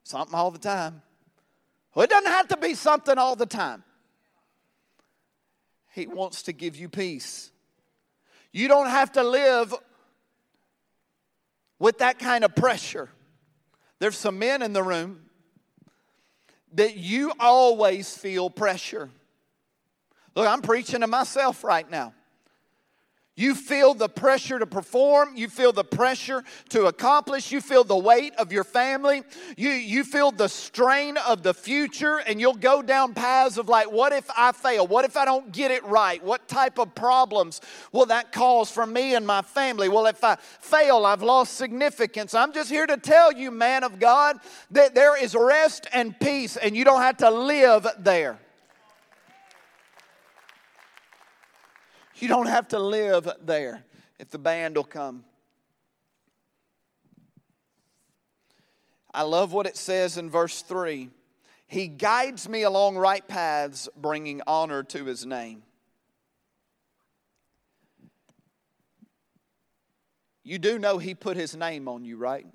Something 0.05 0.35
all 0.35 0.51
the 0.51 0.59
time. 0.59 1.03
Well, 1.95 2.05
it 2.05 2.11
doesn't 2.11 2.31
have 2.31 2.49
to 2.49 2.57
be 2.59 2.75
something 2.75 3.17
all 3.17 3.37
the 3.37 3.47
time. 3.47 3.83
He 5.95 6.07
wants 6.07 6.43
to 6.43 6.53
give 6.53 6.77
you 6.77 6.89
peace. 6.89 7.51
You 8.53 8.69
don't 8.69 8.89
have 8.89 9.13
to 9.13 9.25
live 9.25 9.75
with 11.79 11.99
that 11.99 12.19
kind 12.19 12.45
of 12.45 12.55
pressure. 12.55 13.09
There's 14.01 14.17
some 14.17 14.39
men 14.39 14.63
in 14.63 14.73
the 14.73 14.83
room 14.83 15.21
that 16.73 16.97
you 16.97 17.33
always 17.39 18.17
feel 18.17 18.51
pressure. 18.51 19.11
Look, 20.35 20.49
I'm 20.49 20.63
preaching 20.63 21.01
to 21.01 21.07
myself 21.07 21.63
right 21.63 21.89
now. 21.89 22.15
You 23.41 23.55
feel 23.55 23.95
the 23.95 24.11
pressure 24.11 24.59
to 24.59 24.67
perform. 24.67 25.35
You 25.35 25.49
feel 25.49 25.73
the 25.73 25.83
pressure 25.83 26.45
to 26.69 26.87
accomplish. 26.87 27.51
You 27.51 27.63
feel 27.63 27.85
the 27.85 27.97
weight 27.97 28.35
of 28.35 28.53
your 28.53 28.65
family. 28.65 29.23
You, 29.57 29.71
you 29.71 30.05
feel 30.05 30.31
the 30.31 30.49
strain 30.49 31.17
of 31.17 31.43
the 31.43 31.55
future, 31.55 32.19
and 32.19 32.39
you'll 32.39 32.53
go 32.53 32.83
down 32.83 33.15
paths 33.15 33.57
of 33.57 33.71
like, 33.71 33.91
what 33.91 34.13
if 34.13 34.29
I 34.37 34.53
fail? 34.53 34.87
What 34.87 35.07
if 35.07 35.17
I 35.17 35.25
don't 35.25 35.53
get 35.53 35.71
it 35.71 35.83
right? 35.85 36.23
What 36.23 36.49
type 36.49 36.79
of 36.79 36.95
problems 36.95 37.63
will 37.93 38.05
that 38.07 38.31
cause 38.31 38.71
for 38.71 38.85
me 38.85 39.15
and 39.15 39.27
my 39.27 39.41
family? 39.41 39.89
Well, 39.89 40.05
if 40.05 40.23
I 40.23 40.37
fail, 40.37 41.07
I've 41.07 41.23
lost 41.23 41.55
significance. 41.55 42.35
I'm 42.35 42.53
just 42.53 42.69
here 42.69 42.87
to 42.87 42.99
tell 42.99 43.33
you, 43.33 43.51
man 43.51 43.85
of 43.85 43.99
God, 43.99 44.37
that 44.73 44.95
there 44.95 45.17
is 45.17 45.35
rest 45.35 45.87
and 45.95 46.19
peace, 46.21 46.59
and 46.59 46.77
you 46.77 46.85
don't 46.85 47.01
have 47.01 47.17
to 47.17 47.31
live 47.31 47.87
there. 48.01 48.39
You 52.21 52.29
don't 52.29 52.47
have 52.47 52.69
to 52.69 52.79
live 52.79 53.29
there 53.45 53.83
if 54.19 54.31
the 54.31 54.39
band 54.39 54.77
will 54.77 54.85
come. 54.85 55.25
I 59.13 59.23
love 59.23 59.53
what 59.53 59.67
it 59.67 59.77
says 59.77 60.19
in 60.19 60.31
verse 60.31 60.63
3. 60.63 61.11
He 61.67 61.89
guides 61.89 62.49
me 62.49 62.63
along 62.63 62.97
right 62.97 63.27
paths, 63.27 63.89
bringing 63.97 64.43
honor 64.47 64.83
to 64.85 65.05
his 65.05 65.25
name. 65.25 65.63
You 70.43 70.59
do 70.59 70.79
know 70.79 70.99
he 70.99 71.15
put 71.15 71.37
his 71.37 71.57
name 71.57 71.87
on 71.89 72.05
you, 72.05 72.17
right? 72.17 72.47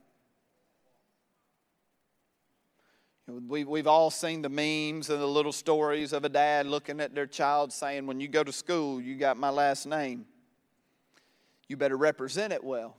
We, 3.28 3.64
we've 3.64 3.88
all 3.88 4.12
seen 4.12 4.44
the 4.44 4.50
memes 4.50 5.10
and 5.10 5.20
the 5.20 5.28
little 5.28 5.52
stories 5.52 6.14
of 6.14 6.26
a 6.26 6.30
dad 6.30 6.68
looking 6.68 7.02
at 7.02 7.16
their 7.16 7.26
child 7.26 7.74
saying, 7.74 8.06
When 8.06 8.20
you 8.20 8.28
go 8.28 8.44
to 8.44 8.52
school, 8.52 9.02
you 9.02 9.16
got 9.16 9.36
my 9.36 9.50
last 9.50 9.88
name. 9.88 10.26
You 11.68 11.76
better 11.76 11.98
represent 11.98 12.54
it 12.54 12.64
well. 12.64 12.96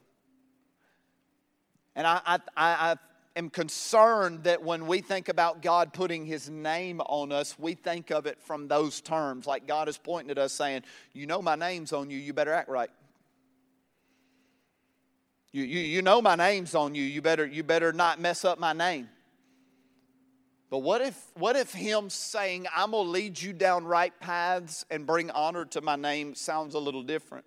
And 1.95 2.07
I, 2.07 2.21
I, 2.27 2.39
I, 2.57 2.97
am 3.37 3.51
concerned 3.51 4.45
that 4.45 4.65
when 4.65 4.89
we 4.89 5.01
think 5.01 5.29
about 5.29 5.63
God 5.63 5.93
putting 5.93 6.27
His 6.27 6.51
name 6.51 7.01
on 7.03 7.31
us, 7.31 7.57
we 7.57 7.75
think 7.75 8.11
of 8.11 8.27
it 8.27 8.43
from 8.43 8.67
those 8.67 9.01
terms. 9.01 9.47
Like 9.47 9.69
God 9.69 9.89
is 9.89 9.97
pointing 9.97 10.33
at 10.33 10.39
us 10.39 10.53
saying, 10.53 10.83
You 11.13 11.27
know 11.27 11.41
my 11.41 11.55
name's 11.55 11.93
on 11.93 12.11
you, 12.11 12.19
you 12.19 12.33
better 12.33 12.53
act 12.53 12.69
right. 12.69 12.91
You, 15.53 15.63
you, 15.63 15.79
you 15.79 16.03
know 16.03 16.21
my 16.21 16.35
name's 16.35 16.75
on 16.75 16.97
you, 16.97 17.05
you 17.05 17.23
better, 17.23 17.47
you 17.47 17.63
better 17.63 17.93
not 17.93 18.21
mess 18.21 18.45
up 18.45 18.59
my 18.59 18.73
name. 18.73 19.09
But 20.69 20.79
what 20.79 21.01
if, 21.01 21.21
what 21.35 21.55
if 21.55 21.73
him 21.73 22.11
saying, 22.11 22.67
I'm 22.75 22.91
going 22.91 23.05
to 23.05 23.11
lead 23.11 23.41
you 23.41 23.53
down 23.53 23.85
right 23.85 24.13
paths 24.19 24.85
and 24.91 25.07
bring 25.07 25.31
honor 25.31 25.65
to 25.67 25.81
my 25.81 25.95
name 25.95 26.35
sounds 26.35 26.75
a 26.75 26.79
little 26.81 27.05
different? 27.05 27.45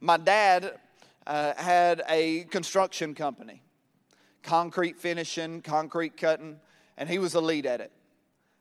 My 0.00 0.18
dad 0.18 0.78
uh, 1.26 1.54
had 1.56 2.02
a 2.08 2.44
construction 2.44 3.14
company, 3.14 3.62
concrete 4.42 4.98
finishing, 4.98 5.62
concrete 5.62 6.16
cutting, 6.16 6.60
and 6.98 7.08
he 7.08 7.18
was 7.18 7.34
elite 7.34 7.64
at 7.64 7.80
it. 7.80 7.90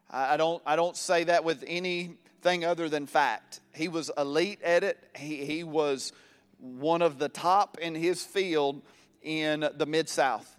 I 0.09 0.37
don't, 0.37 0.61
I 0.65 0.75
don't 0.75 0.95
say 0.95 1.25
that 1.25 1.43
with 1.43 1.63
anything 1.67 2.65
other 2.65 2.87
than 2.87 3.07
fact. 3.07 3.59
He 3.73 3.87
was 3.87 4.11
elite 4.17 4.61
at 4.61 4.83
it, 4.83 5.03
he, 5.15 5.45
he 5.45 5.63
was 5.63 6.13
one 6.59 7.01
of 7.01 7.17
the 7.17 7.29
top 7.29 7.77
in 7.77 7.95
his 7.95 8.23
field 8.23 8.81
in 9.21 9.67
the 9.75 9.85
Mid 9.85 10.07
South. 10.07 10.57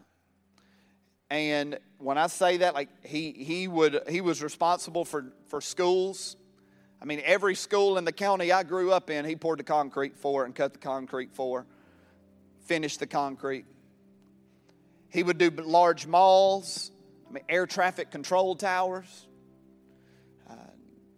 And 1.33 1.79
when 1.97 2.19
I 2.19 2.27
say 2.27 2.59
that, 2.59 2.75
like 2.75 2.91
he, 3.07 3.33
he, 3.33 3.67
would, 3.67 4.01
he 4.07 4.21
was 4.21 4.43
responsible 4.43 5.07
for, 5.07 5.33
for 5.49 5.63
schools. 5.63 6.37
I 7.01 7.07
mean, 7.07 7.23
every 7.25 7.55
school 7.55 7.97
in 7.97 8.05
the 8.05 8.13
county 8.13 8.53
I 8.53 8.65
grew 8.65 8.93
up 8.93 9.09
in, 9.09 9.25
he 9.25 9.35
poured 9.35 9.59
the 9.59 9.65
concrete 9.65 10.19
for 10.19 10.45
and 10.45 10.55
cut 10.55 10.75
the 10.75 10.79
concrete 10.79 11.33
for, 11.33 11.65
finished 12.67 13.01
the 13.01 13.07
concrete. 13.07 13.65
He 15.09 15.23
would 15.23 15.39
do 15.39 15.49
large 15.49 16.07
malls, 16.07 16.91
I 17.27 17.33
mean, 17.33 17.45
air 17.49 17.65
traffic 17.65 18.11
control 18.11 18.55
towers, 18.55 19.27
uh, 20.51 20.53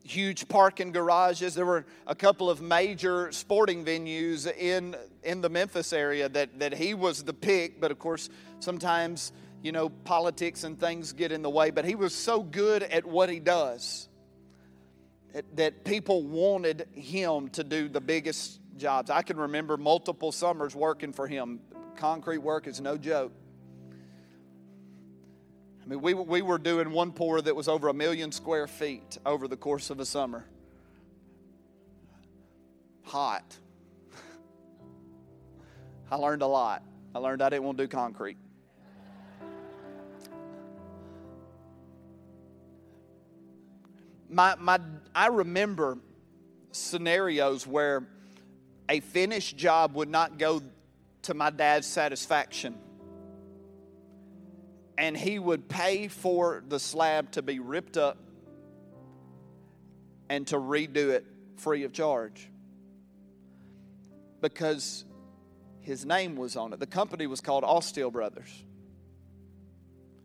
huge 0.05 0.47
parking 0.47 0.93
garages. 0.93 1.57
There 1.57 1.67
were 1.67 1.87
a 2.07 2.15
couple 2.15 2.49
of 2.49 2.63
major 2.63 3.33
sporting 3.33 3.85
venues 3.85 4.47
in, 4.47 4.95
in 5.25 5.41
the 5.41 5.51
Memphis 5.51 5.93
area 5.93 6.29
that, 6.29 6.61
that 6.61 6.75
he 6.75 6.95
was 6.95 7.25
the 7.25 7.35
pick, 7.35 7.81
but 7.81 7.91
of 7.91 7.99
course, 7.99 8.31
sometimes 8.61 9.33
you 9.65 9.73
know, 9.73 9.89
politics 9.89 10.63
and 10.63 10.79
things 10.79 11.15
get 11.15 11.33
in 11.33 11.41
the 11.41 11.49
way, 11.49 11.71
but 11.71 11.87
he 11.87 11.95
was 11.95 12.15
so 12.15 12.43
good 12.43 12.83
at 12.83 13.07
what 13.07 13.31
he 13.31 13.41
does 13.41 14.11
that, 15.55 15.85
people 15.85 16.23
wanted 16.23 16.87
him 16.93 17.49
to 17.49 17.65
do 17.65 17.89
the 17.89 18.01
biggest 18.01 18.61
jobs. 18.77 19.09
I 19.09 19.23
can 19.23 19.39
remember 19.39 19.79
multiple 19.79 20.33
summers 20.33 20.77
working 20.77 21.15
for 21.15 21.27
him. 21.27 21.61
Concrete 21.97 22.39
work 22.39 22.67
is 22.67 22.79
no 22.83 22.99
joke. 22.99 23.33
I 25.83 25.87
mean, 25.87 26.03
we, 26.03 26.13
we 26.13 26.43
were 26.43 26.59
doing 26.59 26.91
one 26.91 27.13
pour 27.13 27.41
that 27.41 27.57
was 27.57 27.67
over 27.67 27.89
a 27.89 27.95
million 27.95 28.33
square 28.33 28.67
feet 28.67 29.17
over 29.25 29.49
the 29.49 29.57
course 29.57 29.89
of 29.89 29.99
a 29.99 30.05
summer. 30.05 30.45
Hot. 33.05 33.45
I 36.11 36.17
learned 36.17 36.43
a 36.43 36.47
lot. 36.47 36.83
I 37.15 37.19
learned 37.19 37.41
I 37.41 37.49
didn't 37.49 37.65
want 37.65 37.79
to 37.79 37.85
do 37.85 37.89
concrete. 37.89 38.37
My, 44.29 44.55
my, 44.57 44.79
I 45.15 45.29
remember 45.29 45.99
scenarios 46.73 47.67
where 47.67 48.07
a 48.89 49.01
finished 49.01 49.57
job 49.57 49.95
would 49.95 50.09
not 50.09 50.39
go 50.39 50.63
to 51.23 51.35
my 51.35 51.51
dad's 51.51 51.87
satisfaction. 51.87 52.77
And 54.97 55.17
he 55.17 55.39
would 55.39 55.69
pay 55.69 56.09
for 56.09 56.63
the 56.69 56.79
slab 56.79 57.33
to 57.33 57.43
be 57.43 57.59
ripped 57.59 57.97
up 57.97 58.19
and 60.29 60.47
to 60.49 60.57
redo 60.57 61.11
it 61.11 61.25
free 61.57 61.85
of 61.85 61.93
charge. 61.93 62.49
Because 64.41 65.05
his 65.81 66.05
name 66.05 66.37
was 66.37 66.57
on 66.57 66.73
it. 66.73 66.81
The 66.81 66.87
company 66.87 67.27
was 67.27 67.41
called 67.41 67.65
Austell 67.65 68.11
Brothers. 68.11 68.65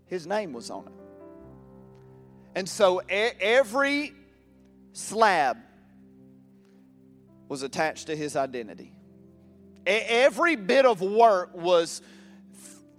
His 0.05 0.25
name 0.27 0.53
was 0.53 0.69
on 0.69 0.87
it. 0.87 1.08
And 2.59 2.67
so 2.67 3.01
every 3.07 4.13
slab 4.91 5.59
was 7.47 7.63
attached 7.63 8.07
to 8.07 8.17
his 8.17 8.35
identity. 8.35 8.91
Every 9.85 10.57
bit 10.57 10.85
of 10.85 10.99
work 10.99 11.55
was, 11.55 12.01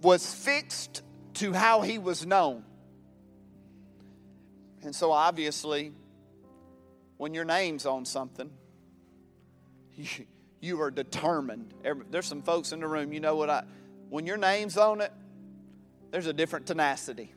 was 0.01 0.33
fixed 0.33 1.03
to 1.35 1.53
how 1.53 1.81
he 1.81 1.99
was 1.99 2.25
known. 2.25 2.63
And 4.81 4.95
so, 4.95 5.11
obviously, 5.11 5.91
when 7.17 7.35
your 7.35 7.45
name's 7.45 7.85
on 7.85 8.05
something, 8.05 8.49
you, 9.95 10.07
you 10.59 10.81
are 10.81 10.89
determined. 10.89 11.71
There's 12.09 12.25
some 12.25 12.41
folks 12.41 12.71
in 12.71 12.79
the 12.79 12.87
room, 12.87 13.13
you 13.13 13.19
know 13.19 13.35
what 13.35 13.51
I, 13.51 13.63
when 14.09 14.25
your 14.25 14.37
name's 14.37 14.75
on 14.75 15.01
it, 15.01 15.13
there's 16.09 16.25
a 16.25 16.33
different 16.33 16.65
tenacity. 16.65 17.35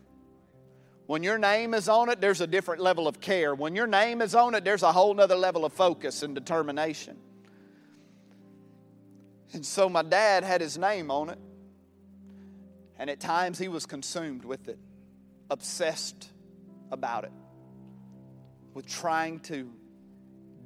When 1.06 1.22
your 1.22 1.36
name 1.36 1.74
is 1.74 1.88
on 1.88 2.08
it, 2.08 2.20
there's 2.20 2.40
a 2.40 2.46
different 2.46 2.80
level 2.80 3.06
of 3.06 3.20
care. 3.20 3.54
When 3.54 3.76
your 3.76 3.86
name 3.86 4.22
is 4.22 4.34
on 4.34 4.54
it, 4.54 4.64
there's 4.64 4.82
a 4.82 4.92
whole 4.92 5.12
nother 5.12 5.36
level 5.36 5.64
of 5.64 5.72
focus 5.72 6.22
and 6.22 6.34
determination. 6.34 7.18
And 9.52 9.64
so 9.64 9.88
my 9.88 10.02
dad 10.02 10.44
had 10.44 10.60
his 10.60 10.78
name 10.78 11.10
on 11.10 11.28
it. 11.28 11.38
And 12.98 13.10
at 13.10 13.20
times 13.20 13.58
he 13.58 13.68
was 13.68 13.86
consumed 13.86 14.44
with 14.44 14.68
it, 14.68 14.78
obsessed 15.50 16.30
about 16.90 17.24
it, 17.24 17.32
with 18.72 18.86
trying 18.86 19.40
to 19.40 19.70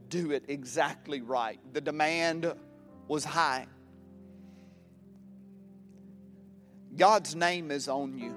do 0.08 0.30
it 0.30 0.44
exactly 0.48 1.20
right. 1.20 1.58
The 1.72 1.80
demand 1.80 2.52
was 3.08 3.24
high. 3.24 3.66
God's 6.96 7.34
name 7.34 7.70
is 7.70 7.88
on 7.88 8.18
you. 8.18 8.34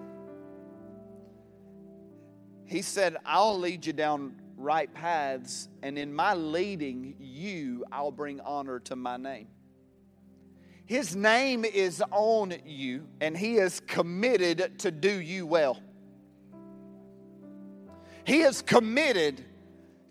He 2.71 2.81
said, 2.81 3.17
I'll 3.25 3.59
lead 3.59 3.85
you 3.85 3.91
down 3.91 4.33
right 4.55 4.91
paths, 4.93 5.67
and 5.83 5.97
in 5.97 6.13
my 6.13 6.35
leading 6.35 7.15
you, 7.19 7.83
I'll 7.91 8.11
bring 8.11 8.39
honor 8.39 8.79
to 8.79 8.95
my 8.95 9.17
name. 9.17 9.49
His 10.85 11.13
name 11.13 11.65
is 11.65 12.01
on 12.11 12.53
you, 12.65 13.09
and 13.19 13.37
He 13.37 13.57
is 13.57 13.81
committed 13.81 14.79
to 14.79 14.89
do 14.89 15.11
you 15.11 15.45
well. 15.45 15.81
He 18.23 18.43
is 18.43 18.61
committed 18.61 19.43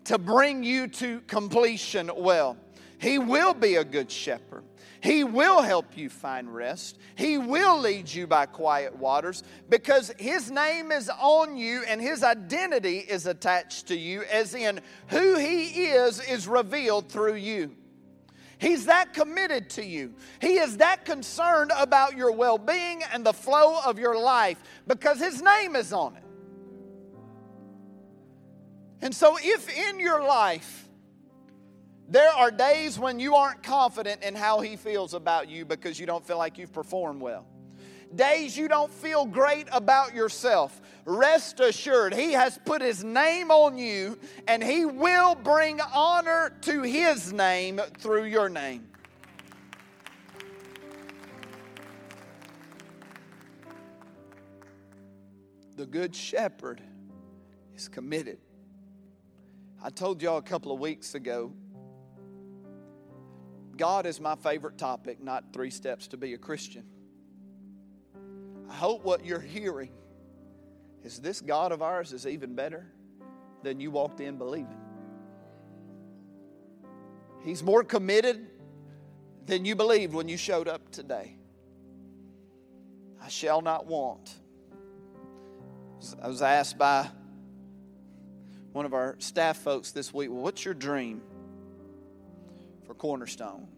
to 0.03 0.19
bring 0.19 0.63
you 0.63 0.87
to 0.87 1.21
completion 1.21 2.11
well. 2.15 2.57
He 2.99 3.17
will 3.17 3.55
be 3.55 3.77
a 3.77 3.83
good 3.83 4.11
shepherd. 4.11 4.65
He 5.01 5.23
will 5.23 5.63
help 5.63 5.97
you 5.97 6.09
find 6.09 6.53
rest. 6.53 6.99
He 7.15 7.39
will 7.39 7.79
lead 7.79 8.07
you 8.13 8.27
by 8.27 8.45
quiet 8.45 8.95
waters 8.95 9.43
because 9.67 10.11
His 10.19 10.51
name 10.51 10.91
is 10.91 11.09
on 11.19 11.57
you 11.57 11.83
and 11.87 11.99
His 11.99 12.23
identity 12.23 12.99
is 12.99 13.25
attached 13.25 13.87
to 13.87 13.95
you, 13.97 14.23
as 14.31 14.53
in 14.53 14.79
who 15.07 15.37
He 15.37 15.85
is 15.85 16.19
is 16.19 16.47
revealed 16.47 17.09
through 17.09 17.35
you. 17.35 17.75
He's 18.59 18.85
that 18.85 19.13
committed 19.13 19.71
to 19.71 19.83
you. 19.83 20.13
He 20.39 20.59
is 20.59 20.77
that 20.77 21.03
concerned 21.03 21.71
about 21.75 22.15
your 22.15 22.31
well 22.31 22.59
being 22.59 23.01
and 23.11 23.25
the 23.25 23.33
flow 23.33 23.81
of 23.83 23.97
your 23.97 24.19
life 24.19 24.61
because 24.85 25.19
His 25.19 25.41
name 25.41 25.75
is 25.75 25.91
on 25.91 26.15
it. 26.15 26.23
And 29.01 29.15
so, 29.15 29.35
if 29.41 29.67
in 29.89 29.99
your 29.99 30.23
life 30.23 30.87
there 32.11 32.29
are 32.29 32.51
days 32.51 32.99
when 32.99 33.21
you 33.21 33.35
aren't 33.35 33.63
confident 33.63 34.21
in 34.21 34.35
how 34.35 34.59
He 34.59 34.75
feels 34.75 35.13
about 35.13 35.47
you 35.47 35.63
because 35.63 35.97
you 35.97 36.05
don't 36.05 36.25
feel 36.25 36.37
like 36.37 36.57
you've 36.57 36.73
performed 36.73 37.21
well, 37.21 37.47
days 38.13 38.57
you 38.57 38.67
don't 38.67 38.91
feel 38.91 39.25
great 39.25 39.67
about 39.71 40.13
yourself, 40.13 40.81
rest 41.05 41.61
assured 41.61 42.13
He 42.13 42.33
has 42.33 42.59
put 42.65 42.81
His 42.81 43.01
name 43.01 43.49
on 43.49 43.77
you 43.77 44.19
and 44.45 44.61
He 44.61 44.83
will 44.83 45.35
bring 45.35 45.79
honor 45.93 46.51
to 46.63 46.81
His 46.81 47.31
name 47.31 47.79
through 47.99 48.25
your 48.25 48.49
name. 48.49 48.89
The 55.77 55.85
Good 55.85 56.13
Shepherd 56.13 56.81
is 57.73 57.87
committed. 57.87 58.39
I 59.81 59.89
told 59.89 60.21
y'all 60.21 60.37
a 60.37 60.43
couple 60.43 60.73
of 60.73 60.79
weeks 60.79 61.15
ago 61.15 61.53
God 63.81 64.05
is 64.05 64.21
my 64.21 64.35
favorite 64.35 64.77
topic, 64.77 65.23
not 65.23 65.53
three 65.53 65.71
steps 65.71 66.09
to 66.09 66.17
be 66.17 66.35
a 66.35 66.37
Christian. 66.37 66.85
I 68.69 68.75
hope 68.75 69.03
what 69.03 69.25
you're 69.25 69.39
hearing 69.39 69.89
is 71.03 71.17
this 71.17 71.41
God 71.41 71.71
of 71.71 71.81
ours 71.81 72.13
is 72.13 72.27
even 72.27 72.53
better 72.53 72.85
than 73.63 73.79
you 73.79 73.89
walked 73.89 74.19
in 74.19 74.37
believing. 74.37 74.77
He's 77.43 77.63
more 77.63 77.83
committed 77.83 78.45
than 79.47 79.65
you 79.65 79.75
believed 79.75 80.13
when 80.13 80.29
you 80.29 80.37
showed 80.37 80.67
up 80.67 80.91
today. 80.91 81.35
I 83.19 83.29
shall 83.29 83.63
not 83.63 83.87
want. 83.87 84.31
I 86.21 86.27
was 86.27 86.43
asked 86.43 86.77
by 86.77 87.09
one 88.73 88.85
of 88.85 88.93
our 88.93 89.15
staff 89.17 89.57
folks 89.57 89.91
this 89.91 90.13
week, 90.13 90.29
well, 90.29 90.43
what's 90.43 90.63
your 90.63 90.75
dream 90.75 91.23
for 92.91 92.95
Cornerstone? 92.95 93.69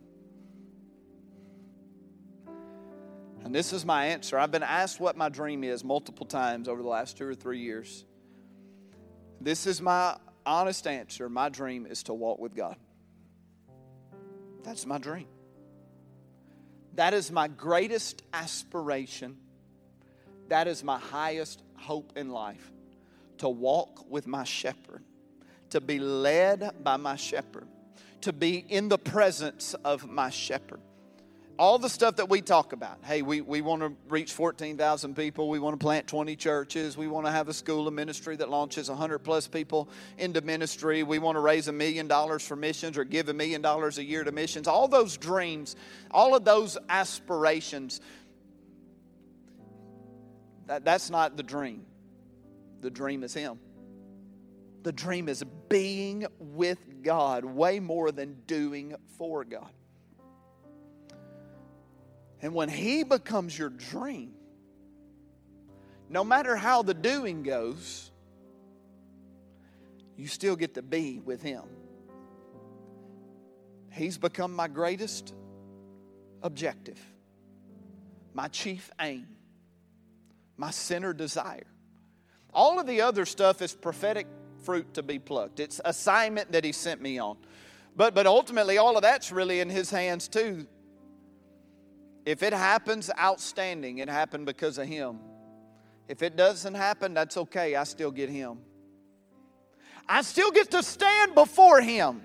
And 3.44 3.54
this 3.54 3.72
is 3.72 3.86
my 3.86 4.08
answer. 4.08 4.40
I've 4.40 4.50
been 4.50 4.64
asked 4.64 5.00
what 5.00 5.16
my 5.16 5.30
dream 5.30 5.64
is 5.64 5.84
multiple 5.84 6.26
times 6.26 6.68
over 6.68 6.82
the 6.82 6.88
last 6.88 7.16
two 7.16 7.28
or 7.28 7.36
three 7.36 7.60
years. 7.60 8.06
This 9.40 9.68
is 9.68 9.82
my 9.82 10.18
honest 10.48 10.88
answer. 10.88 11.30
My 11.30 11.50
dream 11.50 11.86
is 11.86 12.02
to 12.04 12.14
walk 12.16 12.40
with 12.40 12.56
God. 12.56 12.76
That's 14.64 14.88
my 14.88 14.98
dream. 14.98 15.28
That 16.96 17.14
is 17.14 17.32
my 17.32 17.48
greatest 17.48 18.24
aspiration. 18.34 19.38
That 20.48 20.68
is 20.68 20.84
my 20.84 20.98
highest 20.98 21.62
hope 21.76 22.14
in 22.16 22.32
life 22.32 22.72
to 23.40 23.50
walk 23.50 24.10
with 24.10 24.26
my 24.26 24.44
shepherd, 24.44 25.04
to 25.70 25.82
be 25.82 26.00
led 26.00 26.84
by 26.84 26.98
my 26.98 27.16
shepherd, 27.16 27.68
to 28.24 28.34
be 28.34 28.58
in 28.58 28.90
the 28.90 28.98
presence 28.98 29.76
of 29.86 30.10
my 30.10 30.30
shepherd. 30.30 30.80
All 31.60 31.78
the 31.78 31.90
stuff 31.90 32.16
that 32.16 32.30
we 32.30 32.42
talk 32.42 32.74
about. 32.74 32.98
Hey, 33.04 33.22
we, 33.22 33.42
we 33.42 33.62
want 33.62 33.84
to 33.84 33.94
reach 34.10 34.34
14,000 34.34 35.16
people. 35.16 35.50
We 35.50 35.60
want 35.60 35.80
to 35.80 35.84
plant 35.84 36.08
20 36.08 36.36
churches. 36.36 36.98
We 36.98 37.08
want 37.08 37.28
to 37.28 37.32
have 37.32 37.48
a 37.48 37.54
school 37.54 37.88
of 37.88 37.94
ministry 37.94 38.36
that 38.38 38.50
launches 38.50 38.90
100 38.90 39.20
plus 39.20 39.48
people 39.48 39.88
into 40.18 40.42
ministry. 40.42 41.04
We 41.04 41.20
want 41.20 41.36
to 41.36 41.42
raise 41.42 41.68
a 41.68 41.72
million 41.72 42.08
dollars 42.08 42.46
for 42.46 42.56
missions 42.56 42.98
or 42.98 43.04
give 43.04 43.30
a 43.30 43.34
million 43.34 43.62
dollars 43.62 44.00
a 44.00 44.04
year 44.04 44.24
to 44.24 44.32
missions. 44.32 44.68
All 44.68 44.88
those 44.88 45.16
dreams, 45.16 45.76
all 46.10 46.34
of 46.34 46.44
those 46.44 46.76
aspirations, 46.90 48.02
that, 50.66 50.84
that's 50.84 51.12
not 51.12 51.38
the 51.38 51.44
dream. 51.44 51.86
The 52.82 52.90
dream 52.90 53.24
is 53.24 53.34
Him. 53.34 53.60
The 54.82 54.92
dream 54.92 55.30
is 55.30 55.44
being 55.70 56.26
with 56.40 56.80
God 57.04 57.46
way 57.46 57.80
more 57.80 58.12
than 58.12 58.38
doing 58.48 58.96
for 59.18 59.44
God. 59.44 59.70
And 62.42 62.54
when 62.54 62.70
He 62.70 63.04
becomes 63.04 63.58
your 63.58 63.70
dream, 63.70 64.34
no 66.10 66.24
matter 66.24 66.56
how 66.56 66.84
the 66.84 66.94
doing 66.94 67.44
goes, 67.44 68.12
you 70.18 70.28
still 70.28 70.56
get 70.56 70.76
to 70.76 70.82
be 70.82 71.20
with 71.20 71.42
Him. 71.42 71.64
He's 73.92 74.18
become 74.18 74.54
my 74.54 74.68
greatest 74.68 75.34
objective, 76.42 77.00
my 78.34 78.48
chief 78.48 78.92
aim, 79.00 79.28
my 80.58 80.72
center 80.72 81.14
desire. 81.14 81.68
All 82.54 82.80
of 82.80 82.88
the 82.88 83.02
other 83.02 83.26
stuff 83.26 83.62
is 83.62 83.74
prophetic 83.74 84.28
fruit 84.64 84.94
to 84.96 85.04
be 85.04 85.20
plucked. 85.20 85.60
It's 85.60 85.80
assignment 85.84 86.52
that 86.52 86.64
he 86.64 86.72
sent 86.72 87.02
me 87.02 87.20
on. 87.20 87.38
But 87.96 88.16
but 88.16 88.26
ultimately 88.26 88.78
all 88.78 88.96
of 88.96 89.02
that's 89.04 89.32
really 89.32 89.60
in 89.60 89.70
his 89.70 89.90
hands 89.90 90.28
too. 90.28 90.68
If 92.26 92.42
it 92.42 92.54
happens, 92.54 93.12
outstanding. 93.20 93.98
It 93.98 94.10
happened 94.10 94.46
because 94.46 94.78
of 94.78 94.88
him. 94.88 95.20
If 96.08 96.22
it 96.22 96.36
doesn't 96.36 96.74
happen, 96.74 97.14
that's 97.14 97.38
okay. 97.38 97.76
I 97.76 97.84
still 97.84 98.12
get 98.12 98.30
him. 98.30 98.60
I 100.08 100.22
still 100.22 100.52
get 100.52 100.72
to 100.72 100.84
stand 100.84 101.34
before 101.34 101.82
him 101.82 102.22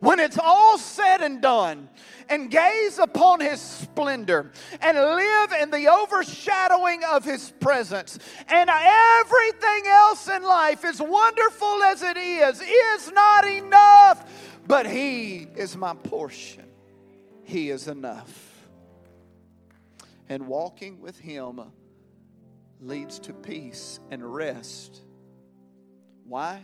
when 0.00 0.20
it's 0.20 0.38
all 0.38 0.78
said 0.78 1.20
and 1.22 1.40
done, 1.40 1.88
and 2.28 2.50
gaze 2.50 2.98
upon 2.98 3.40
his 3.40 3.60
splendor 3.60 4.52
and 4.80 4.96
live 4.98 5.52
in 5.52 5.70
the 5.70 5.88
overshadowing 5.88 7.02
of 7.04 7.24
his 7.24 7.52
presence, 7.60 8.18
and 8.48 8.70
everything 8.70 9.86
else 9.86 10.28
in 10.28 10.42
life, 10.42 10.84
as 10.84 11.00
wonderful 11.00 11.82
as 11.84 12.02
it 12.02 12.16
is, 12.16 12.60
is 12.60 13.12
not 13.12 13.46
enough, 13.46 14.30
but 14.66 14.86
he 14.86 15.48
is 15.56 15.76
my 15.76 15.94
portion. 15.94 16.64
He 17.44 17.70
is 17.70 17.88
enough. 17.88 18.66
And 20.28 20.46
walking 20.46 21.00
with 21.00 21.18
him 21.18 21.62
leads 22.80 23.18
to 23.20 23.32
peace 23.32 23.98
and 24.10 24.22
rest. 24.22 25.00
Why? 26.24 26.62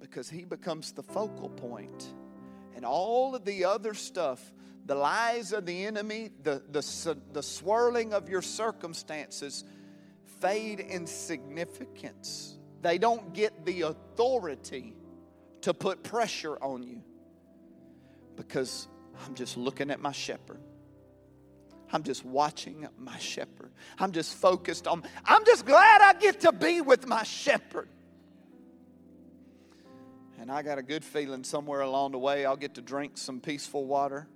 Because 0.00 0.30
he 0.30 0.44
becomes 0.44 0.92
the 0.92 1.02
focal 1.02 1.48
point 1.48 2.14
and 2.78 2.86
all 2.86 3.34
of 3.34 3.44
the 3.44 3.64
other 3.64 3.92
stuff, 3.92 4.40
the 4.86 4.94
lies 4.94 5.52
of 5.52 5.66
the 5.66 5.84
enemy, 5.84 6.30
the, 6.44 6.62
the, 6.70 7.18
the 7.32 7.42
swirling 7.42 8.14
of 8.14 8.28
your 8.28 8.40
circumstances, 8.40 9.64
fade 10.40 10.78
in 10.78 11.04
significance. 11.08 12.56
They 12.80 12.96
don't 12.98 13.34
get 13.34 13.66
the 13.66 13.80
authority 13.82 14.94
to 15.62 15.74
put 15.74 16.04
pressure 16.04 16.56
on 16.62 16.84
you 16.84 17.02
because 18.36 18.86
I'm 19.26 19.34
just 19.34 19.56
looking 19.56 19.90
at 19.90 19.98
my 20.00 20.12
shepherd. 20.12 20.60
I'm 21.92 22.04
just 22.04 22.24
watching 22.24 22.86
my 22.96 23.18
shepherd. 23.18 23.72
I'm 23.98 24.12
just 24.12 24.36
focused 24.36 24.86
on, 24.86 25.02
I'm 25.24 25.44
just 25.44 25.66
glad 25.66 26.00
I 26.00 26.12
get 26.12 26.42
to 26.42 26.52
be 26.52 26.80
with 26.80 27.08
my 27.08 27.24
shepherd. 27.24 27.88
And 30.40 30.50
I 30.50 30.62
got 30.62 30.78
a 30.78 30.82
good 30.82 31.04
feeling 31.04 31.42
somewhere 31.44 31.80
along 31.80 32.12
the 32.12 32.18
way 32.18 32.44
I'll 32.44 32.56
get 32.56 32.74
to 32.74 32.82
drink 32.82 33.18
some 33.18 33.40
peaceful 33.40 33.84
water 33.84 34.28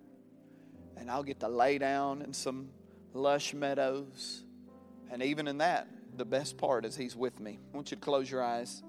and 0.96 1.10
I'll 1.10 1.22
get 1.22 1.40
to 1.40 1.48
lay 1.48 1.78
down 1.78 2.22
in 2.22 2.32
some 2.32 2.68
lush 3.14 3.54
meadows. 3.54 4.42
And 5.10 5.22
even 5.22 5.48
in 5.48 5.58
that, 5.58 5.88
the 6.16 6.24
best 6.24 6.56
part 6.56 6.84
is 6.84 6.96
He's 6.96 7.16
with 7.16 7.40
me. 7.40 7.58
I 7.72 7.76
want 7.76 7.90
you 7.90 7.96
to 7.96 8.00
close 8.00 8.30
your 8.30 8.42
eyes. 8.42 8.82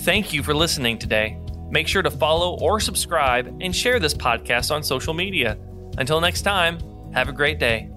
Thank 0.00 0.32
you 0.32 0.42
for 0.42 0.54
listening 0.54 0.98
today. 0.98 1.38
Make 1.70 1.88
sure 1.88 2.02
to 2.02 2.10
follow 2.10 2.58
or 2.60 2.78
subscribe 2.78 3.58
and 3.60 3.74
share 3.74 3.98
this 3.98 4.14
podcast 4.14 4.70
on 4.70 4.82
social 4.82 5.14
media. 5.14 5.58
Until 5.98 6.20
next 6.20 6.42
time, 6.42 6.78
have 7.12 7.28
a 7.28 7.32
great 7.32 7.58
day. 7.58 7.90